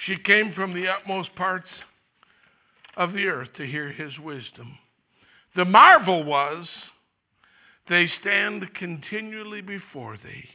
She 0.06 0.18
came 0.18 0.54
from 0.54 0.74
the 0.74 0.88
utmost 0.88 1.36
parts 1.36 1.68
of 2.98 3.14
the 3.14 3.28
earth 3.28 3.50
to 3.58 3.66
hear 3.66 3.92
his 3.92 4.18
wisdom. 4.20 4.78
The 5.56 5.66
marvel 5.66 6.24
was 6.24 6.68
they 7.90 8.10
stand 8.22 8.74
continually 8.76 9.62
before 9.62 10.18
thee. 10.18 10.46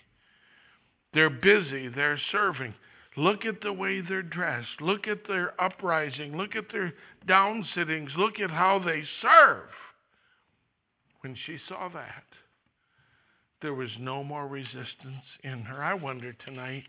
They're 1.15 1.31
busy, 1.31 1.89
they're 1.89 2.21
serving. 2.33 2.75
Look 3.17 3.47
at 3.47 3.63
the 3.63 3.73
way 3.73 4.03
they're 4.03 4.23
dressed. 4.23 4.81
Look 4.81 5.09
at 5.09 5.27
their 5.27 5.59
uprising. 5.61 6.37
Look 6.37 6.55
at 6.55 6.71
their 6.71 6.93
down 7.27 7.67
sittings. 7.75 8.11
Look 8.17 8.41
at 8.41 8.51
how 8.51 8.79
they 8.79 9.05
serve. 9.23 9.69
When 11.23 11.37
she 11.47 11.59
saw 11.69 11.89
that, 11.89 12.25
there 13.63 13.75
was 13.75 13.91
no 13.99 14.23
more 14.23 14.47
resistance 14.47 15.25
in 15.43 15.63
her. 15.63 15.83
I 15.83 15.95
wonder 15.95 16.35
tonight 16.45 16.85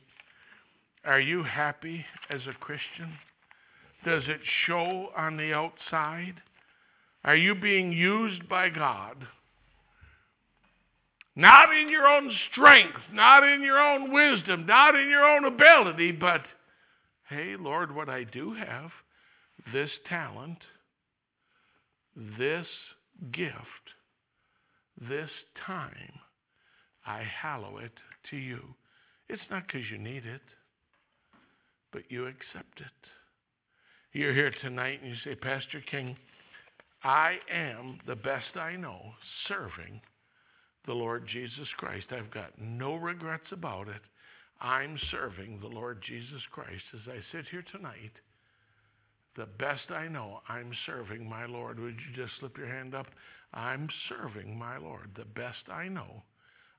are 1.06 1.22
you 1.22 1.42
happy 1.44 2.06
as 2.30 2.42
a 2.48 2.60
Christian? 2.60 3.18
Does 4.04 4.24
it 4.28 4.42
show 4.66 5.10
on 5.16 5.38
the 5.38 5.54
outside? 5.54 6.36
Are 7.24 7.36
you 7.36 7.56
being 7.56 7.94
used 7.94 8.48
by 8.50 8.70
God? 8.70 9.26
Not 11.38 11.74
in 11.74 11.90
your 11.90 12.06
own 12.06 12.30
strength, 12.52 13.00
not 13.14 13.48
in 13.48 13.62
your 13.62 13.80
own 13.80 14.12
wisdom, 14.12 14.66
not 14.66 14.96
in 14.96 15.10
your 15.10 15.24
own 15.24 15.46
ability, 15.46 16.12
but 16.12 16.42
hey, 17.30 17.56
Lord, 17.58 17.96
what 17.96 18.10
I 18.10 18.26
do 18.26 18.54
have, 18.54 18.92
this 19.72 19.92
talent, 20.10 20.58
this 22.38 22.68
gift, 23.32 23.56
this 25.10 25.30
time, 25.66 26.20
I 27.06 27.24
hallow 27.24 27.78
it 27.78 27.94
to 28.32 28.36
you. 28.36 28.60
It's 29.30 29.42
not 29.50 29.68
because 29.68 29.90
you 29.90 29.98
need 29.98 30.26
it 30.26 30.42
but 31.92 32.04
you 32.10 32.28
accept 32.28 32.80
it. 32.80 33.08
You're 34.14 34.34
here 34.34 34.54
tonight 34.62 35.00
and 35.02 35.12
you 35.12 35.18
say, 35.24 35.36
Pastor 35.36 35.82
King, 35.90 36.16
I 37.04 37.38
am 37.52 38.00
the 38.08 38.16
best 38.16 38.56
I 38.56 38.76
know 38.76 39.00
serving 39.48 40.02
the 40.88 40.94
Lord 40.94 41.28
Jesus 41.32 41.68
Christ. 41.78 42.08
I've 42.12 42.32
got 42.32 42.52
no 42.60 42.96
regrets 42.96 43.52
about 43.52 43.90
it. 43.90 44.02
I'm 44.60 44.98
serving 45.12 45.60
the 45.60 45.68
Lord 45.68 46.02
Jesus 46.08 46.42
Christ. 46.52 46.84
As 46.94 47.02
I 47.08 47.20
sit 47.32 47.46
here 47.52 47.64
tonight, 47.72 48.14
the 49.36 49.46
best 49.60 49.92
I 49.92 50.08
know, 50.08 50.40
I'm 50.50 50.72
serving 50.88 51.30
my 51.30 51.46
Lord. 51.46 51.80
Would 51.80 51.94
you 51.94 52.24
just 52.24 52.34
slip 52.40 52.58
your 52.58 52.68
hand 52.68 52.96
up? 52.96 53.06
I'm 53.54 53.88
serving 54.10 54.58
my 54.58 54.78
Lord. 54.78 55.12
The 55.16 55.26
best 55.26 55.70
I 55.72 55.88
know, 55.88 56.24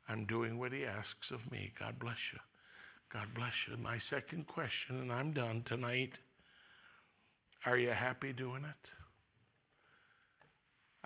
I'm 0.08 0.26
doing 0.26 0.58
what 0.58 0.72
He 0.72 0.84
asks 0.84 1.30
of 1.32 1.52
me. 1.52 1.72
God 1.78 1.98
bless 2.00 2.16
you. 2.32 2.40
God 3.12 3.28
bless 3.34 3.52
you. 3.70 3.76
My 3.76 3.98
second 4.10 4.46
question, 4.48 5.00
and 5.00 5.12
I'm 5.12 5.32
done 5.32 5.64
tonight. 5.68 6.10
Are 7.64 7.78
you 7.78 7.90
happy 7.90 8.32
doing 8.32 8.64
it? 8.64 8.97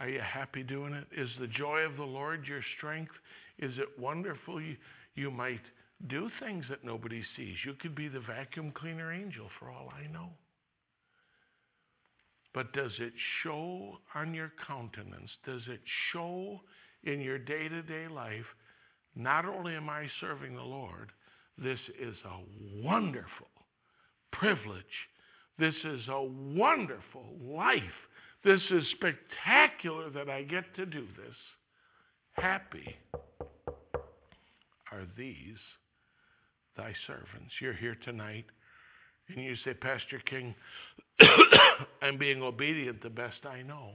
Are 0.02 0.08
you 0.08 0.20
happy 0.20 0.64
doing 0.64 0.94
it? 0.94 1.06
Is 1.16 1.28
the 1.38 1.46
joy 1.46 1.82
of 1.82 1.96
the 1.96 2.02
Lord 2.02 2.44
your 2.44 2.60
strength? 2.76 3.12
Is 3.60 3.70
it 3.78 4.00
wonderful? 4.00 4.60
You, 4.60 4.74
you 5.14 5.30
might 5.30 5.60
do 6.08 6.28
things 6.40 6.64
that 6.70 6.82
nobody 6.82 7.22
sees. 7.36 7.54
You 7.64 7.74
could 7.80 7.94
be 7.94 8.08
the 8.08 8.18
vacuum 8.18 8.72
cleaner 8.74 9.12
angel 9.12 9.46
for 9.60 9.70
all 9.70 9.92
I 9.96 10.12
know. 10.12 10.30
But 12.52 12.72
does 12.72 12.90
it 12.98 13.12
show 13.44 13.98
on 14.16 14.34
your 14.34 14.52
countenance? 14.66 15.30
Does 15.46 15.62
it 15.68 15.80
show 16.12 16.60
in 17.04 17.20
your 17.20 17.38
day 17.38 17.68
to 17.68 17.82
day 17.82 18.08
life? 18.12 18.44
Not 19.14 19.44
only 19.44 19.76
am 19.76 19.88
I 19.88 20.08
serving 20.20 20.56
the 20.56 20.62
Lord, 20.62 21.10
this 21.56 21.78
is 22.00 22.16
a 22.24 22.84
wonderful 22.84 23.46
privilege. 24.32 24.82
This 25.60 25.74
is 25.84 26.00
a 26.08 26.22
wonderful 26.24 27.36
life. 27.40 27.78
This 28.44 28.60
is 28.70 28.84
spectacular 28.90 30.10
that 30.10 30.28
I 30.28 30.42
get 30.42 30.64
to 30.76 30.86
do 30.86 31.06
this. 31.16 31.36
Happy 32.32 32.96
are 34.90 35.06
these 35.16 35.58
thy 36.76 36.92
servants. 37.06 37.52
You're 37.60 37.72
here 37.74 37.96
tonight 38.04 38.44
and 39.28 39.44
you 39.44 39.54
say, 39.64 39.74
Pastor 39.74 40.20
King, 40.28 40.54
I'm 42.02 42.18
being 42.18 42.42
obedient 42.42 43.02
the 43.02 43.10
best 43.10 43.46
I 43.48 43.62
know. 43.62 43.92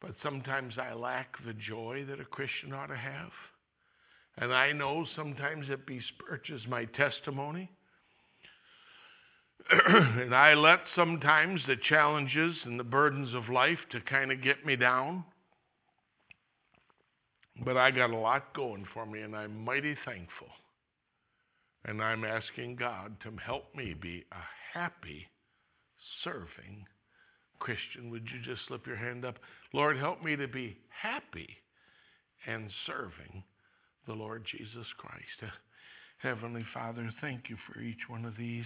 But 0.00 0.14
sometimes 0.22 0.74
I 0.78 0.94
lack 0.94 1.34
the 1.44 1.54
joy 1.54 2.04
that 2.08 2.20
a 2.20 2.24
Christian 2.24 2.72
ought 2.72 2.86
to 2.86 2.96
have. 2.96 3.30
And 4.38 4.52
I 4.52 4.72
know 4.72 5.06
sometimes 5.16 5.66
it 5.70 5.86
besmirches 5.86 6.68
my 6.68 6.84
testimony. 6.84 7.70
and 9.88 10.34
I 10.34 10.54
let 10.54 10.80
sometimes 10.94 11.60
the 11.66 11.76
challenges 11.88 12.56
and 12.64 12.78
the 12.78 12.84
burdens 12.84 13.34
of 13.34 13.48
life 13.48 13.78
to 13.90 14.00
kind 14.00 14.30
of 14.30 14.42
get 14.42 14.64
me 14.64 14.76
down. 14.76 15.24
But 17.64 17.76
I 17.76 17.90
got 17.90 18.10
a 18.10 18.16
lot 18.16 18.54
going 18.54 18.86
for 18.92 19.06
me, 19.06 19.22
and 19.22 19.34
I'm 19.34 19.64
mighty 19.64 19.96
thankful. 20.04 20.48
And 21.84 22.02
I'm 22.02 22.24
asking 22.24 22.76
God 22.76 23.16
to 23.22 23.32
help 23.44 23.74
me 23.74 23.94
be 23.94 24.24
a 24.32 24.78
happy, 24.78 25.26
serving 26.22 26.84
Christian. 27.58 28.10
Would 28.10 28.24
you 28.24 28.40
just 28.44 28.66
slip 28.68 28.86
your 28.86 28.96
hand 28.96 29.24
up? 29.24 29.36
Lord, 29.72 29.96
help 29.96 30.22
me 30.22 30.36
to 30.36 30.48
be 30.48 30.76
happy 30.90 31.48
and 32.46 32.70
serving 32.86 33.42
the 34.06 34.14
Lord 34.14 34.44
Jesus 34.50 34.86
Christ. 34.98 35.52
Heavenly 36.18 36.64
Father, 36.74 37.10
thank 37.20 37.48
you 37.48 37.56
for 37.66 37.80
each 37.80 38.08
one 38.08 38.24
of 38.24 38.36
these. 38.36 38.64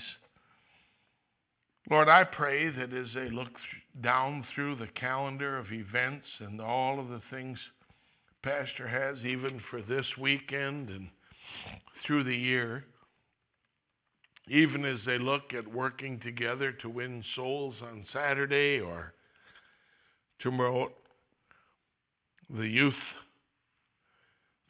Lord, 1.89 2.09
I 2.09 2.25
pray 2.25 2.69
that 2.69 2.93
as 2.93 3.07
they 3.15 3.31
look 3.31 3.49
th- 3.49 4.03
down 4.03 4.45
through 4.55 4.77
the 4.77 4.89
calendar 4.89 5.59
of 5.59 5.73
events 5.73 6.27
and 6.41 6.61
all 6.61 7.01
of 7.01 7.09
the 7.09 7.23
things 7.31 7.59
Pastor 8.43 8.89
has, 8.89 9.19
even 9.25 9.61
for 9.71 9.83
this 9.83 10.07
weekend 10.19 10.89
and 10.89 11.09
through 12.07 12.25
the 12.25 12.37
year, 12.37 12.85
even 14.49 14.85
as 14.85 14.99
they 15.07 15.19
look 15.19 15.53
at 15.57 15.67
working 15.73 16.19
together 16.21 16.73
to 16.73 16.89
win 16.89 17.23
souls 17.37 17.75
on 17.83 18.07
Saturday 18.13 18.81
or 18.81 19.13
to 20.41 20.49
promote 20.49 20.93
the 22.49 22.67
youth, 22.67 22.95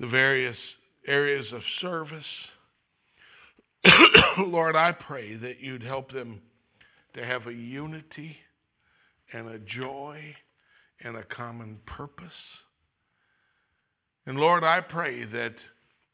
the 0.00 0.08
various 0.08 0.56
areas 1.06 1.46
of 1.52 1.62
service. 1.80 2.24
Lord, 4.38 4.76
I 4.76 4.92
pray 4.92 5.36
that 5.36 5.60
you'd 5.60 5.82
help 5.82 6.12
them 6.12 6.40
to 7.14 7.24
have 7.24 7.46
a 7.46 7.52
unity 7.52 8.36
and 9.32 9.48
a 9.48 9.58
joy 9.58 10.34
and 11.02 11.16
a 11.16 11.24
common 11.24 11.78
purpose. 11.86 12.26
And 14.26 14.38
Lord, 14.38 14.64
I 14.64 14.80
pray 14.80 15.24
that 15.24 15.54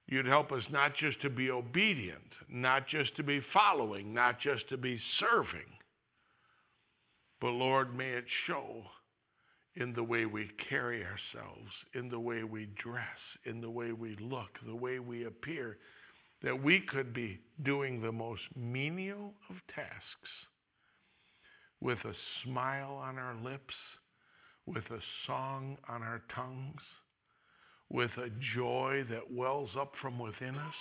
you'd 0.06 0.26
help 0.26 0.52
us 0.52 0.62
not 0.70 0.96
just 0.96 1.20
to 1.22 1.30
be 1.30 1.50
obedient, 1.50 2.20
not 2.48 2.86
just 2.88 3.16
to 3.16 3.22
be 3.22 3.40
following, 3.52 4.14
not 4.14 4.40
just 4.40 4.68
to 4.68 4.76
be 4.76 5.00
serving, 5.18 5.66
but 7.40 7.50
Lord, 7.50 7.96
may 7.96 8.10
it 8.10 8.24
show 8.46 8.82
in 9.74 9.92
the 9.92 10.02
way 10.02 10.24
we 10.24 10.48
carry 10.70 11.02
ourselves, 11.04 11.70
in 11.94 12.08
the 12.08 12.18
way 12.18 12.44
we 12.44 12.68
dress, 12.82 13.04
in 13.44 13.60
the 13.60 13.68
way 13.68 13.92
we 13.92 14.16
look, 14.20 14.48
the 14.66 14.74
way 14.74 14.98
we 15.00 15.26
appear, 15.26 15.76
that 16.42 16.62
we 16.62 16.80
could 16.80 17.12
be 17.12 17.38
doing 17.62 18.00
the 18.00 18.12
most 18.12 18.42
menial 18.54 19.34
of 19.50 19.56
tasks 19.74 20.30
with 21.80 21.98
a 22.04 22.14
smile 22.44 22.94
on 23.02 23.18
our 23.18 23.36
lips, 23.42 23.74
with 24.66 24.84
a 24.90 25.00
song 25.26 25.76
on 25.88 26.02
our 26.02 26.22
tongues, 26.34 26.80
with 27.90 28.10
a 28.18 28.30
joy 28.54 29.04
that 29.10 29.32
wells 29.32 29.70
up 29.78 29.92
from 30.00 30.18
within 30.18 30.56
us. 30.56 30.74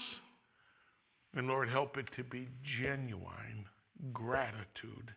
And 1.36 1.48
Lord, 1.48 1.70
help 1.70 1.98
it 1.98 2.08
to 2.16 2.24
be 2.24 2.48
genuine 2.82 3.66
gratitude 4.14 5.12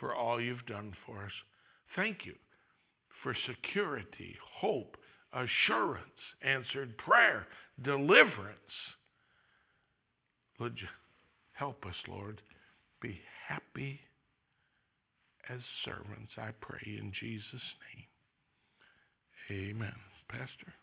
for 0.00 0.14
all 0.14 0.40
you've 0.40 0.66
done 0.66 0.92
for 1.06 1.24
us. 1.24 1.32
Thank 1.94 2.24
you 2.24 2.34
for 3.22 3.36
security, 3.46 4.36
hope, 4.60 4.96
assurance, 5.32 6.04
answered 6.42 6.96
prayer, 6.98 7.46
deliverance. 7.82 8.56
Help 11.52 11.84
us, 11.86 11.94
Lord, 12.08 12.40
be 13.00 13.20
happy 13.46 14.00
as 15.50 15.60
servants, 15.84 16.32
I 16.36 16.50
pray 16.60 16.98
in 16.98 17.12
Jesus' 17.18 17.68
name. 19.50 19.70
Amen. 19.70 19.94
Pastor? 20.28 20.74